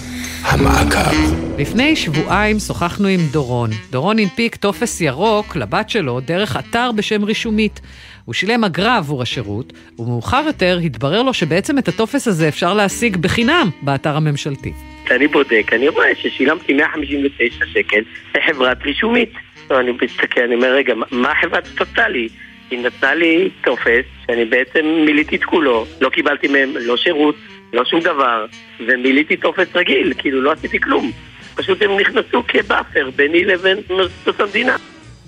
המעקב. 0.54 1.34
לפני 1.60 1.96
שבועיים 1.96 2.60
שוחחנו 2.60 3.08
עם 3.08 3.20
דורון. 3.32 3.70
דורון 3.92 4.20
הנפיק 4.20 4.56
טופס 4.56 5.02
ירוק 5.02 5.56
לבת 5.56 5.90
שלו 5.90 6.20
דרך 6.20 6.58
אתר 6.58 6.92
בשם 6.96 7.24
רישומית. 7.24 7.82
הוא 8.26 8.34
שילם 8.34 8.64
אגרה 8.64 8.98
עבור 8.98 9.22
השירות, 9.22 9.74
ומאוחר 10.00 10.44
יותר 10.48 10.80
התברר 10.86 11.24
לו 11.24 11.34
שבעצם 11.34 11.78
את 11.78 11.88
הטופס 11.88 12.28
הזה 12.28 12.48
אפשר 12.48 12.74
להשיג 12.74 13.18
בחינם 13.18 13.70
באתר 13.82 14.16
הממשלתי. 14.16 14.74
אני 15.12 15.28
בודק, 15.28 15.74
אני 15.74 15.90
רואה 15.90 16.16
ששילמתי 16.16 16.74
159 16.74 17.66
שקל 17.66 18.02
לחברת 18.36 18.78
רישומית. 18.84 19.34
לא, 19.72 19.80
אני 19.80 19.92
מסתכל, 19.92 20.42
אני 20.42 20.56
אומר, 20.56 20.74
רגע, 20.76 20.94
מה 21.12 21.32
החברת 21.32 21.68
עשתה 21.82 22.08
לי? 22.08 22.28
היא 22.72 22.80
נתנה 22.80 23.16
לי 23.16 23.50
טופס 23.64 24.06
שאני 24.26 24.46
בעצם 24.46 24.86
מילאתי 25.06 25.36
את 25.36 25.44
כולו, 25.44 25.86
לא 26.02 26.10
קיבלתי 26.10 26.48
מהם 26.48 26.74
לא 26.76 26.98
שירות, 26.98 27.36
לא 27.74 27.86
שום 27.86 28.00
דבר, 28.00 28.46
ומילאתי 28.88 29.38
טופס 29.38 29.68
רגיל, 29.76 30.14
כאילו 30.18 30.42
לא 30.42 30.52
עשיתי 30.52 30.80
כלום. 30.80 31.12
פשוט 31.56 31.82
הם 31.82 31.92
נכנסו 32.00 32.44
כ 32.48 32.63
buffer 32.63 33.10
ביני 33.16 33.46
לבין 33.46 33.78
מוסדות 33.90 34.40
המדינה. 34.40 34.76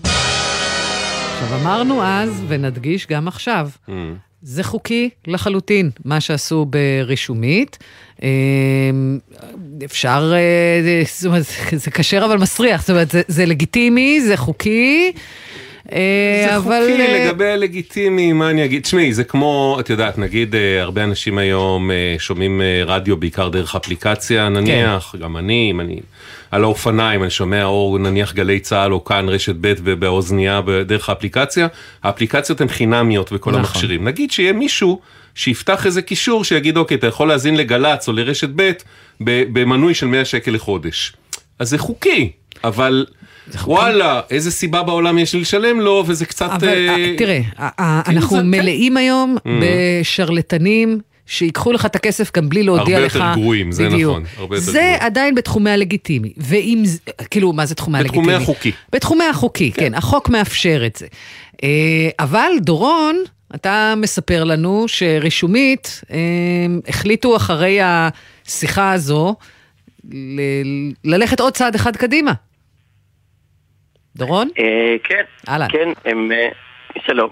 עכשיו, 0.04 1.62
אמרנו 1.62 2.04
אז, 2.04 2.44
ונדגיש 2.48 3.08
גם 3.08 3.28
עכשיו, 3.28 3.68
זה 4.42 4.64
חוקי 4.64 5.10
לחלוטין, 5.28 5.90
מה 6.06 6.22
שעשו 6.22 6.66
ברישומית. 6.66 7.78
אה, 8.24 8.30
אפשר, 9.86 10.34
אה, 10.36 11.04
זאת 11.06 11.26
אומרת, 11.26 11.44
זה 11.84 11.92
כשר 11.92 12.26
אבל 12.26 12.38
מסריח, 12.38 12.82
זאת 12.82 12.90
אומרת, 12.90 13.12
זה, 13.12 13.22
זה 13.28 13.46
לגיטימי, 13.46 14.22
זה 14.22 14.38
חוקי. 14.38 15.12
אה, 15.92 16.46
זה 16.50 16.58
אבל... 16.58 16.88
חוקי 16.90 17.02
אה, 17.02 17.26
לגבי 17.26 17.46
הלגיטימי, 17.46 18.34
מה 18.34 18.50
אני 18.50 18.66
אגיד? 18.66 18.84
תשמעי, 18.84 19.14
זה 19.14 19.24
כמו, 19.24 19.78
את 19.80 19.90
יודעת, 19.90 20.18
נגיד 20.18 20.56
אה, 20.56 20.82
הרבה 20.82 21.04
אנשים 21.04 21.38
היום 21.38 21.92
שומעים 22.18 22.62
רדיו 22.86 23.18
בעיקר 23.18 23.50
דרך 23.50 23.76
אפליקציה, 23.76 24.50
נניח, 24.50 25.16
גם 25.20 25.38
אני, 25.38 25.68
אם 25.72 25.80
אני 25.80 26.00
על 26.52 26.64
האופניים, 26.64 27.24
אני 27.24 27.30
שומע 27.30 27.66
או 27.66 27.98
נניח 28.00 28.34
גלי 28.34 28.60
צה"ל 28.60 28.94
או 28.94 29.04
כאן 29.04 29.30
רשת 29.30 29.56
ב' 29.62 29.94
באוזנייה 30.00 30.62
דרך 30.86 31.10
האפליקציה, 31.10 31.68
האפליקציות 32.04 32.62
הן 32.62 32.68
חינמיות 32.68 33.32
בכל 33.32 33.52
נכון. 33.52 33.62
המכשירים. 33.62 34.04
נגיד 34.04 34.32
שיהיה 34.32 34.54
מישהו 34.54 35.00
שיפתח 35.36 35.86
איזה 35.86 36.02
קישור 36.02 36.44
שיגיד, 36.44 36.78
אוקיי, 36.78 36.98
אתה 36.98 37.08
יכול 37.08 37.28
להאזין 37.28 37.56
לגל"צ 37.56 38.08
או 38.08 38.14
לרשת 38.14 38.50
ב- 38.56 38.72
במנוי 39.24 39.94
של 39.94 40.08
100 40.08 40.26
שקל 40.26 40.52
לחודש. 40.52 41.14
אז 41.60 41.70
זה 41.70 41.78
חוקי, 41.78 42.32
אבל... 42.64 43.06
וואלה, 43.66 44.22
איזה 44.32 44.52
סיבה 44.52 44.84
בעולם 44.84 45.18
יש 45.18 45.34
לי 45.34 45.42
לשלם 45.42 45.80
לו, 45.80 46.04
וזה 46.08 46.26
קצת... 46.26 46.50
אבל 46.52 46.68
אה, 46.68 46.96
אה, 46.96 47.16
תראה, 47.18 47.40
אה, 47.60 47.70
אה, 47.80 48.02
כאילו 48.06 48.18
אנחנו 48.18 48.36
זה- 48.38 48.42
כן. 48.44 48.50
מלאים 48.52 48.98
היום 48.98 49.38
Mm. 49.38 49.50
בשרלטנים. 49.62 51.00
שיקחו 51.28 51.72
לך 51.72 51.86
את 51.86 51.96
הכסף 51.96 52.32
גם 52.38 52.50
בלי 52.50 52.64
להודיע 52.64 52.96
הרבה 52.96 53.06
לך. 53.08 53.16
יותר 53.16 53.32
גרועים, 53.34 53.72
זה 53.72 53.90
בדיוק. 53.90 54.12
נכון, 54.12 54.24
הרבה 54.38 54.56
יותר 54.56 54.66
זה 54.72 54.80
גרועים. 54.80 54.98
עדיין 55.00 55.36
בתחומי 55.36 55.70
הלגיטימי. 55.72 56.34
ואם, 56.38 56.84
כאילו, 57.32 57.54
מה 57.54 57.66
זה 57.66 57.76
תחומי 57.76 57.98
הלגיטימי? 57.98 58.22
בתחומי 58.28 58.44
החוקי. 58.44 58.72
בתחומי 58.94 59.24
החוקי, 59.24 59.72
כן, 59.72 59.94
החוק 59.94 60.30
מאפשר 60.30 60.84
את 60.86 60.96
זה. 60.96 61.08
אבל 62.20 62.52
דורון, 62.62 63.16
אתה 63.56 63.94
מספר 63.98 64.44
לנו 64.44 64.84
שרישומית 64.88 66.02
החליטו 66.88 67.36
אחרי 67.36 67.80
השיחה 67.82 68.92
הזו 68.92 69.36
ל- 70.12 70.42
ללכת 71.04 71.40
עוד 71.40 71.54
צעד 71.54 71.76
אחד 71.76 71.96
קדימה. 71.96 72.32
דורון? 74.16 74.50
אה, 74.60 74.96
כן, 75.04 75.24
אהלן. 75.50 75.68
כן, 75.70 75.90
הם... 76.06 76.32
אה, 76.32 76.48
שלום. 77.06 77.30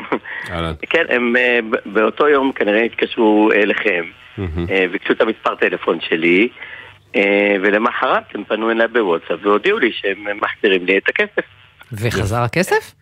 אהלן. 0.52 0.74
כן, 0.90 1.04
הם 1.10 1.36
אה, 1.36 1.60
באותו 1.86 2.28
יום 2.28 2.52
כנראה 2.52 2.82
התקשרו 2.82 3.52
אליכם, 3.52 4.04
ביקשו 4.92 5.14
את 5.14 5.22
המספר 5.22 5.56
טלפון 5.56 6.00
שלי, 6.10 6.50
ולמחרת 7.64 8.24
הם 8.34 8.44
פנו 8.44 8.72
אליי 8.72 8.88
בוואטסאפ 8.88 9.40
והודיעו 9.44 9.80
לי 9.80 9.92
שהם 9.92 10.26
מחזירים 10.42 10.86
לי 10.86 10.98
את 10.98 11.10
הכסף. 11.10 11.46
וחזר 11.92 12.42
הכסף? 12.42 12.94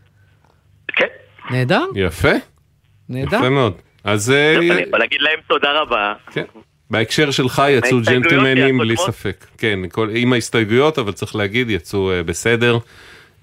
כן. 0.87 1.05
נהדר, 1.51 1.85
יפה, 1.95 2.31
נהדר. 3.09 3.37
יפה 3.37 3.49
מאוד. 3.49 3.73
אז 4.03 4.31
אני 4.57 4.65
יכול 4.65 4.99
להגיד 4.99 5.21
להם 5.21 5.39
תודה 5.47 5.71
רבה. 5.71 6.13
כן. 6.31 6.43
בהקשר 6.89 7.31
שלך 7.31 7.61
יצאו 7.69 7.97
ג'נטלמנים 8.01 8.77
בלי? 8.77 8.97
ספק. 8.97 9.45
כן, 9.57 9.79
עם 10.15 10.33
ההסתייגויות, 10.33 10.99
אבל 10.99 11.11
צריך 11.11 11.35
להגיד, 11.35 11.69
יצאו 11.69 12.11
בסדר. 12.25 12.77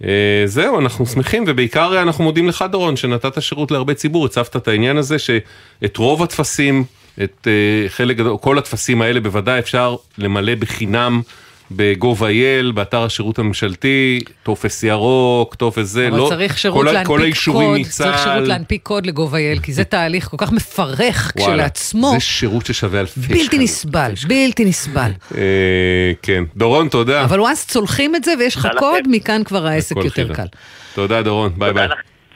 אה, 0.04 0.42
זהו, 0.46 0.80
אנחנו 0.80 1.06
שמחים, 1.06 1.44
ובעיקר 1.46 1.96
אה, 1.96 2.02
אנחנו 2.02 2.24
מודים 2.24 2.48
לך, 2.48 2.64
דורון, 2.70 2.96
שנתת 2.96 3.42
שירות 3.42 3.70
להרבה 3.70 3.94
ציבור, 3.94 4.26
הצפת 4.26 4.56
את 4.56 4.68
העניין 4.68 4.96
הזה, 4.96 5.18
שאת 5.18 5.96
רוב 5.96 6.22
הטפסים, 6.22 6.84
את 7.24 7.48
אה, 7.50 7.88
חלק 7.88 8.16
כל 8.40 8.58
הטפסים 8.58 9.02
האלה 9.02 9.20
בוודאי 9.20 9.58
אפשר 9.58 9.96
למלא 10.18 10.54
בחינם. 10.54 11.22
ב-gov.il, 11.70 12.72
באתר 12.72 13.02
השירות 13.02 13.38
הממשלתי, 13.38 14.20
טופס 14.42 14.82
ירוק, 14.82 15.54
טופס 15.54 15.86
זה, 15.86 16.08
אבל 16.08 16.18
לא, 16.18 16.26
צריך 16.28 16.58
שירות 16.58 16.86
כל, 16.86 16.92
להנפיק 16.92 17.06
כל 17.06 17.22
האישורים 17.22 17.68
קוד, 17.68 17.80
מצה"ל. 17.80 18.12
צריך 18.12 18.22
שירות 18.22 18.48
להנפיק 18.48 18.82
קוד 18.82 19.06
ל-gov.il, 19.06 19.62
כי 19.62 19.72
זה 19.72 19.84
תהליך 19.94 20.28
כל 20.28 20.36
כך 20.36 20.52
מפרך 20.52 21.32
וואלה, 21.36 21.52
כשלעצמו, 21.54 22.10
זה 22.14 22.20
שירות 22.20 22.66
ששווה 22.66 23.00
אלפי 23.00 23.20
שקלים. 23.22 23.38
בלתי 23.38 23.58
נסבל, 23.58 24.12
בלתי 24.28 24.64
נסבל. 24.64 25.10
אה, 25.36 26.12
כן. 26.22 26.44
דורון, 26.56 26.88
תודה. 26.88 27.24
אבל 27.24 27.40
once 27.40 27.66
צולחים 27.66 28.16
את 28.16 28.24
זה 28.24 28.34
ויש 28.38 28.56
לך 28.56 28.68
קוד. 28.78 29.04
מכאן 29.10 29.44
כבר 29.44 29.66
העסק 29.66 29.92
הכל 29.96 30.04
יותר. 30.04 30.34
קל. 30.34 30.46
תודה, 30.94 31.22
דורון. 31.22 31.52
ביי 31.56 31.72
ביי. 31.72 31.88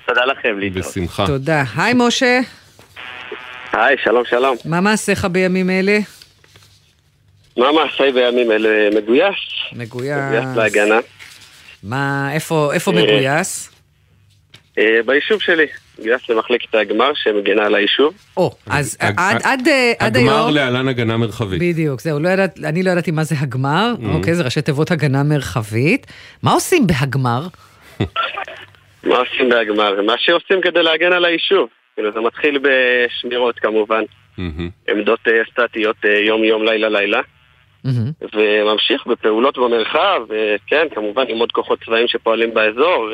תודה 0.06 0.20
לכם, 0.24 0.58
להתראות. 0.58 0.86
בשמחה. 0.86 1.26
תודה. 1.26 1.64
היי 1.76 1.92
משה, 1.96 2.40
היי, 3.72 3.96
שלום 4.04 4.24
שלום. 4.24 4.56
מה 4.64 4.80
מעשיך 4.80 5.24
בימים 5.24 5.70
אלה? 5.70 5.98
מה 7.56 7.72
מעשיי 7.72 8.12
בימים 8.12 8.52
אלה? 8.52 8.68
מגויס? 8.96 9.34
מגויס. 9.72 10.16
מגויס 10.28 10.56
להגנה. 10.56 10.98
מה, 11.82 12.30
איפה 12.34 12.70
איפה 12.74 12.90
אה, 12.92 12.96
מגויס? 13.02 13.70
אה, 14.78 15.00
ביישוב 15.06 15.42
שלי. 15.42 15.66
מגויס 15.98 16.28
למחלקת 16.28 16.74
הגמר 16.74 17.10
שמגנה 17.14 17.66
על 17.66 17.74
היישוב. 17.74 18.14
או, 18.36 18.50
אז 18.66 18.96
עד- 19.00 19.18
אה, 19.68 19.92
עד 19.98 20.16
הגמר 20.16 20.36
היום... 20.36 20.54
להלן 20.54 20.88
הגנה 20.88 21.16
מרחבית. 21.16 21.60
בדיוק, 21.62 22.00
זהו, 22.00 22.18
לא 22.20 22.28
ידעת, 22.28 22.58
אני 22.64 22.82
לא 22.82 22.90
ידעתי 22.90 23.10
מה 23.10 23.24
זה 23.24 23.34
הגמר, 23.40 23.94
Mm-hmm. 23.98 24.14
אוקיי, 24.14 24.34
זה 24.34 24.42
ראשי 24.42 24.62
תיבות 24.62 24.90
הגנה 24.90 25.22
מרחבית. 25.22 26.06
מה 26.42 26.52
עושים 26.52 26.86
בהגמר? 26.86 27.46
מה 29.04 29.16
עושים 29.16 29.48
בהגמר? 29.50 30.02
מה 30.02 30.14
שעושים 30.18 30.60
כדי 30.62 30.82
להגן 30.82 31.12
על 31.12 31.24
היישוב. 31.24 31.68
כאילו, 31.94 32.12
זה 32.12 32.20
מתחיל 32.20 32.58
בשמירות 32.62 33.58
כמובן. 33.58 34.02
עמדות 34.88 35.20
סטטיות 35.52 35.96
יום-יום, 36.26 36.64
לילה-לילה. 36.64 37.20
וממשיך 38.34 39.06
בפעולות 39.06 39.58
במרחב, 39.58 40.20
כן, 40.66 40.86
כמובן 40.94 41.24
עם 41.28 41.38
עוד 41.38 41.52
כוחות 41.52 41.78
צבאיים 41.84 42.08
שפועלים 42.08 42.54
באזור, 42.54 43.10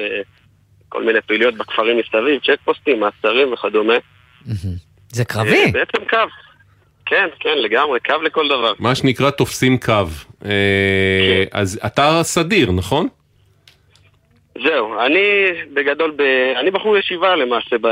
כל 0.89 1.05
מיני 1.05 1.21
פעילויות 1.21 1.55
בכפרים 1.55 1.99
מסביב, 1.99 2.41
צ'ק 2.47 2.61
פוסטים, 2.65 3.01
מעצרים 3.01 3.53
וכדומה. 3.53 3.95
זה 5.13 5.25
קרבי. 5.25 5.65
אה, 5.65 5.73
בעצם 5.73 6.05
קו. 6.11 6.17
כן, 7.07 7.29
כן, 7.41 7.59
לגמרי, 7.59 8.01
קו 8.01 8.23
לכל 8.23 8.49
דבר. 8.49 8.73
מה 8.79 8.95
שנקרא 8.95 9.31
תופסים 9.31 9.79
קו. 9.79 9.93
כן. 10.41 10.49
אה, 10.49 11.45
אז 11.53 11.81
אתה 11.87 12.21
סדיר, 12.23 12.71
נכון? 12.71 13.09
זהו, 14.63 15.01
אני 15.01 15.21
בגדול, 15.75 16.15
ב... 16.17 16.21
אני 16.61 16.71
בחור 16.71 16.97
ישיבה 16.97 17.37
למעשה 17.37 17.77
ב... 17.81 17.89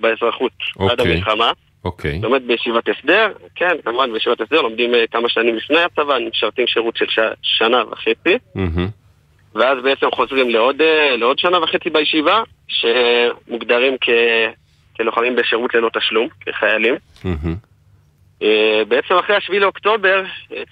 באזרחות 0.00 0.52
עד 0.78 1.00
אוקיי. 1.00 1.12
המלחמה. 1.12 1.52
אוקיי. 1.88 2.20
לומד 2.22 2.46
בישיבת 2.46 2.88
הסדר, 2.88 3.32
כן, 3.54 3.76
כמובן 3.84 4.12
בישיבת 4.12 4.40
הסדר 4.40 4.62
לומדים 4.62 4.94
אה, 4.94 5.04
כמה 5.10 5.28
שנים 5.28 5.56
לפני 5.56 5.78
הצבא, 5.80 6.18
משרתים 6.30 6.66
שירות 6.66 6.96
של 6.96 7.06
ש... 7.08 7.18
שנה 7.42 7.82
וחצי, 7.90 8.38
מהמם. 8.54 8.88
ואז 9.54 9.78
בעצם 9.82 10.06
חוזרים 10.14 10.50
לעוד, 10.50 10.80
אה, 10.82 11.16
לעוד 11.16 11.38
שנה 11.38 11.62
וחצי 11.62 11.90
בישיבה, 11.90 12.42
שמוגדרים 12.68 13.96
כ... 14.00 14.08
כלוחמים 14.96 15.36
בשירות 15.36 15.74
ללא 15.74 15.90
תשלום, 15.92 16.28
כחיילים. 16.40 16.94
אה, 18.42 18.82
בעצם 18.88 19.14
אחרי 19.14 19.36
השביעי 19.36 19.60
לאוקטובר 19.60 20.24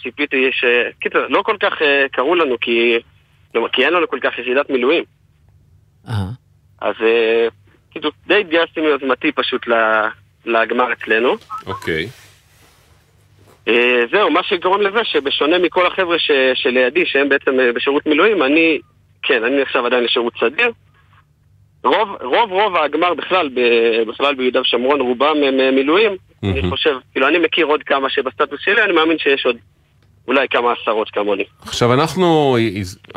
ציפיתי 0.02 0.48
ש... 0.52 0.64
קיצר, 1.00 1.26
לא 1.28 1.42
כל 1.42 1.56
כך 1.60 1.72
קראו 2.12 2.34
לנו 2.34 2.56
כי... 2.60 2.98
לא, 3.54 3.68
כי 3.72 3.84
אין 3.84 3.92
לנו 3.92 4.08
כל 4.08 4.18
כך 4.22 4.38
יחידת 4.38 4.70
מילואים. 4.70 5.04
אז 6.80 6.94
אה, 7.02 7.48
כאילו 7.90 8.10
די 8.26 8.40
התגייסתי 8.40 8.80
מיוזמתי 8.80 9.32
פשוט 9.32 9.66
ל- 9.66 10.08
לגמר 10.46 10.92
אצלנו. 10.92 11.36
אוקיי. 11.66 12.08
אה, 13.68 14.02
זהו, 14.10 14.30
מה 14.30 14.42
שגורם 14.42 14.80
לזה 14.80 15.04
שבשונה 15.04 15.58
מכל 15.58 15.86
החבר'ה 15.86 16.18
ש... 16.18 16.30
שלידי, 16.54 17.06
שהם 17.06 17.28
בעצם 17.28 17.60
אה, 17.60 17.72
בשירות 17.72 18.06
מילואים, 18.06 18.42
אני, 18.42 18.78
כן, 19.22 19.44
אני 19.44 19.62
נחשב 19.62 19.82
עדיין 19.86 20.04
לשירות 20.04 20.32
סדיר. 20.40 20.70
רוב, 21.84 22.08
רוב, 22.22 22.52
רוב 22.52 22.76
הגמר 22.76 23.14
בכלל, 23.14 23.48
ב... 23.54 23.60
בכלל 24.08 24.34
ביהודה 24.34 24.60
ושומרון, 24.60 25.00
רובם 25.00 25.36
הם 25.46 25.60
אה, 25.60 25.70
מילואים. 25.70 26.16
אני 26.42 26.70
חושב, 26.70 26.96
כאילו, 27.12 27.28
אני 27.28 27.38
מכיר 27.38 27.66
עוד 27.66 27.82
כמה 27.82 28.10
שבסטטוס 28.10 28.60
שלי, 28.60 28.82
אני 28.82 28.92
מאמין 28.92 29.18
שיש 29.18 29.46
עוד 29.46 29.56
אולי 30.28 30.46
כמה 30.50 30.72
עשרות 30.82 31.10
כמוני. 31.10 31.44
עכשיו 31.62 31.94
אנחנו, 31.94 32.56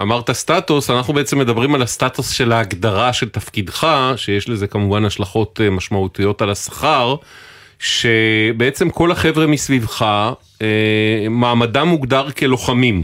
אמרת 0.01 0.31
סטטוס, 0.31 0.89
אנחנו 0.89 1.13
בעצם 1.13 1.39
מדברים 1.39 1.75
על 1.75 1.81
הסטטוס 1.81 2.31
של 2.31 2.51
ההגדרה 2.51 3.13
של 3.13 3.29
תפקידך, 3.29 3.87
שיש 4.15 4.49
לזה 4.49 4.67
כמובן 4.67 5.05
השלכות 5.05 5.61
אה, 5.63 5.69
משמעותיות 5.69 6.41
על 6.41 6.49
השכר, 6.49 7.15
שבעצם 7.79 8.89
כל 8.89 9.11
החבר'ה 9.11 9.47
מסביבך, 9.47 10.05
אה, 10.61 11.27
מעמדם 11.29 11.87
מוגדר 11.87 12.31
כלוחמים, 12.31 13.03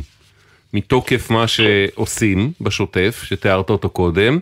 מתוקף 0.74 1.30
מה 1.30 1.46
שעושים 1.48 2.52
בשוטף, 2.62 3.22
שתיארת 3.24 3.70
אותו 3.70 3.90
קודם. 3.90 4.40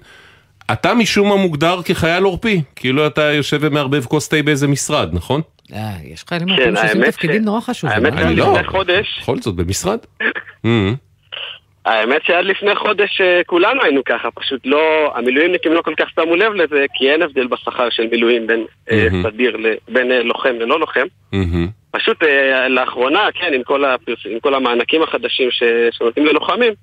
אתה 0.72 0.94
משום 0.94 1.30
מה 1.30 1.36
מוגדר 1.36 1.82
כחייל 1.86 2.24
עורפי, 2.24 2.62
כאילו 2.76 3.08
אתה 3.08 3.22
יושב 3.22 3.58
ומערבב 3.62 4.06
כוס 4.06 4.30
תה 4.30 4.44
באיזה 4.44 4.68
משרד, 4.68 5.10
נכון? 5.14 5.42
אה, 5.74 5.92
יש 6.04 6.24
חיילים 6.30 6.50
עורפיים 6.50 6.76
שעושים 6.76 7.06
תפקידים 7.06 7.42
נורא 7.42 7.62
חשובים. 7.62 7.96
האמת 7.96 8.14
אני 8.14 8.22
שעד 8.22 8.38
לא. 8.38 8.54
לפני 8.54 8.68
חודש, 8.68 9.20
בכל 9.22 9.38
זאת, 9.38 9.56
במשרד. 9.56 10.00
Mm. 10.66 10.96
האמת 11.86 12.22
שעד 12.26 12.46
לפני 12.46 12.76
חודש 12.76 13.22
אה, 13.22 13.42
כולנו 13.46 13.84
היינו 13.84 14.02
ככה, 14.04 14.32
פשוט 14.32 14.62
לא, 14.66 15.14
המילואימניקים 15.16 15.74
לא 15.74 15.82
כל 15.82 15.94
כך 15.98 16.10
שמו 16.10 16.36
לב 16.36 16.54
לזה, 16.54 16.86
כי 16.94 17.12
אין 17.12 17.22
הבדל 17.22 17.48
בשכר 17.48 17.90
של 17.90 18.08
מילואים 18.12 18.48
בין 18.48 18.66
אה, 18.92 19.08
מהמם. 19.12 19.24
סדיר 19.24 19.58
לבין 19.58 20.12
אה, 20.12 20.24
לוחם 20.24 20.56
ללא 20.60 20.80
לוחם. 20.80 21.06
מהמם. 21.34 21.68
פשוט 21.92 22.24
אה, 22.24 22.68
לאחרונה, 22.68 23.20
כן, 23.34 23.54
עם 23.54 23.64
כל, 23.64 23.86
הפרס... 23.86 24.20
עם 24.26 24.40
כל 24.40 24.54
המענקים 24.54 25.04
החדשים 25.04 25.52
ש... 25.52 25.64
שנותנים 25.92 26.26
ללוחמים. 26.26 26.74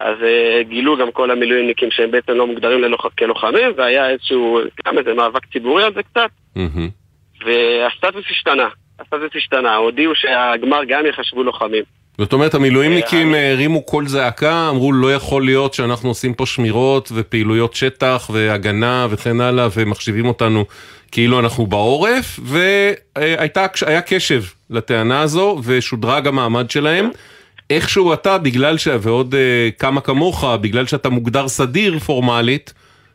אז 0.00 0.16
אה, 0.22 0.62
גילו 0.62 0.96
גם 0.96 1.12
כל 1.12 1.30
המילואימניקים 1.30 1.90
שהם 1.90 2.10
בעצם 2.10 2.32
לא 2.32 2.46
מוגדרים 2.46 2.82
ללוח... 2.82 3.06
כלוחמים, 3.18 3.72
והיה 3.76 4.10
איזשהו, 4.10 4.60
גם 4.86 4.98
איזה 4.98 5.14
מאבק 5.14 5.46
ציבורי 5.52 5.84
על 5.84 5.94
זה 5.94 6.02
קצת, 6.02 6.30
מהמם. 6.56 6.88
והסטטוס 7.44 8.24
השתנה. 8.30 8.68
הסטטוס 9.00 9.30
השתנה, 9.36 9.76
הודיעו 9.76 10.12
שהגמר 10.14 10.84
גם 10.88 11.06
יחשבו 11.06 11.42
לוחמים. 11.42 11.84
זאת 12.18 12.32
אומרת, 12.32 12.54
המילואימניקים 12.54 13.34
אה, 13.34 13.52
הרימו 13.52 13.82
קול 13.82 14.06
זעקה, 14.06 14.68
אמרו 14.70 14.92
לא 14.92 15.14
יכול 15.14 15.44
להיות 15.44 15.74
שאנחנו 15.74 16.08
עושים 16.08 16.34
פה 16.34 16.46
שמירות 16.46 17.08
ופעילויות 17.14 17.74
שטח 17.74 18.30
והגנה 18.32 19.06
וכן 19.10 19.40
הלאה, 19.40 19.68
ומחשיבים 19.76 20.26
אותנו 20.26 20.64
כאילו 21.12 21.40
אנחנו 21.40 21.66
בעורף, 21.66 22.40
והיה 22.42 24.00
קשב 24.00 24.42
לטענה 24.70 25.20
הזו, 25.20 25.60
ושודרג 25.64 26.26
המעמד 26.26 26.70
שלהם. 26.70 27.10
איכשהו 27.70 28.12
אתה, 28.12 28.38
בגלל 28.38 28.78
ש... 28.78 28.88
ועוד 29.00 29.34
אה, 29.34 29.68
כמה 29.78 30.00
כמוך, 30.00 30.44
בגלל 30.60 30.86
שאתה 30.86 31.08
מוגדר 31.08 31.48
סדיר 31.48 31.98
פורמלית, 31.98 32.74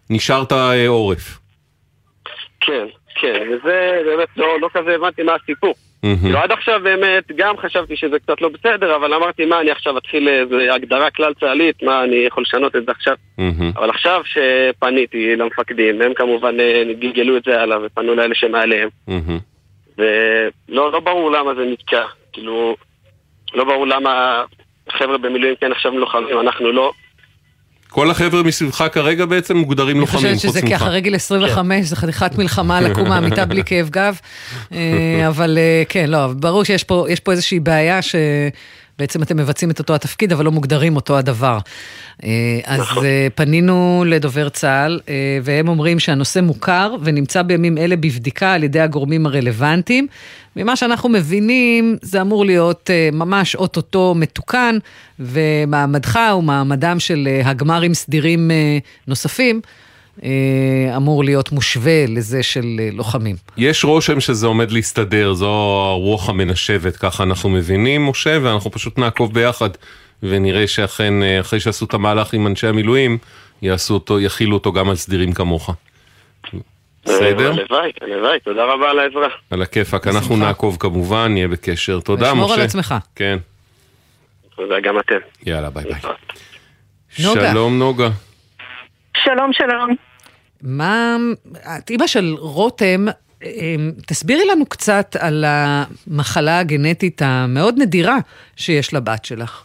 נשארת 0.10 0.52
אה, 0.52 0.88
עורף. 0.88 1.40
כן, 2.60 2.86
כן, 3.16 3.48
וזה 3.50 4.02
באמת 4.06 4.28
לא, 4.38 4.60
לא 4.62 4.70
כזה 4.74 4.96
הבנתי 4.96 5.24
מה 5.24 5.32
הסיפור. 5.44 5.74
כאילו 6.22 6.38
עד 6.38 6.52
עכשיו 6.52 6.80
באמת 6.84 7.32
גם 7.36 7.58
חשבתי 7.58 7.96
שזה 7.96 8.20
קצת 8.20 8.42
לא 8.42 8.50
בסדר, 8.50 8.96
אבל 8.96 9.14
אמרתי 9.14 9.46
מה 9.46 9.62
אני 9.62 9.72
עכשיו 9.72 9.98
אתחיל 9.98 10.30
איזה 10.30 10.74
הגדרה 10.74 11.12
כלל 11.12 11.34
צה"לית, 11.40 11.84
מה 11.84 12.04
אני 12.04 12.16
יכול 12.16 12.44
לשנות 12.44 12.76
את 12.76 12.86
זה 12.86 12.92
עכשיו. 12.92 13.16
אבל 13.76 13.90
עכשיו 13.90 14.22
שפניתי 14.26 15.36
למפקדים, 15.36 16.02
הם 16.02 16.14
כמובן 16.14 16.60
אה, 16.60 16.84
גלגלו 17.00 17.38
את 17.38 17.44
זה 17.44 17.62
הלאה 17.62 17.78
ופנו 17.86 18.16
לאלה 18.16 18.36
שמעליהם. 18.36 18.90
ולא 19.98 20.92
לא 20.92 21.00
ברור 21.00 21.32
למה 21.32 21.56
זה 21.56 21.62
נתקע, 21.72 22.04
כאילו, 22.34 22.76
לא 23.54 23.64
ברור 23.64 23.88
למה 23.88 24.44
החבר'ה 24.88 25.18
במילואים 25.18 25.56
כן 25.62 25.72
עכשיו 25.72 25.92
לוחמים, 25.92 26.40
אנחנו 26.40 26.72
לא. 26.72 26.92
כל 27.90 28.12
החבר'ה 28.12 28.44
מסביבך 28.44 28.88
כרגע 28.92 29.26
בעצם 29.26 29.58
מוגדרים 29.58 29.90
אני 29.96 30.00
לוחמים, 30.00 30.18
חושבת 30.18 30.42
חוץ 30.42 30.52
שזה 30.52 30.62
ממך. 30.62 30.74
ככה 30.74 30.90
רגל 30.90 31.16
25, 31.16 31.86
זה 31.86 31.96
חתיכת 31.96 32.38
מלחמה 32.38 32.82
לקום 32.82 33.10
מהמיטה 33.10 33.46
בלי 33.50 33.64
כאב 33.64 33.90
גב. 33.90 34.20
אה, 34.74 35.28
אבל 35.28 35.58
אה, 35.58 35.84
כן, 35.90 36.10
לא, 36.10 36.28
ברור 36.28 36.64
שיש 36.64 36.84
פה 36.84 37.06
יש 37.10 37.20
פה 37.20 37.32
איזושהי 37.32 37.60
בעיה 37.60 38.00
שבעצם 39.02 39.24
אתם 39.24 39.38
מבצעים 39.38 39.72
את 39.72 39.80
אותו 39.80 39.96
התפקיד, 39.96 40.32
אבל 40.32 40.46
לא 40.46 40.52
מוגדרים 40.52 40.96
אותו 40.96 41.18
הדבר. 41.18 41.58
אה, 42.24 42.60
אז 42.66 42.82
אה, 43.04 43.28
פנינו 43.36 44.04
לדובר 44.08 44.50
צה"ל, 44.50 45.00
אה, 45.10 45.40
והם 45.44 45.68
אומרים 45.68 46.00
שהנושא 46.00 46.40
מוכר 46.40 46.96
ונמצא 47.04 47.42
בימים 47.42 47.78
אלה 47.78 47.96
בבדיקה 47.96 48.54
על 48.54 48.64
ידי 48.64 48.80
הגורמים 48.80 49.26
הרלוונטיים. 49.26 50.08
ממה 50.56 50.76
שאנחנו 50.76 51.10
מבינים, 51.10 51.98
זה 52.02 52.22
אמור 52.22 52.46
להיות 52.46 52.90
ממש 53.14 53.56
אוטוטו 53.56 54.14
מתוקן, 54.18 54.78
ומעמדך 55.20 56.20
ומעמדם 56.38 57.00
של 57.00 57.28
הגמרים 57.44 57.94
סדירים 57.94 58.52
נוספים 59.08 59.62
אמור 60.98 61.24
להיות 61.24 61.52
מושווה 61.52 62.06
לזה 62.08 62.44
של 62.44 62.66
אה, 62.80 62.90
לוחמים. 62.94 63.36
יש 63.58 63.84
רושם 63.84 64.20
שזה 64.20 64.48
עומד 64.48 64.72
להסתדר, 64.72 65.34
זו 65.34 65.50
הרוח 65.90 66.30
המנשבת, 66.30 66.98
ככה 66.98 67.24
אנחנו 67.24 67.50
מבינים, 67.50 68.06
משה, 68.06 68.38
ואנחנו 68.42 68.72
פשוט 68.72 68.98
נעקוב 68.98 69.34
ביחד, 69.34 69.70
ונראה 70.24 70.68
שאכן, 70.68 71.24
אה, 71.24 71.40
אחרי 71.40 71.60
שעשו 71.60 71.86
את 71.86 71.94
המהלך 71.94 72.34
עם 72.34 72.48
אנשי 72.48 72.68
המילואים, 72.68 73.18
יעשו 73.62 73.94
אותו, 73.94 74.20
יכילו 74.20 74.54
אותו 74.54 74.74
גם 74.74 74.90
על 74.90 74.96
סדירים 74.96 75.34
כמוך. 75.34 75.70
בסדר? 77.06 77.52
הלוואי, 77.52 77.92
הלוואי, 78.02 78.40
תודה 78.40 78.64
רבה 78.64 78.90
על 78.90 79.00
העזרה. 79.00 79.28
על 79.50 79.62
הכיפאק, 79.62 80.08
אנחנו 80.08 80.38
נעקוב 80.38 80.78
כמובן, 80.80 81.32
נהיה 81.34 81.48
בקשר. 81.48 82.00
תודה, 82.00 82.34
משה. 82.34 82.44
ושמור 82.44 82.54
על 82.54 82.62
עצמך. 82.62 82.96
כן. 83.16 83.38
תודה 84.56 84.76
גם 84.80 85.00
אתם. 85.00 85.16
יאללה, 85.46 85.70
ביי 85.70 85.84
ביי. 85.84 85.94
נוגה. 87.20 87.52
שלום 87.52 87.80
נוגה. 87.80 88.10
שלום, 89.18 89.54
שלום. 89.54 89.96
מה, 90.62 91.16
את 91.78 91.90
אימא 91.90 92.08
של 92.08 92.36
רותם, 92.40 93.06
אה, 93.44 93.76
תסבירי 94.08 94.46
לנו 94.46 94.66
קצת 94.66 95.16
על 95.20 95.46
המחלה 95.48 96.60
הגנטית 96.60 97.22
המאוד 97.26 97.76
נדירה 97.78 98.18
שיש 98.56 98.94
לבת 98.94 99.26
שלך. 99.26 99.64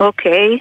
אוקיי. 0.00 0.58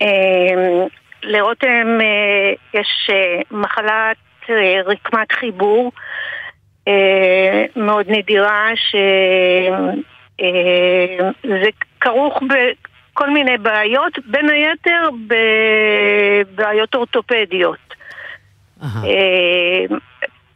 אמ, 0.00 0.86
לרותם 1.22 1.98
אה, 2.00 2.52
יש 2.80 3.10
אה, 3.10 3.40
מחלת 3.50 4.16
אה, 4.50 4.80
רקמת 4.86 5.32
חיבור 5.32 5.92
מאוד 7.76 8.06
נדירה, 8.08 8.70
שזה 10.36 11.68
כרוך 12.00 12.42
בכל 13.20 13.30
מיני 13.30 13.58
בעיות, 13.58 14.12
בין 14.26 14.50
היתר 14.50 15.08
בבעיות 16.54 16.94
אורתופדיות. 16.94 17.94
אה, 18.82 18.88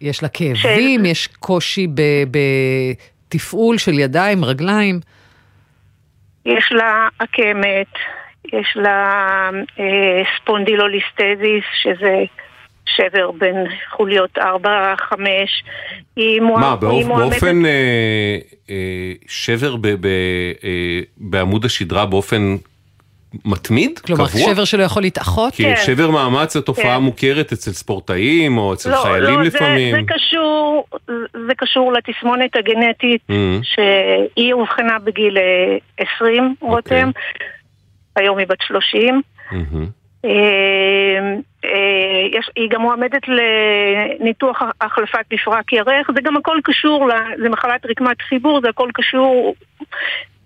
יש 0.01 0.23
לה 0.23 0.29
כאבים, 0.29 1.05
יש 1.05 1.27
קושי 1.27 1.87
ב- 1.87 2.39
בתפעול 3.29 3.79
של 3.79 3.99
ידיים, 3.99 4.45
רגליים. 4.45 5.01
יש 6.47 6.73
לה 6.73 7.09
עקמת, 7.19 7.93
יש 8.53 8.77
לה 8.77 9.51
אה, 9.81 10.23
ספונדילוליסטזיס, 10.37 11.65
שזה 11.83 12.25
שבר 12.87 13.31
בין 13.31 13.55
חוליות 13.91 14.39
4-5. 14.39 14.43
היא 16.17 16.41
מוע- 16.41 16.61
מה, 16.61 16.77
באופ- 16.77 17.07
באופן 17.07 17.65
אה, 17.67 18.39
אה, 18.71 19.13
שבר 19.29 19.77
ב- 19.77 19.87
ב- 20.01 20.07
אה, 20.65 21.01
בעמוד 21.17 21.65
השדרה 21.65 22.07
באופן 22.07 22.57
מתמיד? 23.45 23.99
כלומר, 23.99 24.27
קבוע? 24.29 24.55
שבר 24.55 24.65
שלא 24.65 24.83
יכול 24.83 25.03
להתאחות? 25.03 25.55
כי 25.55 25.77
שבר 25.87 26.11
מאמץ 26.11 26.55
זו 26.55 26.61
תופעה 26.61 26.97
כן. 26.97 27.03
מוכרת 27.03 27.53
אצל 27.53 27.71
ספורטאים 27.71 28.59
או 28.59 28.75
אצל 28.75 28.91
לא, 28.91 28.97
חיילים 28.97 29.39
לא, 29.41 29.51
זה- 29.51 29.57
לפעמים. 29.57 29.95
זה 29.95 30.01
קשור, 30.15 30.87
זה 31.47 31.55
קשור 31.57 31.93
לתסמונת 31.93 32.57
הגנטית 32.57 33.21
Mhm. 33.29 33.33
שהיא 33.63 34.53
אובחנה 34.53 34.99
בגיל 34.99 35.39
אה, 35.39 35.77
20, 36.17 36.55
אוקיי. 36.63 36.69
רותם. 37.03 37.11
היום 38.17 38.39
היא 38.39 38.47
בת 38.47 38.59
30. 38.67 39.23
מהמם. 39.53 39.87
אה, 40.25 40.31
אה, 41.65 41.71
יש, 42.39 42.51
היא 42.57 42.71
גם 42.71 42.81
מועמדת 42.81 43.23
לניתוח 43.29 44.63
החלפת 44.81 45.25
מפרק 45.33 45.73
ירך, 45.73 46.11
זה 46.15 46.21
גם 46.21 46.37
הכל 46.37 46.59
קשור, 46.65 47.09
זה 47.43 47.49
מחלת 47.49 47.87
רקמת 47.87 48.23
חיבור, 48.23 48.61
זה 48.61 48.69
הכל 48.69 48.89
קשור, 48.95 49.55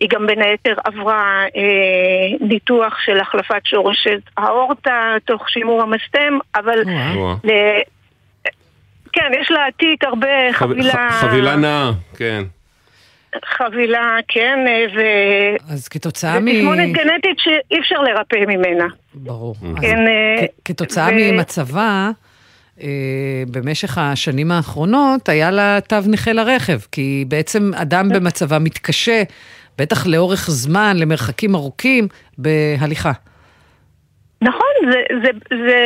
היא 0.01 0.09
גם 0.09 0.27
בין 0.27 0.43
היתר 0.43 0.75
עברה 0.85 1.45
אה, 1.57 2.37
ניתוח 2.41 2.99
של 3.05 3.21
החלפת 3.21 3.61
שורשת 3.65 4.21
האורטה 4.37 5.15
תוך 5.25 5.51
שימור 5.51 5.83
המסתם, 5.83 6.39
אבל 6.55 6.79
וואו. 7.15 7.33
ל... 7.45 7.51
כן, 9.13 9.31
יש 9.41 9.51
לה 9.51 9.65
תיק 9.77 10.05
הרבה 10.05 10.29
חב- 10.53 10.67
חבילה... 10.69 10.93
ח- 11.11 11.21
חבילה 11.21 11.57
נאה, 11.57 11.91
כן. 12.17 12.43
חבילה, 13.45 14.17
כן, 14.29 14.59
אה, 14.69 14.85
ו... 14.97 15.01
אז 15.73 15.89
כתוצאה 15.89 16.41
מ... 16.41 16.53
תסמונת 16.53 16.93
גנטית 16.93 17.39
שאי 17.39 17.81
אפשר 17.81 18.03
לרפא 18.03 18.37
ממנה. 18.49 18.87
ברור. 19.15 19.55
כן, 19.81 20.07
אה, 20.07 20.45
כתוצאה 20.65 21.09
ו- 21.09 21.33
ממצבה, 21.33 22.11
אה, 22.83 22.89
במשך 23.51 23.99
השנים 23.99 24.53
האחרונות 24.53 25.29
היה 25.29 25.51
לה 25.51 25.79
תו 25.87 25.97
נכה 26.07 26.33
לרכב, 26.33 26.79
כי 26.93 27.25
בעצם 27.29 27.71
אדם 27.75 28.09
במצבה 28.09 28.59
מתקשה, 28.59 29.23
בטח 29.79 30.07
לאורך 30.07 30.51
זמן, 30.51 30.97
למרחקים 30.97 31.55
ארוכים, 31.55 32.09
בהליכה. 32.39 33.13
נכון, 34.43 34.93
זה, 34.93 35.03
זה, 35.23 35.31
זה 35.67 35.81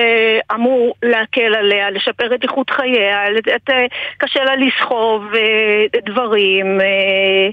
אמור 0.55 0.95
להקל 1.03 1.55
עליה, 1.55 1.91
לשפר 1.91 2.35
את 2.35 2.43
איכות 2.43 2.71
חייה, 2.71 3.39
את, 3.39 3.49
את, 3.49 3.71
קשה 4.19 4.45
לה 4.45 4.57
לסחוב 4.57 5.35
אה, 5.35 6.01
דברים, 6.07 6.81
אה, 6.81 7.51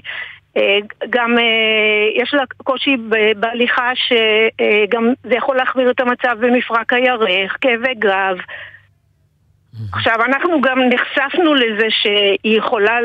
אה, 0.56 0.78
גם 1.10 1.36
יש 2.14 2.34
לה 2.34 2.42
קושי 2.64 2.96
בהליכה 3.36 3.90
שגם 3.94 5.12
זה 5.22 5.34
יכול 5.34 5.56
להחמיר 5.56 5.90
את 5.90 6.00
המצב 6.00 6.36
במפרק 6.40 6.92
הירך, 6.92 7.56
כאבי 7.60 7.94
גב. 7.94 8.36
עכשיו, 9.92 10.14
אנחנו 10.24 10.60
גם 10.60 10.78
נחשפנו 10.78 11.54
לזה 11.54 11.86
שהיא 11.90 12.58
יכולה 12.58 12.98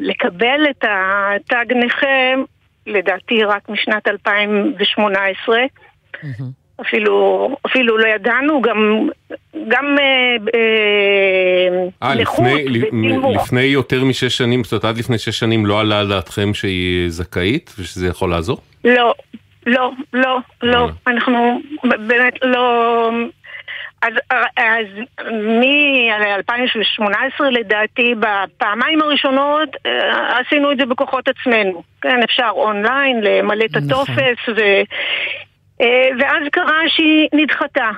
לקבל 0.00 0.60
את 0.70 0.84
התג 0.88 1.72
נכה, 1.72 2.32
לדעתי 2.86 3.44
רק 3.44 3.68
משנת 3.68 4.08
2018. 4.08 5.56
אפילו, 6.80 7.48
אפילו 7.66 7.98
לא 7.98 8.06
ידענו, 8.06 8.62
גם, 8.62 9.08
גם 9.68 9.96
אה, 9.98 10.36
אה, 10.54 12.08
אה, 12.08 12.14
נכות 12.14 12.46
לפני, 12.66 12.86
ותמרור. 12.86 13.36
לפני 13.36 13.62
יותר 13.62 14.04
משש 14.04 14.38
שנים, 14.38 14.64
זאת 14.64 14.72
אומרת 14.72 14.84
עד 14.84 14.98
לפני 14.98 15.18
שש 15.18 15.38
שנים 15.38 15.66
לא 15.66 15.80
עלה 15.80 16.00
על 16.00 16.08
דעתכם 16.08 16.54
שהיא 16.54 17.08
זכאית 17.08 17.74
ושזה 17.78 18.08
יכול 18.08 18.30
לעזור? 18.30 18.58
לא, 18.84 19.14
לא, 19.66 19.90
לא, 20.12 20.38
לא, 20.62 20.88
אנחנו 21.06 21.60
באמת 21.84 22.34
לא... 22.42 23.10
אז, 24.02 24.12
אז 24.56 24.86
מ-2018 25.32 27.44
לדעתי, 27.50 28.14
בפעמיים 28.20 29.02
הראשונות 29.02 29.68
אה, 29.86 30.38
עשינו 30.38 30.72
את 30.72 30.78
זה 30.78 30.86
בכוחות 30.86 31.28
עצמנו. 31.28 31.82
כן, 32.00 32.20
אפשר 32.24 32.48
אונליין 32.50 33.20
למלא 33.20 33.64
את 33.64 33.76
הטופס, 33.76 34.48
ו, 34.56 34.60
אה, 34.60 34.82
ואז 36.20 36.42
קרה 36.52 36.80
שהיא 36.88 37.28
נדחתה. 37.32 37.90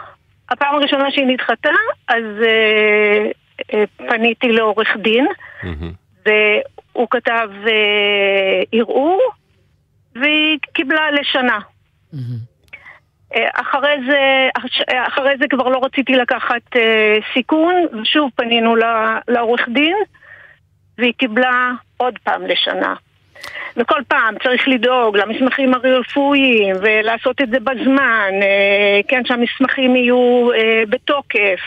הפעם 0.50 0.74
הראשונה 0.74 1.10
שהיא 1.10 1.26
נדחתה, 1.26 1.70
אז 2.08 2.24
אה, 2.42 3.30
אה, 3.74 3.84
פניתי 3.96 4.48
לעורך 4.52 4.96
דין, 4.96 5.26
והוא 6.26 7.06
כתב 7.10 7.48
אה, 7.66 8.62
ערעור, 8.72 9.20
והיא 10.14 10.58
קיבלה 10.72 11.10
לשנה. 11.10 11.58
אה, 13.34 13.48
אחרי 13.54 13.96
זה, 14.08 14.48
אחרי 15.08 15.34
זה 15.40 15.44
כבר 15.50 15.68
לא 15.68 15.80
רציתי 15.84 16.12
לקחת 16.12 16.76
אה, 16.76 17.18
סיכון, 17.34 17.74
ושוב 18.02 18.30
פנינו 18.34 18.76
לעורך 19.28 19.68
דין, 19.68 19.96
והיא 20.98 21.12
קיבלה 21.16 21.72
עוד 21.96 22.18
פעם 22.18 22.46
לשנה. 22.46 22.94
וכל 23.78 24.00
פעם 24.08 24.34
צריך 24.42 24.68
לדאוג 24.68 25.16
למסמכים 25.16 25.74
הרפואיים 25.74 26.76
ולעשות 26.82 27.40
את 27.40 27.50
זה 27.50 27.60
בזמן, 27.60 28.30
אה, 28.42 29.00
כן, 29.08 29.22
שהמסמכים 29.24 29.96
יהיו 29.96 30.48
אה, 30.52 30.82
בתוקף. 30.90 31.60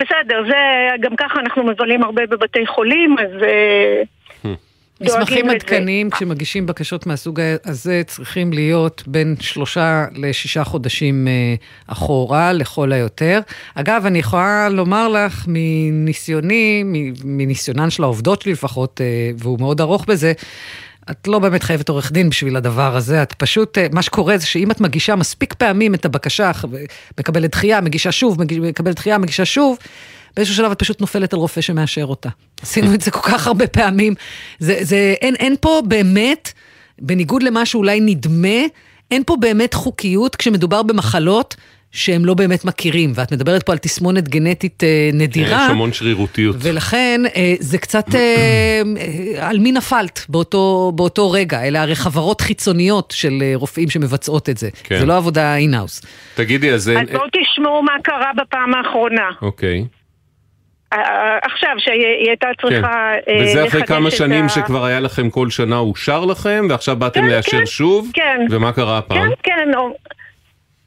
בסדר, 0.00 0.42
זה, 0.48 0.56
גם 1.00 1.16
ככה 1.16 1.40
אנחנו 1.40 1.64
מבלים 1.64 2.02
הרבה 2.02 2.26
בבתי 2.26 2.66
חולים, 2.66 3.16
אז 3.18 3.42
אה, 3.42 4.02
מסמכים 5.00 5.24
דואגים 5.26 5.46
לזה. 5.46 5.54
עדכניים 5.54 6.10
כשמגישים 6.10 6.66
בקשות 6.66 7.06
מהסוג 7.06 7.40
הזה 7.64 8.02
צריכים 8.06 8.52
להיות 8.52 9.02
בין 9.06 9.34
שלושה 9.40 10.04
לשישה 10.16 10.64
חודשים 10.64 11.28
אחורה, 11.86 12.52
לכל 12.52 12.92
היותר. 12.92 13.40
אגב, 13.74 14.06
אני 14.06 14.18
יכולה 14.18 14.68
לומר 14.68 15.08
לך 15.08 15.44
מניסיוני, 15.48 16.84
מניסיונן 17.24 17.90
של 17.90 18.02
העובדות 18.02 18.42
שלי 18.42 18.52
לפחות, 18.52 19.00
והוא 19.38 19.58
מאוד 19.60 19.80
ארוך 19.80 20.06
בזה, 20.08 20.32
את 21.10 21.28
לא 21.28 21.38
באמת 21.38 21.62
חייבת 21.62 21.88
עורך 21.88 22.12
דין 22.12 22.30
בשביל 22.30 22.56
הדבר 22.56 22.96
הזה, 22.96 23.22
את 23.22 23.32
פשוט, 23.32 23.78
אה, 23.78 23.86
מה 23.92 24.02
שקורה 24.02 24.38
זה 24.38 24.46
שאם 24.46 24.70
את 24.70 24.80
מגישה 24.80 25.16
מספיק 25.16 25.54
פעמים 25.54 25.94
את 25.94 26.04
הבקשה, 26.04 26.50
מקבלת 27.18 27.50
דחייה, 27.50 27.80
מגישה 27.80 28.12
שוב, 28.12 28.36
מקבלת 28.60 28.96
דחייה, 28.96 29.18
מגישה 29.18 29.44
שוב, 29.44 29.78
באיזשהו 30.36 30.56
שלב 30.56 30.70
את 30.70 30.78
פשוט 30.78 31.00
נופלת 31.00 31.32
על 31.32 31.38
רופא 31.38 31.60
שמאשר 31.60 32.04
אותה. 32.04 32.28
עשינו 32.62 32.94
את 32.94 33.00
זה 33.00 33.10
כל 33.10 33.30
כך 33.30 33.46
הרבה 33.46 33.66
פעמים. 33.66 34.14
זה, 34.58 34.78
זה, 34.80 35.14
אין, 35.20 35.34
אין 35.34 35.54
פה 35.60 35.82
באמת, 35.88 36.52
בניגוד 36.98 37.42
למה 37.42 37.66
שאולי 37.66 38.00
נדמה, 38.00 38.58
אין 39.10 39.22
פה 39.26 39.36
באמת 39.40 39.74
חוקיות 39.74 40.36
כשמדובר 40.36 40.82
במחלות 40.82 41.56
שהם 41.92 42.24
לא 42.24 42.34
באמת 42.34 42.64
מכירים, 42.64 43.12
ואת 43.14 43.32
מדברת 43.32 43.62
פה 43.62 43.72
על 43.72 43.78
תסמונת 43.78 44.28
גנטית 44.28 44.84
אה, 44.84 45.10
נדירה. 45.12 45.64
יש 45.64 45.70
המון 45.70 45.92
שרירותיות. 45.92 46.56
ולכן 46.58 47.20
אה, 47.36 47.54
זה 47.60 47.78
קצת 47.78 48.14
אה, 48.14 48.82
על 49.40 49.58
מי 49.58 49.72
נפלת 49.72 50.26
באותו, 50.28 50.92
באותו 50.94 51.30
רגע. 51.30 51.62
אלה 51.62 51.82
הרי 51.82 51.94
חברות 51.94 52.40
חיצוניות 52.40 53.14
של 53.16 53.32
אה, 53.42 53.52
רופאים 53.54 53.90
שמבצעות 53.90 54.48
את 54.48 54.58
זה. 54.58 54.68
כן. 54.84 54.98
זה 54.98 55.06
לא 55.06 55.16
עבודה 55.16 55.56
אינהאוס. 55.56 56.02
תגידי, 56.34 56.72
אז 56.72 56.88
אין... 56.88 56.98
אז 56.98 57.08
בואו 57.12 57.24
תשמעו 57.32 57.82
מה 57.82 57.92
קרה 58.02 58.30
בפעם 58.36 58.74
האחרונה. 58.74 59.30
אוקיי. 59.42 59.84
עכשיו, 61.42 61.70
שהיא 61.78 62.04
הייתה 62.28 62.46
צריכה 62.62 62.78
כן. 63.26 63.32
אה, 63.32 63.42
וזה 63.42 63.66
אחרי 63.66 63.80
לחדש 63.80 63.88
כמה 63.88 64.08
את 64.08 64.12
שנים 64.14 64.44
ה- 64.44 64.48
שכבר 64.48 64.84
היה 64.84 65.00
לכם 65.00 65.30
כל 65.30 65.50
שנה 65.50 65.76
אושר 65.78 66.24
לכם, 66.24 66.66
ועכשיו 66.70 66.96
באתם 66.96 67.20
כן, 67.20 67.26
לאשר 67.26 67.50
כן, 67.58 67.66
שוב? 67.66 68.10
כן. 68.14 68.46
ומה 68.50 68.72
קרה 68.72 68.98
הפעם? 68.98 69.28
כן, 69.28 69.34
כן. 69.42 69.68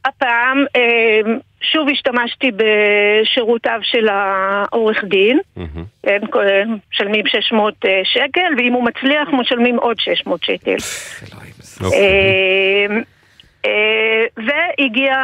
הפעם 0.06 0.66
אה, 0.76 1.22
שוב 1.62 1.90
השתמשתי 1.90 2.52
בשירותיו 2.52 3.80
של 3.84 4.08
העורך 4.08 5.04
דין. 5.04 5.40
אה, 6.08 6.18
משלמים 6.92 7.28
600 7.28 7.74
אה, 7.86 8.02
שקל, 8.04 8.54
ואם 8.58 8.74
הוא 8.74 8.84
מצליח 8.84 9.30
משלמים 9.34 9.78
עוד 9.78 10.00
600 10.00 10.44
שקל. 10.44 10.76
אוקיי. 11.84 12.88
אה, 13.66 14.26
והגיע, 14.38 15.16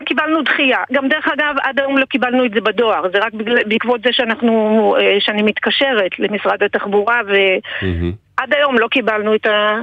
וקיבלנו 0.00 0.42
דחייה. 0.42 0.78
גם 0.92 1.08
דרך 1.08 1.28
אגב, 1.28 1.54
עד 1.62 1.80
היום 1.80 1.98
לא 1.98 2.04
קיבלנו 2.04 2.44
את 2.44 2.50
זה 2.50 2.60
בדואר, 2.60 3.02
זה 3.12 3.18
רק 3.18 3.32
בעקבות 3.66 4.02
זה 4.02 4.10
שאנחנו, 4.12 4.94
שאני 5.18 5.42
מתקשרת 5.42 6.18
למשרד 6.18 6.62
התחבורה, 6.62 7.20
ועד 7.26 8.54
היום 8.54 8.78
לא 8.78 8.88
קיבלנו 8.88 9.34
את 9.34 9.46
ה... 9.46 9.80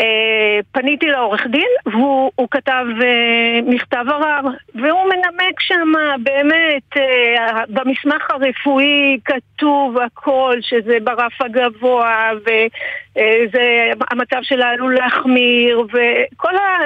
אה, 0.00 0.58
פניתי 0.72 1.06
לעורך 1.06 1.46
דין 1.50 1.68
והוא 1.86 2.30
הוא 2.34 2.48
כתב 2.50 2.84
אה, 3.02 3.60
מכתב 3.66 4.04
ערר 4.08 4.40
והוא 4.74 5.04
מנמק 5.04 5.60
שם 5.60 5.92
באמת 6.22 6.96
אה, 6.96 7.62
במסמך 7.68 8.30
הרפואי 8.30 9.18
כתוב 9.24 9.98
הכל 9.98 10.56
שזה 10.60 10.96
ברף 11.04 11.40
הגבוה 11.40 12.30
וזה 12.40 13.90
המצב 14.10 14.38
שלה 14.42 14.70
עלול 14.70 14.94
להחמיר 14.94 15.80
וכל 15.80 16.56
ה... 16.56 16.78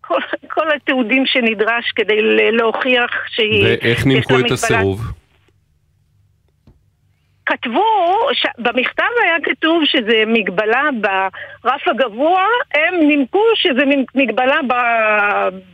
כל, 0.00 0.20
כל 0.48 0.70
התיעודים 0.76 1.26
שנדרש 1.26 1.92
כדי 1.96 2.22
להוכיח 2.52 3.10
שהיא... 3.28 3.64
ואיך 3.64 4.06
נימקו 4.06 4.38
את. 4.38 4.50
הסירוב? 4.50 5.00
כתבו, 7.52 7.84
ש... 8.32 8.46
במכתב 8.58 9.02
היה 9.24 9.36
כתוב 9.44 9.82
שזה 9.84 10.22
מגבלה 10.26 10.82
ברף 11.00 11.80
הגבוה, 11.86 12.44
הם 12.74 13.08
נימקו 13.08 13.42
שזה 13.54 13.82
מגבלה 14.14 14.56
ב... 14.68 14.72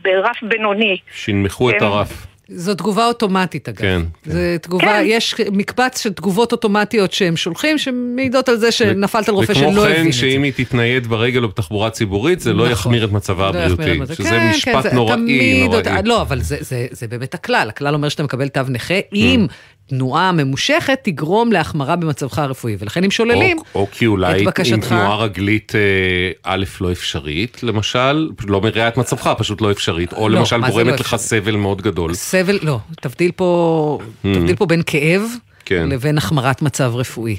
ברף 0.01 0.43
בינוני. 0.43 0.97
שינמכו 1.15 1.69
את 1.69 1.75
כן. 1.79 1.85
הרף. 1.85 2.25
זו 2.51 2.75
תגובה 2.75 3.05
אוטומטית, 3.05 3.69
אגב. 3.69 3.77
כן. 3.77 4.01
זה 4.25 4.57
תגובה, 4.61 4.85
כן. 4.85 5.03
יש 5.05 5.35
מקבץ 5.51 6.03
של 6.03 6.13
תגובות 6.13 6.51
אוטומטיות 6.51 7.11
שהם 7.13 7.37
שולחים, 7.37 7.77
שמעידות 7.77 8.49
על 8.49 8.55
זה 8.55 8.71
שנפלת 8.71 9.29
על 9.29 9.35
רופא 9.35 9.53
שלא 9.53 9.67
וכמו 9.67 9.81
הבין 9.81 9.95
כן, 9.95 10.07
את 10.07 10.13
זה. 10.13 10.19
שאם 10.19 10.43
היא 10.43 10.53
תתנייד 10.55 11.07
ברגל 11.07 11.43
או 11.43 11.47
בתחבורה 11.47 11.89
ציבורית, 11.89 12.39
זה 12.39 12.53
לא 12.53 12.57
נכון. 12.63 12.71
יחמיר 12.71 13.05
את 13.05 13.11
מצבה 13.11 13.43
לא 13.51 13.59
הבריאותי. 13.59 14.13
שזה 14.15 14.29
כן, 14.29 14.49
משפט 14.49 14.73
כן, 14.75 14.81
זה 14.81 14.93
נוראי, 14.95 15.63
נוראי. 15.63 15.77
אותה- 15.77 16.01
לא, 16.05 16.21
אבל 16.21 16.39
זה, 16.41 16.57
זה, 16.59 16.87
זה 16.91 17.07
באמת 17.07 17.33
הכלל. 17.33 17.69
הכלל 17.69 17.93
אומר 17.93 18.09
שאתה 18.09 18.23
מקבל 18.23 18.47
תו 18.47 18.61
נכה 18.69 18.99
אם 19.13 19.47
תנועה 19.89 20.31
ממושכת 20.31 20.99
תגרום 21.03 21.51
להחמרה 21.51 21.95
במצבך 21.95 22.39
הרפואי, 22.39 22.75
ולכן 22.79 23.03
אם 23.03 23.11
שוללים 23.11 23.57
או, 23.57 23.63
או 23.81 23.87
כי 23.91 24.05
אולי 24.05 24.45
אם. 24.45 24.79
תנועה 24.81 25.15
רגלית 25.15 25.75
אה, 25.75 26.31
א' 26.43 26.65
לא 26.81 26.91
אפשרית, 26.91 27.63
למשל, 27.63 28.29
לא 28.47 28.61
מרעה 28.61 28.87
את 28.87 28.97
מצבך, 28.97 29.33
פשוט 29.37 29.61
לא 29.61 29.71
אפשרית, 29.71 30.13
או 30.13 30.29
לא, 30.29 30.39
למשל 30.39 30.61
גורמת 30.61 30.87
לא 30.87 30.95
לך 30.99 31.15
סבל 31.15 31.55
מאוד 31.55 31.81
גדול. 31.81 32.13
סבל, 32.13 32.59
לא, 32.61 32.79
תבדיל 33.01 33.31
פה, 33.31 33.99
תבדיל 34.21 34.55
פה 34.55 34.65
בין 34.65 34.81
כאב 34.85 35.21
כן. 35.65 35.89
לבין 35.89 36.17
החמרת 36.17 36.61
מצב 36.61 36.91
רפואי. 36.95 37.35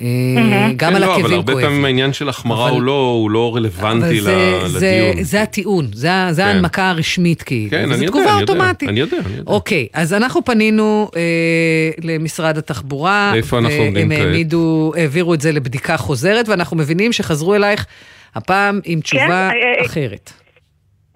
אה, 0.00 0.04
גם 0.76 0.90
כן, 0.90 0.96
על 0.96 1.00
לא, 1.02 1.06
אבל 1.06 1.14
הכאבים 1.20 1.36
הרבה 1.36 1.52
כואב. 1.52 1.64
פעמים 1.64 1.84
העניין 1.84 2.12
של 2.12 2.28
החמרה 2.28 2.64
אבל- 2.64 2.74
הוא 2.74 2.82
לא, 2.82 3.10
הוא 3.22 3.30
לא 3.30 3.52
רלוונטי 3.56 4.20
אבל 4.20 4.66
לדיון. 4.76 5.22
זה 5.24 5.42
הטיעון, 5.42 5.88
זה, 5.92 6.08
כן. 6.36 6.42
ההנמקה 6.42 6.90
הרשמית 6.90 7.42
כאילו. 7.42 7.70
כן, 7.70 7.76
אני 7.92 7.94
יודע, 7.94 8.06
תגובה 8.06 8.32
אני 8.32 8.40
יודע, 8.40 8.52
אוטומטית. 8.52 8.88
אני 8.88 9.00
יודע, 9.00 9.16
אני 9.26 9.36
יודע. 9.36 9.52
אוקיי, 9.52 9.86
אז 9.92 10.12
אנחנו 10.12 10.44
פנינו 10.44 11.10
אה, 11.16 11.20
למשרד 12.02 12.58
התחבורה. 12.58 13.32
איפה 13.34 13.58
אנחנו 13.58 13.74
עומדים 13.78 14.08
והם 14.10 14.18
כעת? 14.18 14.26
העמידו, 14.26 14.92
העבירו 14.96 15.34
את 15.34 15.40
זה 15.40 15.52
לבדיקה 15.52 15.96
חוזרת, 15.96 16.48
ואנחנו 16.48 16.76
מבינים 16.76 17.12
שחזרו 17.12 17.54
אלייך 17.54 17.86
הפעם 18.34 18.80
עם 18.84 19.00
תשובה 19.00 19.24
אה, 19.48 19.50
אה, 19.80 19.86
אחרת. 19.86 20.32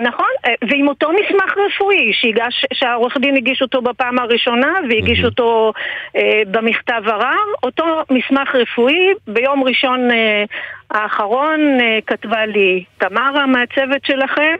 נכון, 0.00 0.26
אה, 0.46 0.54
ועם 0.70 0.88
אותו 0.88 1.10
מסמך 1.12 1.54
רפואי 1.66 2.12
שהגש, 2.12 2.66
שהעורך 2.72 3.16
דין 3.16 3.36
הגיש 3.36 3.62
אותו 3.62 3.82
בפעם 3.82 4.18
הראשונה 4.18 4.72
והגיש 4.90 5.24
אותו 5.24 5.72
אה, 6.16 6.42
במכתב 6.50 7.02
ערר, 7.06 7.36
אותו 7.62 7.84
מסמך 8.10 8.54
רפואי 8.54 9.12
ביום 9.26 9.64
ראשון 9.64 10.10
אה, 10.10 10.44
האחרון 10.90 11.60
אה, 11.80 11.98
כתבה 12.06 12.46
לי 12.46 12.84
תמרה 12.98 13.46
מהצוות 13.46 14.04
שלכם 14.04 14.54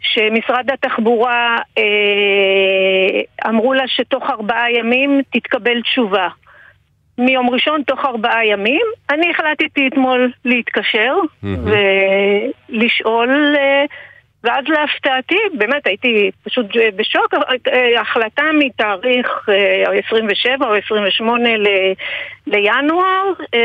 שמשרד 0.00 0.70
התחבורה 0.72 1.56
אה, 1.78 3.20
אמרו 3.48 3.74
לה 3.74 3.88
שתוך 3.88 4.30
ארבעה 4.30 4.72
ימים 4.72 5.20
תתקבל 5.30 5.82
תשובה. 5.82 6.28
מיום 7.18 7.50
ראשון 7.50 7.82
תוך 7.82 8.04
ארבעה 8.04 8.46
ימים. 8.46 8.86
אני 9.10 9.30
החלטתי 9.30 9.88
אתמול 9.88 10.32
להתקשר 10.44 11.14
ולשאול, 12.72 13.54
אה, 13.58 13.84
ואז 14.44 14.64
להפתעתי, 14.68 15.34
באמת 15.58 15.86
הייתי 15.86 16.30
פשוט 16.44 16.66
בשוק, 16.96 17.34
אה, 17.72 18.00
החלטה 18.00 18.42
מתאריך 18.58 19.26
אה, 19.48 19.98
27 20.08 20.66
או 20.68 20.74
28 20.86 21.48
ל- 21.56 21.92
לינואר 22.46 23.24
אה, 23.54 23.60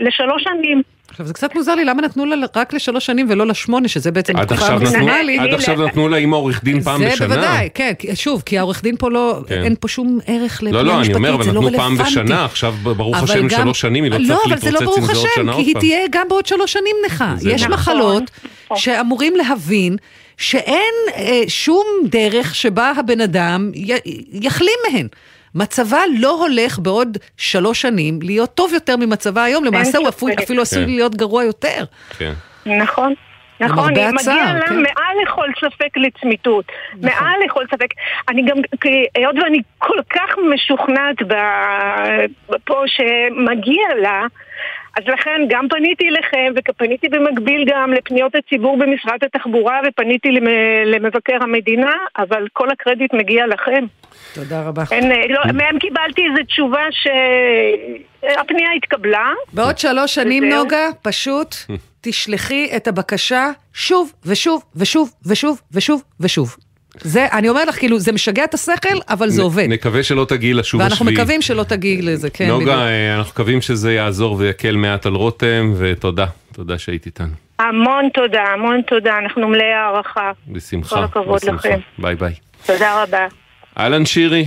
לשלוש 0.00 0.42
שנים. 0.42 0.82
עכשיו, 1.10 1.26
זה 1.26 1.34
קצת 1.34 1.54
מוזר 1.54 1.74
לי, 1.74 1.84
למה 1.84 2.02
נתנו 2.02 2.24
לה 2.26 2.36
רק 2.56 2.72
לשלוש 2.72 3.06
שנים 3.06 3.26
ולא 3.30 3.46
לשמונה, 3.46 3.88
שזה 3.88 4.10
בעצם 4.10 4.32
תקופה 4.32 4.54
עכשיו 4.54 4.76
נתנו- 4.78 4.82
מקסימלית? 5.06 5.40
עד 5.40 5.54
עכשיו 5.54 5.86
נתנו 5.86 6.08
לה 6.08 6.16
עם 6.16 6.30
עורך 6.34 6.64
דין 6.64 6.80
פעם 6.80 6.98
זה 7.00 7.08
בשנה. 7.12 7.28
בוודאי, 7.28 7.68
כן, 7.74 7.92
שוב, 8.14 8.42
כי 8.46 8.58
העורך 8.58 8.82
דין 8.82 8.96
פה 8.96 9.10
לא, 9.10 9.40
כן. 9.48 9.62
אין 9.64 9.74
פה 9.80 9.88
שום 9.88 10.18
ערך 10.26 10.62
לא, 10.62 10.70
לא, 10.70 10.90
אני 10.92 11.00
משפטית, 11.00 11.16
אומר, 11.16 11.34
אבל 11.34 11.42
זה 11.44 11.52
לא 11.52 11.60
נתנו 11.62 11.76
פעם 11.78 11.90
רלוונטי. 11.92 12.10
בשנה, 12.10 12.44
עכשיו 12.44 12.72
ברוך 12.82 13.16
אבל 13.16 13.24
השם 13.24 13.48
שלוש 13.50 13.80
שנים, 13.80 14.04
היא 14.04 14.12
לא 14.12 14.18
לא, 14.18 14.26
צריך 14.26 14.46
אבל 14.46 14.56
זה 14.56 14.70
לא 14.70 14.78
להתרוצץ 14.80 14.98
ברוך 14.98 15.10
עם 15.10 15.14
זה 15.14 15.20
עוד 15.20 15.26
השם, 15.26 15.40
שנה 15.42 15.52
כי 15.52 15.56
עוד 15.58 15.66
היא 15.66 15.74
פעם. 15.74 15.80
תהיה 15.80 15.98
גם 16.10 16.26
בעוד 16.28 16.46
שלוש 16.46 16.72
שנים 16.72 16.96
נכה. 17.06 17.32
זה 17.36 17.50
יש 17.50 17.62
נכון. 17.62 17.74
מחלות 17.74 18.30
שאמורים 18.76 19.36
להבין 19.36 19.96
שאין 20.36 20.94
אה, 21.16 21.40
שום 21.48 21.84
דרך 22.04 22.54
שבה 22.54 22.92
הבן 22.98 23.20
אדם 23.20 23.70
י- 23.74 23.92
יחלים 24.46 24.78
מהן. 24.92 25.06
מצבה 25.54 25.98
לא 26.18 26.30
הולך 26.30 26.78
בעוד 26.78 27.18
שלוש 27.36 27.80
שנים 27.82 28.18
להיות 28.22 28.54
טוב 28.54 28.72
יותר 28.74 28.96
ממצבה 28.96 29.44
היום, 29.44 29.64
למעשה 29.64 29.98
הוא 29.98 30.08
אפילו- 30.08 30.32
אפילו 30.44 30.62
עשוי 30.62 30.78
כן. 30.82 30.86
להיות 30.90 31.14
גרוע 31.16 31.44
יותר. 31.44 31.84
כן. 32.18 32.32
נכון. 32.66 33.14
נכון, 33.60 33.96
היא 33.96 34.04
הצער, 34.06 34.34
מגיעה 34.34 34.54
לה 34.54 34.66
כן. 34.68 34.74
מעל 34.74 35.16
לכל 35.22 35.46
ספק 35.60 35.96
לצמיתות. 35.96 36.64
מעל 37.02 37.40
לכל 37.44 37.64
ספק. 37.70 37.86
אני 38.28 38.42
גם, 38.42 38.56
כי- 38.80 38.88
היות 39.14 39.34
ואני 39.42 39.58
כל 39.78 39.98
כך 40.10 40.34
משוכנעת 40.54 41.16
ב- 41.28 42.54
פה 42.64 42.82
שמגיע 42.86 43.82
לה, 44.02 44.22
אז 44.96 45.04
לכן 45.06 45.40
גם 45.48 45.68
פניתי 45.70 46.08
אליכם 46.08 46.52
ופניתי 46.56 47.08
במקביל 47.08 47.64
גם 47.68 47.92
לפניות 47.92 48.32
הציבור 48.34 48.76
במשרד 48.78 49.18
התחבורה 49.24 49.80
ופניתי 49.88 50.28
למ- 50.30 50.46
למבקר 50.86 51.36
המדינה, 51.40 51.92
אבל 52.18 52.46
כל 52.52 52.68
הקרדיט 52.70 53.14
מגיע 53.14 53.46
לכם. 53.46 53.84
תודה 54.34 54.62
רבה. 54.62 54.82
אין, 54.92 55.12
לא, 55.30 55.40
מהם 55.52 55.78
קיבלתי 55.78 56.22
איזו 56.30 56.42
תשובה 56.46 56.82
שהפנייה 56.90 58.70
התקבלה. 58.76 59.30
בעוד 59.52 59.78
שלוש 59.78 60.14
שנים, 60.14 60.44
וזהו. 60.48 60.62
נוגה, 60.62 60.88
פשוט 61.02 61.54
תשלחי 62.00 62.70
את 62.76 62.88
הבקשה 62.88 63.46
שוב 63.72 64.12
ושוב 64.26 64.62
ושוב 64.76 65.10
ושוב 65.26 65.60
ושוב 65.72 66.02
ושוב. 66.20 66.56
זה, 67.00 67.26
אני 67.32 67.48
אומר 67.48 67.64
לך, 67.64 67.78
כאילו, 67.78 67.98
זה 67.98 68.12
משגע 68.12 68.44
את 68.44 68.54
השכל, 68.54 68.88
אבל 69.08 69.28
זה 69.28 69.40
נ- 69.42 69.44
עובד. 69.44 69.66
נקווה 69.68 70.02
שלא 70.02 70.24
תגיעי 70.28 70.54
לשוב 70.54 70.80
השביעי. 70.80 70.88
ואנחנו 70.90 71.22
מקווים 71.22 71.42
שלא 71.42 71.62
תגיעי 71.62 72.02
לזה, 72.02 72.30
כן. 72.30 72.48
נוגה, 72.48 72.86
אה, 72.86 73.14
אנחנו 73.16 73.30
מקווים 73.32 73.60
שזה 73.60 73.92
יעזור 73.94 74.36
ויקל 74.38 74.76
מעט 74.76 75.06
על 75.06 75.14
רותם, 75.14 75.72
ותודה, 75.76 76.26
תודה 76.52 76.78
שהיית 76.78 77.06
איתנו. 77.06 77.28
המון 77.58 78.08
תודה, 78.14 78.42
המון 78.42 78.80
תודה, 78.86 79.18
אנחנו 79.18 79.48
מלאי 79.48 79.72
הערכה. 79.72 80.32
בשמחה. 80.48 80.96
כל 80.96 81.04
הכבוד 81.04 81.36
בשמחה. 81.42 81.68
לכם. 81.68 81.78
ביי 81.98 82.14
ביי. 82.14 82.34
תודה 82.66 83.02
רבה. 83.02 83.26
אהלן 83.78 84.06
שירי, 84.06 84.44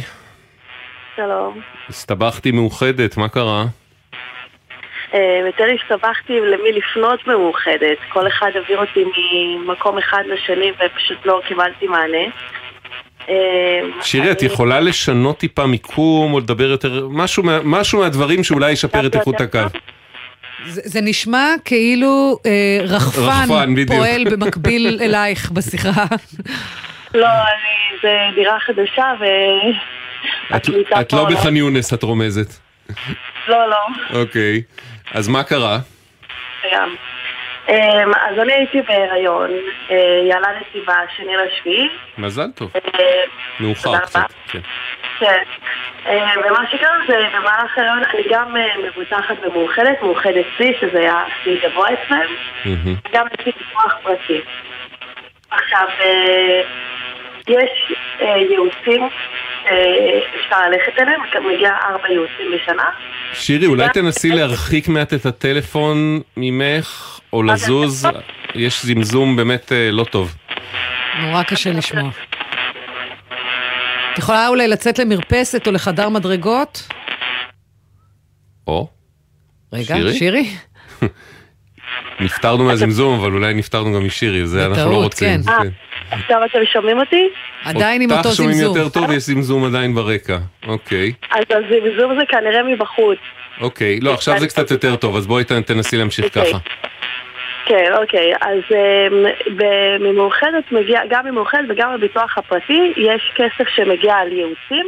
שלום. 1.16 1.60
הסתבכתי 1.90 2.52
מאוחדת, 2.52 3.18
מה 3.18 3.28
קרה? 3.30 3.66
אה, 5.14 5.20
יותר 5.48 5.64
הסתבכתי 5.84 6.34
למי 6.42 6.72
לפנות 6.72 7.20
במאוחדת. 7.28 7.98
כל 8.10 8.28
אחד 8.28 8.52
העביר 8.56 8.78
אותי 8.80 9.04
ממקום 9.58 9.98
אחד 9.98 10.24
לשני 10.28 10.72
ופשוט 10.72 11.26
לא 11.26 11.42
קיבלתי 11.48 11.88
מענה. 11.88 12.18
אה, 13.30 13.36
שירי, 14.02 14.32
את 14.32 14.44
יכולה 14.44 14.80
לשנות 14.80 15.38
טיפה 15.38 15.66
מיקום 15.66 16.34
או 16.34 16.40
לדבר 16.40 16.70
יותר, 16.70 17.08
משהו 17.12 17.44
מה- 17.44 17.60
משהו 17.64 18.00
מהדברים 18.00 18.44
שאולי 18.44 18.72
ישפר 18.72 19.06
את 19.08 19.16
איכות 19.16 19.42
הקו. 19.42 19.60
זה, 20.66 20.82
זה 20.86 21.00
נשמע 21.02 21.46
כאילו 21.66 22.38
אה, 22.46 22.80
רחפן. 22.84 23.48
פועל 23.88 24.24
במקביל 24.32 24.98
אלייך 25.04 25.52
בשיחה. 25.52 26.04
לא, 27.14 27.28
אני, 27.28 27.98
זה 28.02 28.18
דירה 28.36 28.60
חדשה 28.60 29.14
ו... 29.20 29.24
את- 30.56 30.70
את 31.02 31.14
לא 31.14 31.26
בח'אן 31.30 31.56
יונס, 31.56 31.94
את 31.94 32.04
רומזת. 32.04 32.54
לא, 33.48 33.70
לא. 33.70 33.78
אוקיי, 34.22 34.62
אז 35.14 35.28
מה 35.28 35.44
קרה? 35.44 35.78
גם. 36.74 36.96
אמ, 37.70 38.12
אז 38.14 38.40
אני 38.40 38.54
הייתי 38.54 38.82
בהיריון, 38.82 39.50
אה, 39.92 39.96
ילדתי 40.24 40.82
בשני 40.82 41.34
לשביעי. 41.38 41.90
מזל 42.18 42.52
טוב. 42.56 42.72
אה, 42.76 43.02
מאוחר 43.60 43.98
קצת. 44.00 44.20
כן. 44.48 44.60
כן. 45.20 45.44
אה, 46.06 46.34
ומה 46.46 46.68
שקרה 46.72 46.98
זה 47.08 47.14
במהלך 47.34 47.78
ההיריון 47.78 48.04
אני 48.04 48.24
גם 48.30 48.58
אה, 48.58 48.68
מבוטחת 48.88 49.36
במאוחדת, 49.46 50.02
מאוחדת 50.02 50.46
C, 50.60 50.64
שזה 50.82 51.00
היה 51.00 51.24
C 51.44 51.50
גבוה 51.64 51.90
אצלם, 51.94 52.22
יש 52.66 53.46
לי 53.46 53.52
ביטוח 53.52 53.98
פרטי. 54.04 54.42
עכשיו, 55.52 55.88
יש 57.48 57.94
ייעוצים 58.50 59.10
שאפשר 59.68 60.70
ללכת 60.70 61.00
אליהם, 61.00 61.22
מגיע 61.56 61.70
ארבע 61.90 62.08
ייעוצים 62.10 62.46
בשנה. 62.56 62.90
שירי, 63.34 63.66
אולי 63.66 63.88
תנסי 63.94 64.30
להרחיק 64.30 64.88
מעט 64.88 65.14
את 65.14 65.26
הטלפון 65.26 66.22
ממך, 66.38 67.20
או 67.34 67.44
לזוז, 67.44 68.08
יש 68.56 68.86
זמזום 68.86 69.36
באמת 69.36 69.72
אה, 69.72 69.92
לא 69.92 70.04
טוב. 70.04 70.36
נורא 71.22 71.44
קשה 71.44 71.72
לשמוע. 71.72 72.10
את 74.14 74.18
יכולה 74.18 74.48
אולי 74.48 74.68
לצאת 74.68 75.00
למרפסת 75.00 75.68
או 75.68 75.72
לחדר 75.72 76.10
מדרגות? 76.10 76.88
או, 78.68 78.88
רגע, 79.74 79.96
שירי? 80.14 80.50
נפטרנו 82.20 82.64
מהזמזום, 82.64 83.20
אבל 83.20 83.32
אולי 83.32 83.54
נפטרנו 83.54 83.94
גם 83.94 84.06
משירי, 84.06 84.48
זה 84.48 84.66
אנחנו 84.66 84.92
לא 84.92 85.04
רוצים. 85.04 85.44
כן. 85.44 85.64
כן. 85.64 85.87
עכשיו 86.12 86.46
אתם 86.46 86.60
שומעים 86.74 87.00
אותי? 87.00 87.30
עדיין 87.66 88.02
עם 88.02 88.12
אותו 88.12 88.22
אותך 88.30 88.38
שומעים 88.38 88.58
זמזום. 88.58 88.78
יותר 88.78 88.90
טוב, 88.90 89.12
יש 89.12 89.24
זמזום 89.24 89.66
עדיין 89.66 89.96
ברקע. 89.96 90.38
אוקיי, 90.68 91.12
אז 91.32 91.44
הזמזום 91.50 92.16
זה 92.20 92.26
כנראה 92.30 92.64
מבחוץ. 92.64 93.18
אוקיי. 93.62 94.00
לא, 94.00 94.14
עכשיו 94.14 94.40
זה 94.40 94.48
קצת 94.48 94.72
יותר 94.72 94.96
טוב, 94.96 95.16
אז 95.16 95.28
בואי 95.28 95.44
ת- 95.44 95.52
תנסי 95.52 95.98
להמשיך 95.98 96.26
אוקיי. 96.26 96.44
ככה. 96.52 96.58
כן, 97.66 97.92
אוקיי. 98.02 98.34
אז 98.42 98.60
אמ, 98.72 99.26
ב- 99.58 99.98
ממאוחדת 100.00 100.72
מגיע, 100.72 101.02
גם 101.10 101.26
ממאוחדת 101.26 101.62
וגם 101.70 101.90
בביטוח 101.98 102.38
הפרטי, 102.38 102.94
יש 102.98 103.32
כסף 103.36 103.68
שמגיע 103.76 104.16
על 104.16 104.32
ייעוצים, 104.32 104.86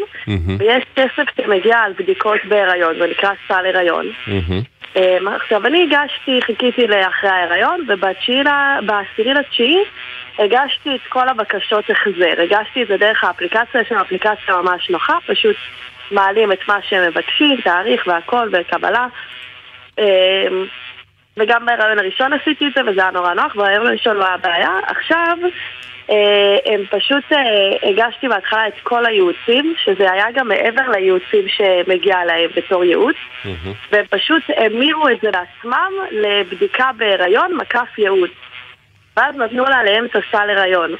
ויש 0.60 0.84
כסף 0.96 1.24
שמגיע 1.42 1.78
על 1.78 1.94
בדיקות 2.00 2.40
בהיריון, 2.46 2.96
זה 3.00 3.08
נקרא 3.08 3.30
סל 3.48 3.66
הריון. 3.76 4.06
אמ, 4.96 5.28
עכשיו, 5.28 5.66
אני 5.68 5.84
הגשתי, 5.84 6.40
חיכיתי 6.46 6.88
לאחרי 6.88 7.30
ההיריון, 7.30 7.86
ובעשירי 7.88 9.34
לתשיעי 9.34 9.84
הגשתי 10.40 10.96
את 10.96 11.02
כל 11.10 11.30
הבקשות 11.30 11.90
החזר. 11.90 12.42
הגשתי 12.42 12.84
את 12.84 12.88
זה 12.88 12.98
דרך 12.98 13.24
האפליקציה, 13.24 13.82
יש 13.82 13.92
לנו 13.92 14.02
אפליקציה 14.02 14.56
ממש 14.62 14.90
נוחה, 14.90 15.18
פשוט 15.28 15.56
מעלים 16.12 16.52
את 16.52 16.68
מה 16.68 16.78
שהם 16.82 17.08
מבקשים, 17.08 17.62
תאריך 17.64 18.08
והכל, 18.08 18.50
וקבלה. 18.52 19.08
אמ, 20.00 20.66
וגם 21.38 21.66
בהיריון 21.66 22.00
הראשון 22.00 22.34
עשיתי 22.34 22.68
את 22.68 22.74
זה, 22.76 22.82
וזה 22.92 23.02
היה 23.02 23.12
נורא 23.12 23.34
נוח, 23.34 23.56
בהיריון 23.56 23.88
הראשון 23.88 24.18
לא 24.18 24.26
היה 24.26 24.38
בעיה. 24.38 24.80
עכשיו, 24.88 25.38
אה, 26.10 26.74
הם 26.74 26.82
פשוט, 26.90 27.24
אה, 27.32 27.90
הגשתי 27.90 28.28
בהתחלה 28.28 28.68
את 28.68 28.74
כל 28.84 29.06
הייעוצים, 29.06 29.74
שזה 29.84 30.12
היה 30.12 30.26
גם 30.34 30.48
מעבר 30.48 30.90
לייעוצים 30.90 31.46
שמגיע 31.48 32.26
להם 32.26 32.50
בתור 32.56 32.84
ייעוץ, 32.84 33.16
והם 33.92 34.06
פשוט 34.10 34.44
המירו 34.58 35.10
את 35.10 35.22
זה 35.22 35.30
לעצמם 35.32 35.92
לבדיקה 36.12 36.92
בהיריון, 36.98 37.56
מקף 37.56 37.98
ייעוץ. 37.98 38.32
ואז 39.20 39.36
נתנו 39.36 39.64
לה 39.64 39.82
את 40.06 40.16
הסל 40.16 40.50
הריון. 40.50 40.96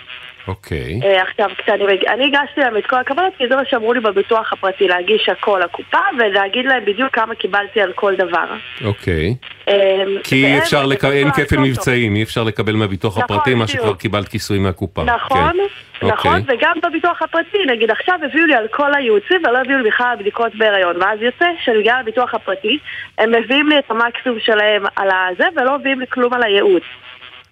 אוקיי. 0.48 1.00
אה, 1.04 1.22
עכשיו, 1.22 1.50
כשאני, 1.58 1.84
אני 2.08 2.26
הגשתי 2.26 2.62
להם 2.62 2.78
את 2.78 2.86
כל 2.86 2.96
הקבלות, 2.96 3.34
כי 3.38 3.48
זה 3.48 3.56
מה 3.56 3.62
שאמרו 3.70 3.94
לי 3.94 4.00
בביטוח 4.00 4.54
הפרטי, 4.54 4.88
להגיש 4.88 5.30
הכל 5.30 5.62
לקופה 5.64 5.98
ולהגיד 6.20 6.66
להם 6.66 6.86
בדיוק 6.86 7.16
כמה 7.16 7.36
קיבלתי 7.36 7.82
על 7.82 7.92
כל 7.96 8.16
דבר. 8.16 8.46
אוקיי. 8.86 9.36
אה, 9.68 10.04
כי 10.24 10.58
אפשר, 10.58 10.86
לק- 10.86 11.06
אין 11.06 11.32
כפל. 11.32 11.58
מבצעים, 11.58 12.16
אי 12.16 12.24
אפשר 12.24 12.44
לקבל 12.44 12.74
מהביטוח 12.74 13.18
נכון, 13.18 13.24
הפרטי 13.36 13.56
מה. 13.56 13.68
שכבר 13.68 13.96
קיבלת 13.96 14.28
כיסוי 14.28 14.60
מהקופה. 14.60 15.04
נכון, 15.04 15.52
כן. 15.54 16.08
נכון, 16.08 16.42
אוקיי. 16.42 16.56
וגם 16.58 16.74
בביטוח 16.84 17.22
הפרטי, 17.22 17.58
נגיד 17.68 17.92
עכשיו 17.92 18.16
הביאו 18.26 18.46
לי 18.46 18.56
על 18.56 18.68
כל 18.68 18.94
הייעוצים 18.96 19.42
ולא 19.50 19.58
הביאו 19.58 19.78
לי 19.78 19.90
בכלל 19.90 20.16
בדיקות 20.20 20.56
בהיריון, 20.56 20.96
ואז 21.02 21.22
יוצא 21.22 21.46
שבגלל 21.64 21.98
הביטוח 22.00 22.34
הפרטי, 22.34 22.78
הם 23.18 23.32
מביאים 23.32 23.70
לי 23.70 23.80
את 23.80 23.92
המקסימום 23.92 24.40
שלהם 24.40 24.84
על 24.96 25.10
הזה, 25.12 25.48
ולא 25.56 25.78
מביאים 25.80 26.00
לי 26.00 26.08
כלום 26.08 26.34
על 26.34 26.44
הייעוץ. 26.44 26.84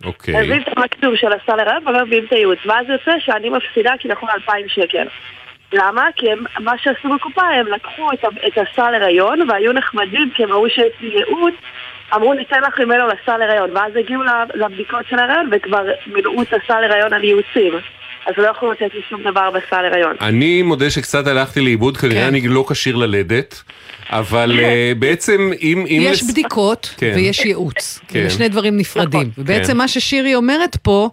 אוקיי. 0.05 0.43
מביאים 0.43 0.61
את 0.61 0.77
המקסימום 0.77 1.15
של 1.15 1.27
הסל 1.27 1.59
הריון 1.59 1.87
ולא 1.87 2.05
מביאים 2.05 2.25
את 2.25 2.31
הייעוץ, 2.31 2.59
ואז 2.65 2.85
יוצא 2.89 3.11
שאני 3.19 3.49
מפסידה 3.49 3.91
כביכול 3.99 4.29
2,000 4.29 4.67
שקל. 4.67 5.07
למה? 5.73 6.07
כי 6.15 6.31
הם, 6.31 6.43
מה 6.59 6.77
שעשו 6.77 7.09
בקופה, 7.15 7.41
הם 7.41 7.67
לקחו 7.67 8.11
את, 8.13 8.25
את 8.47 8.57
הסל 8.57 8.95
הריון 8.95 9.49
והיו 9.49 9.73
נחמדים 9.73 10.31
כי 10.35 10.43
הם 10.43 10.51
ראו 10.51 10.69
שיש 10.69 10.93
לי 11.01 11.07
ייעוץ 11.07 11.53
אמרו 12.15 12.33
ניתן 12.33 12.61
לך 12.61 12.79
ממנו 12.79 13.07
לסל 13.07 13.41
הריון 13.41 13.77
ואז 13.77 13.95
הגיעו 13.95 14.23
לבדיקות 14.53 15.05
של 15.09 15.19
הריון 15.19 15.49
וכבר 15.51 15.85
מילאו 16.07 16.41
את 16.41 16.53
הסל 16.53 16.83
הריון 16.83 17.13
על 17.13 17.23
ייעוצים 17.23 17.73
אז 18.27 18.33
לא 18.37 18.47
יכלו 18.57 18.71
לתת 18.71 18.93
לי 18.93 19.01
שום 19.09 19.21
דבר 19.23 19.49
בסל 19.51 19.85
הריון. 19.91 20.15
אני 20.21 20.61
מודה 20.61 20.89
שקצת 20.89 21.27
הלכתי 21.27 21.61
לאיבוד, 21.61 21.97
כנראה 21.97 22.21
כן. 22.21 22.27
אני 22.27 22.47
לא 22.47 22.65
כשיר 22.69 22.95
ללדת, 22.95 23.61
אבל 24.09 24.59
אה, 24.59 24.91
בעצם 24.99 25.51
אם... 25.61 25.85
אם 25.89 25.99
יש 26.03 26.23
לס- 26.23 26.31
בדיקות 26.31 26.93
כן. 26.97 27.11
ויש 27.15 27.45
ייעוץ. 27.45 27.99
כן. 28.07 28.23
זה 28.23 28.29
שני 28.29 28.49
דברים 28.49 28.77
נפרדים. 28.77 29.29
ובעצם 29.37 29.71
כן. 29.71 29.77
מה 29.77 29.87
ששירי 29.87 30.35
אומרת 30.35 30.75
פה, 30.75 31.09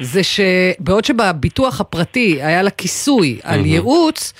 זה 0.00 0.20
שבעוד 0.22 1.04
שבביטוח 1.04 1.80
הפרטי 1.80 2.38
היה 2.42 2.62
לה 2.62 2.70
כיסוי 2.70 3.38
על. 3.42 3.66
ייעוץ, 3.66 4.32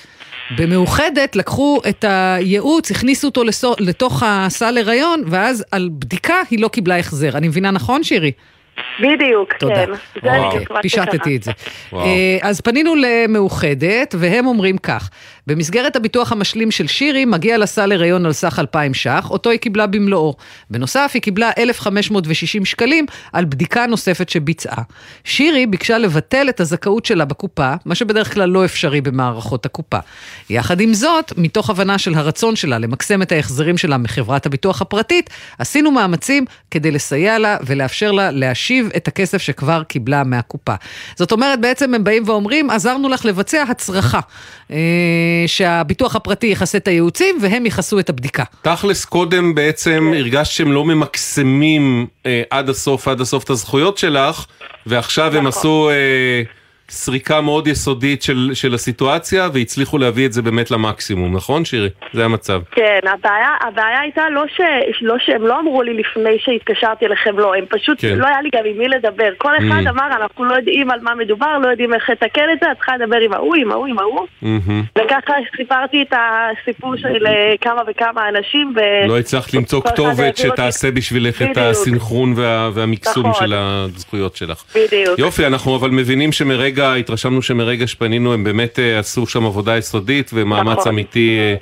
במאוחדת 0.57 1.35
לקחו 1.35 1.81
את 1.89 2.05
הייעוץ, 2.07 2.91
הכניסו 2.91 3.27
אותו 3.27 3.43
לסו- 3.43 3.75
לתוך 3.79 4.23
הסל 4.25 4.77
הריון, 4.77 5.23
ואז 5.27 5.65
על 5.71 5.89
בדיקה 5.91 6.35
היא 6.49 6.59
לא 6.61 6.67
קיבלה 6.67 6.99
החזר. 6.99 7.37
אני 7.37 7.47
מבינה 7.47 7.71
נכון, 7.71 8.03
שירי? 8.03 8.31
בדיוק, 8.99 9.53
תודה. 9.53 9.85
כן. 9.85 9.91
אוקיי, 10.39 10.65
מה 10.69 10.81
פישטתי. 10.81 11.35
את 11.35 11.43
זה. 11.43 11.51
וואו. 11.93 12.05
אה, 12.05 12.37
אז 12.41 12.61
פנינו 12.61 12.93
למאוחדת, 12.95 14.15
והם 14.17 14.45
אומרים 14.45 14.77
כך, 14.77 15.09
במסגרת 15.49 15.95
הביטוח 15.95 16.31
המשלים 16.31 16.71
של 16.71 16.87
שירי, 16.87 17.25
מגיע 17.25 17.57
לה 17.57 17.65
סל 17.65 17.91
הריון 17.91 18.25
על 18.25 18.33
סך 18.33 18.59
2,000 18.59 18.93
ש"ח, 18.93 19.27
אותו 19.29 19.49
היא 19.49 19.59
קיבלה 19.59 19.87
במלואו. 19.87 20.35
בנוסף, 20.69 21.11
היא 21.13 21.21
קיבלה 21.21 21.51
1,560 21.57 22.65
שקלים 22.65 23.05
על 23.33 23.45
בדיקה 23.45 23.85
נוספת 23.85 24.29
שביצעה. 24.29 24.83
שירי 25.23 25.65
ביקשה 25.65 25.97
לבטל 25.97 26.49
את 26.49 26.59
הזכאות 26.59 27.05
שלה 27.05 27.25
בקופה, 27.25 27.73
מה 27.85 27.95
שבדרך 27.95 28.33
כלל 28.33 28.49
לא 28.49 28.65
אפשרי 28.65 29.01
במערכות 29.01 29.65
הקופה. 29.65 29.97
יחד 30.49 30.81
עם 30.81 30.93
זאת, 30.93 31.33
מתוך 31.37 31.69
הבנה 31.69 31.97
של 31.97 32.13
הרצון 32.13 32.55
שלה 32.55 32.77
למקסם 32.77 33.21
את 33.21 33.31
ההחזרים 33.31 33.77
שלה 33.77 33.97
מחברת 33.97 34.45
הביטוח 34.45 34.81
הפרטית, 34.81 35.29
עשינו 35.59 35.91
מאמצים 35.91 36.45
כדי 36.71 36.91
לסייע 36.91 37.39
לה 37.39 37.57
ולאפשר 37.65 38.11
לה 38.11 38.31
להשיב 38.31 38.89
את 38.97 39.07
הכסף 39.07 39.37
שכבר 39.37 39.83
קיבלה 39.83 40.23
מהקופה. 40.23 40.75
זאת 41.15 41.31
אומרת, 41.31 41.61
בעצם 41.61 41.93
הם 41.93 42.03
באים 42.03 42.23
ואומרים, 42.25 42.69
עזרנו 42.69 43.09
לך 43.09 43.25
לבצע 43.25 43.63
הצרחה, 43.69 44.19
אה, 44.71 45.38
שהביטוח 45.47 46.15
הפרטי 46.15 46.47
יכסה 46.47 46.77
את 46.77 46.87
הייעוצים 46.87 47.37
והם 47.41 47.65
יכסו 47.65 47.99
את 47.99 48.09
הבדיקה. 48.09 48.43
תכלס 48.61 49.05
קודם 49.05 49.55
בעצם 49.55 50.13
הרגשת 50.15 50.51
שהם 50.51 50.71
לא 50.71 50.85
ממקסמים 50.85 52.07
אה, 52.25 52.41
עד 52.49 52.69
הסוף, 52.69 53.07
עד 53.07 53.21
הסוף 53.21 53.43
את 53.43 53.49
הזכויות 53.49 53.97
שלך, 53.97 54.45
ועכשיו 54.85 55.37
הם 55.37 55.47
עשו 55.47 55.89
אה, 55.89 56.43
סריקה 56.89 57.41
מאוד 57.41 57.67
יסודית 57.67 58.21
של, 58.21 58.49
של 58.53 58.73
הסיטואציה, 58.73 59.49
והצליחו 59.53 59.97
להביא 59.97 60.25
את 60.25 60.33
זה 60.33 60.41
באמת 60.41 60.71
למקסימום, 60.71 61.35
נכון 61.35 61.65
שירי? 61.65 61.89
זה 62.13 62.25
המצב. 62.25 62.61
כן, 62.71 62.99
הבעיה, 63.03 63.49
הבעיה 63.67 63.99
הייתה 63.99 64.29
לא, 64.29 64.43
ש, 64.47 64.61
לא 65.01 65.15
שהם 65.19 65.47
לא 65.47 65.59
אמרו 65.59 65.81
לי 65.81 65.93
לפני 65.93 66.37
שהתקשרתי 66.39 67.05
אליכם, 67.05 67.39
לא, 67.39 67.55
הם 67.55 67.65
פשוט, 67.69 68.01
כן. 68.01 68.15
לא 68.17 68.27
היה 68.27 68.41
לי 68.41 68.49
גם 68.55 68.63
עם 68.65 68.77
מי 68.77 68.87
לדבר. 68.87 69.29
כל 69.37 69.57
אחד 69.57 69.79
Mm. 69.85 69.89
אמר, 69.89 70.07
אנחנו 70.21 70.45
לא 70.45 70.55
יודעים 70.55 70.91
על 70.91 70.99
מה 71.01 71.15
מדובר, 71.15 71.57
לא 71.57 71.67
יודעים 71.67 71.93
איך 71.93 72.09
לתקן 72.09 72.45
את 72.53 72.59
זה, 72.63 72.71
את 72.71 72.77
צריכה 72.77 72.97
לדבר 72.97 73.17
עם 73.17 73.33
ההוא, 73.33 73.55
עם 73.55 73.71
ההוא, 73.71 73.87
עם 73.87 73.99
ההוא. 73.99 74.25
מהמם. 74.41 74.83
וככה 74.97 75.33
סיפרתי 75.57 76.01
את 76.01 76.13
הסיפור 76.13 76.95
של 76.95 77.27
אה, 77.27 77.53
כמה 77.61 77.81
וכמה 77.87 78.29
אנשים, 78.29 78.73
ו... 78.75 79.07
לא 79.07 79.19
הצלחת 79.19 79.53
למצוא 79.53 79.81
כתובת 79.81 80.19
אותי. 80.19 80.41
שתעשה 80.41 80.91
בשבילך 80.91 81.41
את. 81.41 81.57
הסינכרון 81.57 82.33
וה, 82.35 82.69
והמקסום 82.73 83.27
נכון. 83.27 83.47
של 83.47 83.53
הזכויות 83.55 84.35
שלך. 84.35 84.63
בדיוק. 84.75 85.19
יופי, 85.19 85.47
אנחנו 85.47 85.75
אבל 85.75 85.89
מבינים 85.89 86.31
שמרגע, 86.31 86.78
התרשמנו 86.83 87.41
שמרגע 87.41 87.87
שפנינו 87.87 88.33
הם 88.33 88.43
באמת 88.43 88.79
אה, 88.79 88.99
עשו 88.99 89.27
שם 89.27 89.45
עבודה 89.45 89.77
יסודית 89.77 90.31
ומאמץ 90.33 90.77
נכון. 90.77 90.91
אמיתי 90.91 91.39
אה, 91.39 91.55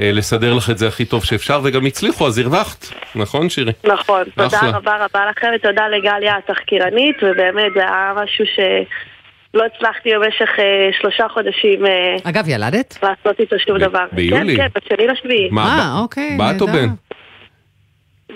אה, 0.00 0.12
לסדר 0.12 0.54
לך 0.54 0.70
את 0.70 0.78
זה 0.78 0.88
הכי 0.88 1.04
טוב 1.04 1.24
שאפשר 1.24 1.60
וגם 1.64 1.86
הצליחו, 1.86 2.26
אז 2.26 2.38
הרווחת, 2.38 2.86
נכון 3.14 3.48
שירי? 3.48 3.72
נכון, 3.84 4.22
תודה 4.34 4.58
אחלה. 4.58 4.70
רבה 4.70 4.96
רבה 5.04 5.26
לכם, 5.30 5.46
ותודה 5.54 5.88
לגליה 5.88 6.36
התחקירנית, 6.36 7.16
ובאמת 7.22 7.72
זה 7.74 7.80
היה 7.80 8.12
משהו 8.16 8.44
שלא 8.54 9.62
הצלחתי 9.64 10.10
במשך 10.14 10.48
אה, 10.58 10.64
שלושה 11.00 11.28
חודשים 11.28 11.86
אה, 11.86 12.16
אגב, 12.24 12.48
ילדת? 12.48 12.98
לעשות 13.02 13.40
איתו 13.40 13.56
שום 13.58 13.78
דבר. 13.78 14.04
ביולי? 14.12 14.56
כן, 14.56 14.68
כן, 14.68 14.80
בשני 14.80 15.06
לשביעי. 15.06 15.48
מה, 15.50 15.78
אה, 15.78 16.00
אוקיי, 16.00 16.38
בת 16.40 16.60
או. 16.60 16.66
בן? 16.66 16.88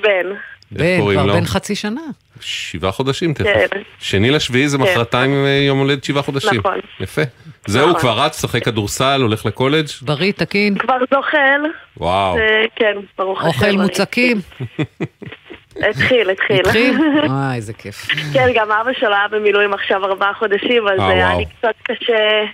בן. 0.02 0.51
בן, 0.78 1.00
כבר 1.00 1.26
לו? 1.26 1.32
בן 1.32 1.44
חצי 1.44 1.74
שנה. 1.74 2.00
שבעה 2.40 2.92
חודשים 2.92 3.34
תכף. 3.34 3.44
כן. 3.44 3.80
שני 3.98 4.30
לשביעי 4.30 4.68
זה 4.68 4.78
כן. 4.78 4.82
מחרתיים 4.82 5.44
אה, 5.44 5.64
יום 5.66 5.78
הולדת 5.78 6.04
שבעה 6.04 6.22
חודשים. 6.22 6.60
נכון. 6.60 6.78
יפה. 7.00 7.22
זהו, 7.66 7.88
נכון. 7.88 8.00
כבר 8.00 8.18
רץ, 8.20 8.40
שחק 8.40 8.64
כדורסל, 8.64 9.20
הולך 9.22 9.46
לקולג'? 9.46 9.86
בריא, 10.02 10.32
תקין. 10.32 10.78
כבר 10.78 10.98
זוחל. 11.14 11.60
וואו. 11.96 12.38
אה, 12.38 12.64
כן, 12.76 12.96
ברוך 13.18 13.38
השם. 13.40 13.48
אוכל 13.48 13.72
מוצקים. 13.72 14.40
התחיל, 15.90 16.30
התחיל. 16.30 16.60
התחיל? 16.60 16.96
וואי, 17.28 17.56
איזה 17.56 17.72
כיף. 17.72 18.06
כן, 18.32 18.48
גם 18.54 18.72
אבא 18.72 18.90
שלו 19.00 19.14
היה 19.14 19.28
במילואים 19.30 19.74
עכשיו 19.74 20.04
ארבעה 20.04 20.34
חודשים, 20.34 20.88
אז 20.88 21.00
אה, 21.00 21.08
היה. 21.08 21.36
לי 21.36 21.44
קצת 21.44 21.74
קשה 21.82 22.44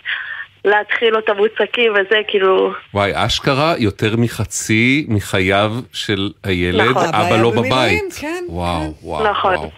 להתחיל 0.64 1.09
לו 1.12 1.18
את 1.18 1.28
המוצקים 1.28 1.92
וזה, 1.92 2.20
כאילו... 2.28 2.72
וואי, 2.94 3.11
אשכרה 3.14 3.74
יותר 3.78 4.16
מחצי 4.16 5.06
מחייו 5.09 5.72
של 5.92 6.30
הילד, 6.44 6.90
נכון. 6.90 7.04
אבא 7.14 7.18
לא 7.18 7.22
היה 7.24 7.56
במילואים, 7.56 7.72
בבית. 7.72 8.14
כן. 8.20 8.44
וואו, 8.48 8.92
וואו, 9.02 9.30
נכון. 9.30 9.54
וואו. 9.54 9.70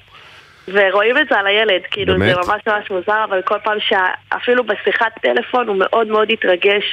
ורואים 0.68 1.18
את 1.18 1.26
זה 1.30 1.38
על 1.38 1.46
הילד, 1.46 1.80
כאילו 1.90 2.18
באמת? 2.18 2.34
זה 2.34 2.52
ממש 2.52 2.62
ממש 2.66 2.90
מוזר, 2.90 3.24
אבל 3.28 3.42
כל 3.42 3.56
פעם 3.64 3.76
שאפילו 3.80 4.64
בשיחת 4.64 5.12
טלפון 5.22 5.68
הוא 5.68 5.76
מאוד 5.78 6.06
מאוד 6.06 6.28
התרגש 6.32 6.84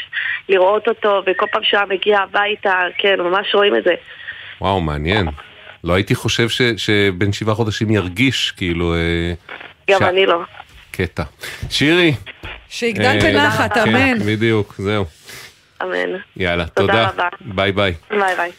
לראות 0.50 0.88
אותו, 0.88 1.22
וכל 1.28 1.46
פעם 1.52 1.64
שהוא 1.64 1.78
היה 1.80 1.88
מגיע 1.90 2.20
הביתה, 2.20 2.74
כן, 2.98 3.16
ממש 3.22 3.56
רואים 3.56 3.76
את 3.76 3.84
זה. 3.84 3.94
וואו, 4.62 4.82
מעניין. 4.82 5.28
לא 5.84 5.94
הייתי 5.94 6.16
חושב 6.16 6.50
ש- 6.50 6.62
שבן 6.78 7.34
שבעה 7.34 7.56
חודשים 7.56 7.92
ירגיש, 7.92 8.52
כאילו... 8.52 8.94
אה, 8.96 9.34
גם 9.92 10.00
ש- 10.00 10.04
אני 10.04 10.26
לא. 10.26 10.40
קטע. 10.92 11.24
שירי. 11.70 12.14
שיגדל 12.70 13.06
אה, 13.06 13.20
בנחת, 13.20 13.74
כן, 13.74 13.96
אמן. 13.96 14.20
בדיוק, 14.26 14.76
זהו. 14.78 15.06
אמן. 15.82 16.10
יאללה, 16.38 16.66
תודה 16.68 16.94
תודה. 16.94 17.10
רבה. 17.10 17.28
ביי 17.42 17.72
ביי. 17.72 17.94
ביי 18.12 18.36
ביי. 18.36 18.52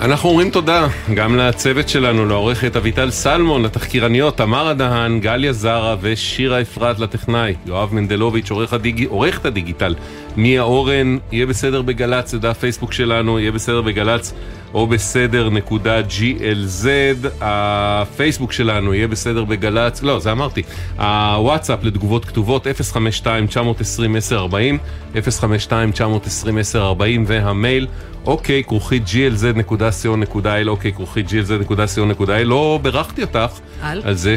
אנחנו 0.00 0.28
אומרים 0.28 0.50
תודה 0.50 0.86
גם 1.14 1.36
לצוות 1.36 1.88
שלנו, 1.88 2.26
לעורכת 2.26 2.76
אביטל 2.76 3.10
סלמון, 3.10 3.62
לתחקירניות 3.62 4.36
תמרה 4.36 4.74
דהן, 4.74 5.20
גליה 5.20 5.52
זרה 5.52 5.96
ושירה 6.00 6.60
אפרת 6.60 6.98
לטכנאי, 6.98 7.54
יואב 7.66 7.94
מנדלוביץ', 7.94 8.50
עורך 8.50 8.72
הדיג... 8.72 9.06
עורכת 9.08 9.44
הדיגיטל, 9.44 9.94
מיה 10.36 10.62
אורן, 10.62 11.18
יהיה 11.32 11.46
בסדר 11.46 11.82
בגל"צ, 11.82 12.30
זה 12.30 12.38
דף 12.38 12.58
פייסבוק 12.58 12.92
שלנו, 12.92 13.38
יהיה 13.38 13.52
בסדר 13.52 13.82
בגל"צ 13.82 14.34
או 14.74 14.86
בסדר 14.86 15.50
נקודה 15.50 16.00
GLZ, 16.00 16.86
הפייסבוק 17.40 18.52
שלנו 18.52 18.94
יהיה 18.94 19.08
בסדר 19.08 19.44
בגל"צ, 19.44 20.02
לא, 20.02 20.18
זה 20.18 20.32
אמרתי, 20.32 20.62
הוואטסאפ 20.98 21.84
לתגובות 21.84 22.24
כתובות 22.24 22.66
052-920-1040, 22.66 23.26
052-920-1040 25.14 26.76
והמייל 27.26 27.86
אוקיי, 28.26 28.64
כרוכית 28.64 29.02
glz.co.il, 29.06 30.68
אוקיי, 30.68 30.92
כרוכית 30.92 31.26
glz.co.il, 31.28 32.44
לא 32.44 32.78
בירכתי 32.82 33.22
אותך 33.22 33.60
על? 33.82 34.02
על 34.04 34.14
זה 34.14 34.34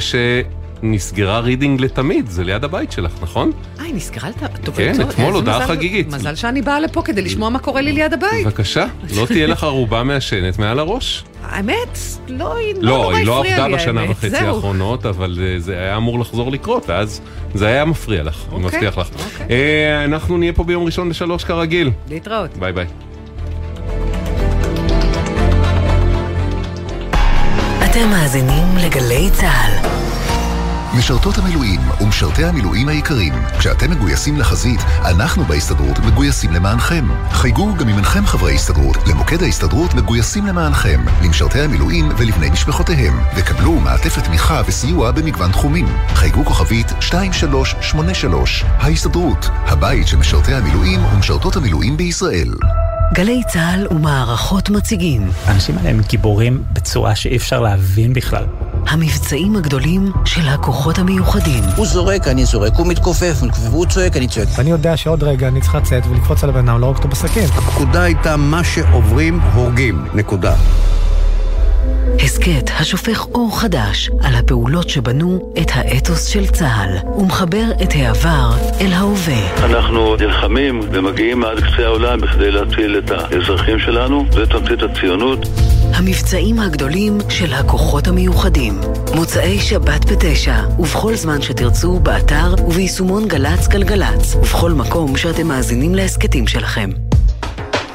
שנסגרה 0.81 1.39
רידינג 1.39 1.81
לתמיד, 1.81 2.29
זה 2.29 2.43
ליד 2.43 2.63
הבית 2.63 2.91
שלך, 2.91 3.11
נכון? 3.21 3.51
אה, 3.79 3.83
היא 3.85 3.95
נסגרה. 3.95 4.29
טוב, 4.63 4.75
כן, 4.75 4.93
טוב, 4.97 5.09
אתמול 5.09 5.33
הודעה 5.33 5.57
מזל- 5.59 5.67
חגיגית. 5.67 6.07
מזל 6.13 6.35
שאני 6.35 6.61
באה 6.61 6.79
לפה 6.79 7.01
כדי 7.01 7.21
לשמוע 7.21 7.49
מה 7.49 7.59
קורה 7.59 7.81
לי 7.81 7.91
ליד 7.91 8.13
הבית. 8.13 8.45
בבקשה, 8.45 8.85
לא 9.15 9.25
תהיה 9.25 9.47
לך 9.47 9.63
ערובה 9.63 10.03
מעשנת 10.03 10.59
מעל 10.59 10.79
הראש. 10.79 11.23
האמת, 11.43 11.97
לא, 12.27 12.57
היא 12.57 12.75
לא 12.75 12.81
לא, 12.81 12.97
נורא 12.97 13.15
היא 13.15 13.25
לא 13.25 13.37
הפריעה 13.39 13.55
עבדה 13.57 13.67
לי, 13.67 13.75
בשנה 13.83 14.01
האמת. 14.01 14.11
וחצי. 14.11 14.37
האחרונות, 14.37 15.05
אבל 15.05 15.37
אה, 15.41 15.59
זה 15.59 15.73
היה 15.77 15.97
אמור 15.97 16.19
לחזור 16.19 16.51
לקרות, 16.51 16.89
ואז 16.89 17.21
זה 17.53 17.67
היה 17.67 17.85
מפריע 17.85 18.23
לך, 18.23 18.43
אני 18.55 18.63
אוקיי, 18.63 18.79
מבטיח 18.79 18.97
לך. 18.97 19.07
אה, 19.49 20.05
אנחנו 20.05 20.37
נהיה 20.37 20.53
פה 20.53 20.63
ביום 20.63 20.83
ראשון 20.85 21.09
בשלוש 21.09 21.43
כרגיל. 21.43 21.91
להתראות. 22.09 22.57
ביי 22.57 22.73
ביי. 22.73 22.85
אתם 27.91 28.09
מאזינים 28.09 28.65
לגלי 28.85 29.29
צה"ל. 29.33 29.88
משרתות 30.97 31.37
המילואים 31.37 31.79
ומשרתי 32.01 32.45
המילואים 32.45 32.87
היקרים, 32.87 33.33
כשאתם 33.59 33.91
מגויסים 33.91 34.37
לחזית, 34.37 34.79
אנחנו 35.05 35.43
בהסתדרות 35.43 35.99
מגויסים 35.99 36.51
למענכם. 36.53 37.05
חייגו 37.31 37.75
גם 37.75 37.89
אם 37.89 37.95
אינכם 37.95 38.25
חברי 38.25 38.55
הסתדרות, 38.55 38.97
למוקד 39.07 39.43
ההסתדרות 39.43 39.93
מגויסים 39.93 40.45
למענכם, 40.45 41.05
למשרתי 41.23 41.59
המילואים 41.59 42.09
ולבני 42.17 42.49
משפחותיהם, 42.49 43.19
וקבלו 43.35 43.71
מעטפת 43.71 44.23
תמיכה 44.23 44.61
וסיוע 44.67 45.11
במגוון 45.11 45.51
תחומים. 45.51 45.87
חייגו 46.13 46.45
כוכבית 46.45 46.91
2383. 46.91 48.63
ההסתדרות, 48.67 49.49
הבית 49.49 50.07
של 50.07 50.17
משרתי 50.17 50.53
המילואים 50.53 51.05
ומשרתות 51.05 51.55
המילואים 51.55 51.97
בישראל. 51.97 52.53
גלי 53.13 53.41
צה"ל 53.47 53.87
ומערכות 53.91 54.69
מציגים. 54.69 55.29
האנשים 55.45 55.77
האלה 55.77 55.89
הם 55.89 56.01
גיבורים 56.07 56.63
בצורה 56.73 57.15
שאי 57.15 57.37
אפשר 57.37 57.59
להבין 57.59 58.13
בכלל. 58.13 58.45
המבצעים 58.87 59.55
הגדולים 59.55 60.11
של 60.25 60.47
הכוחות 60.47 60.99
המיוחדים. 60.99 61.63
הוא 61.75 61.85
זורק, 61.85 62.27
אני 62.27 62.45
זורק, 62.45 62.73
הוא 62.73 62.87
מתכופף, 62.87 63.35
והוא 63.61 63.85
צועק, 63.85 64.17
אני 64.17 64.27
צועק. 64.27 64.47
ואני 64.57 64.69
יודע 64.69 64.97
שעוד 64.97 65.23
רגע 65.23 65.47
אני 65.47 65.61
צריך 65.61 65.75
לצאת 65.75 66.03
ולקפוץ 66.09 66.43
על 66.43 66.49
הבן 66.49 66.69
אדם, 66.69 66.79
לא 66.81 66.85
רק 66.85 66.97
אותו 66.97 67.07
בסכין. 67.07 67.43
הפקודה 67.43 68.03
הייתה 68.03 68.37
מה 68.37 68.63
שעוברים, 68.63 69.39
הורגים. 69.39 70.05
נקודה. 70.13 70.55
הסכת 72.15 72.69
השופך 72.79 73.25
אור 73.25 73.59
חדש 73.59 74.09
על 74.23 74.35
הפעולות 74.35 74.89
שבנו 74.89 75.53
את 75.61 75.71
האתוס 75.73 76.25
של 76.25 76.47
צה"ל, 76.47 76.97
ומחבר 77.17 77.63
את 77.83 77.89
העבר 77.95 78.51
אל 78.81 78.93
ההווה. 78.93 79.65
אנחנו 79.65 80.15
נלחמים 80.15 80.79
ומגיעים 80.91 81.43
עד 81.43 81.59
קצה 81.59 81.85
העולם 81.85 82.21
בכדי 82.21 82.51
להציל 82.51 82.97
את 82.97 83.11
האזרחים 83.11 83.79
שלנו, 83.79 84.25
זה 84.31 84.45
תמצית 84.45 84.83
הציונות. 84.83 85.39
המבצעים 85.93 86.59
הגדולים 86.59 87.17
של 87.29 87.53
הכוחות 87.53 88.07
המיוחדים. 88.07 88.79
מוצאי 89.15 89.59
שבת 89.59 90.11
בתשע, 90.11 90.55
ובכל 90.79 91.15
זמן 91.15 91.41
שתרצו, 91.41 91.99
באתר 91.99 92.55
וביישומון 92.67 93.27
גל"צ 93.27 93.67
גלגלצ, 93.67 94.35
ובכל 94.35 94.71
מקום 94.71 95.17
שאתם 95.17 95.47
מאזינים 95.47 95.95
להסכתים 95.95 96.47
שלכם. 96.47 96.89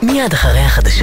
מיד 0.02 0.32
אחרי 0.32 0.60
החדשות 0.60 1.02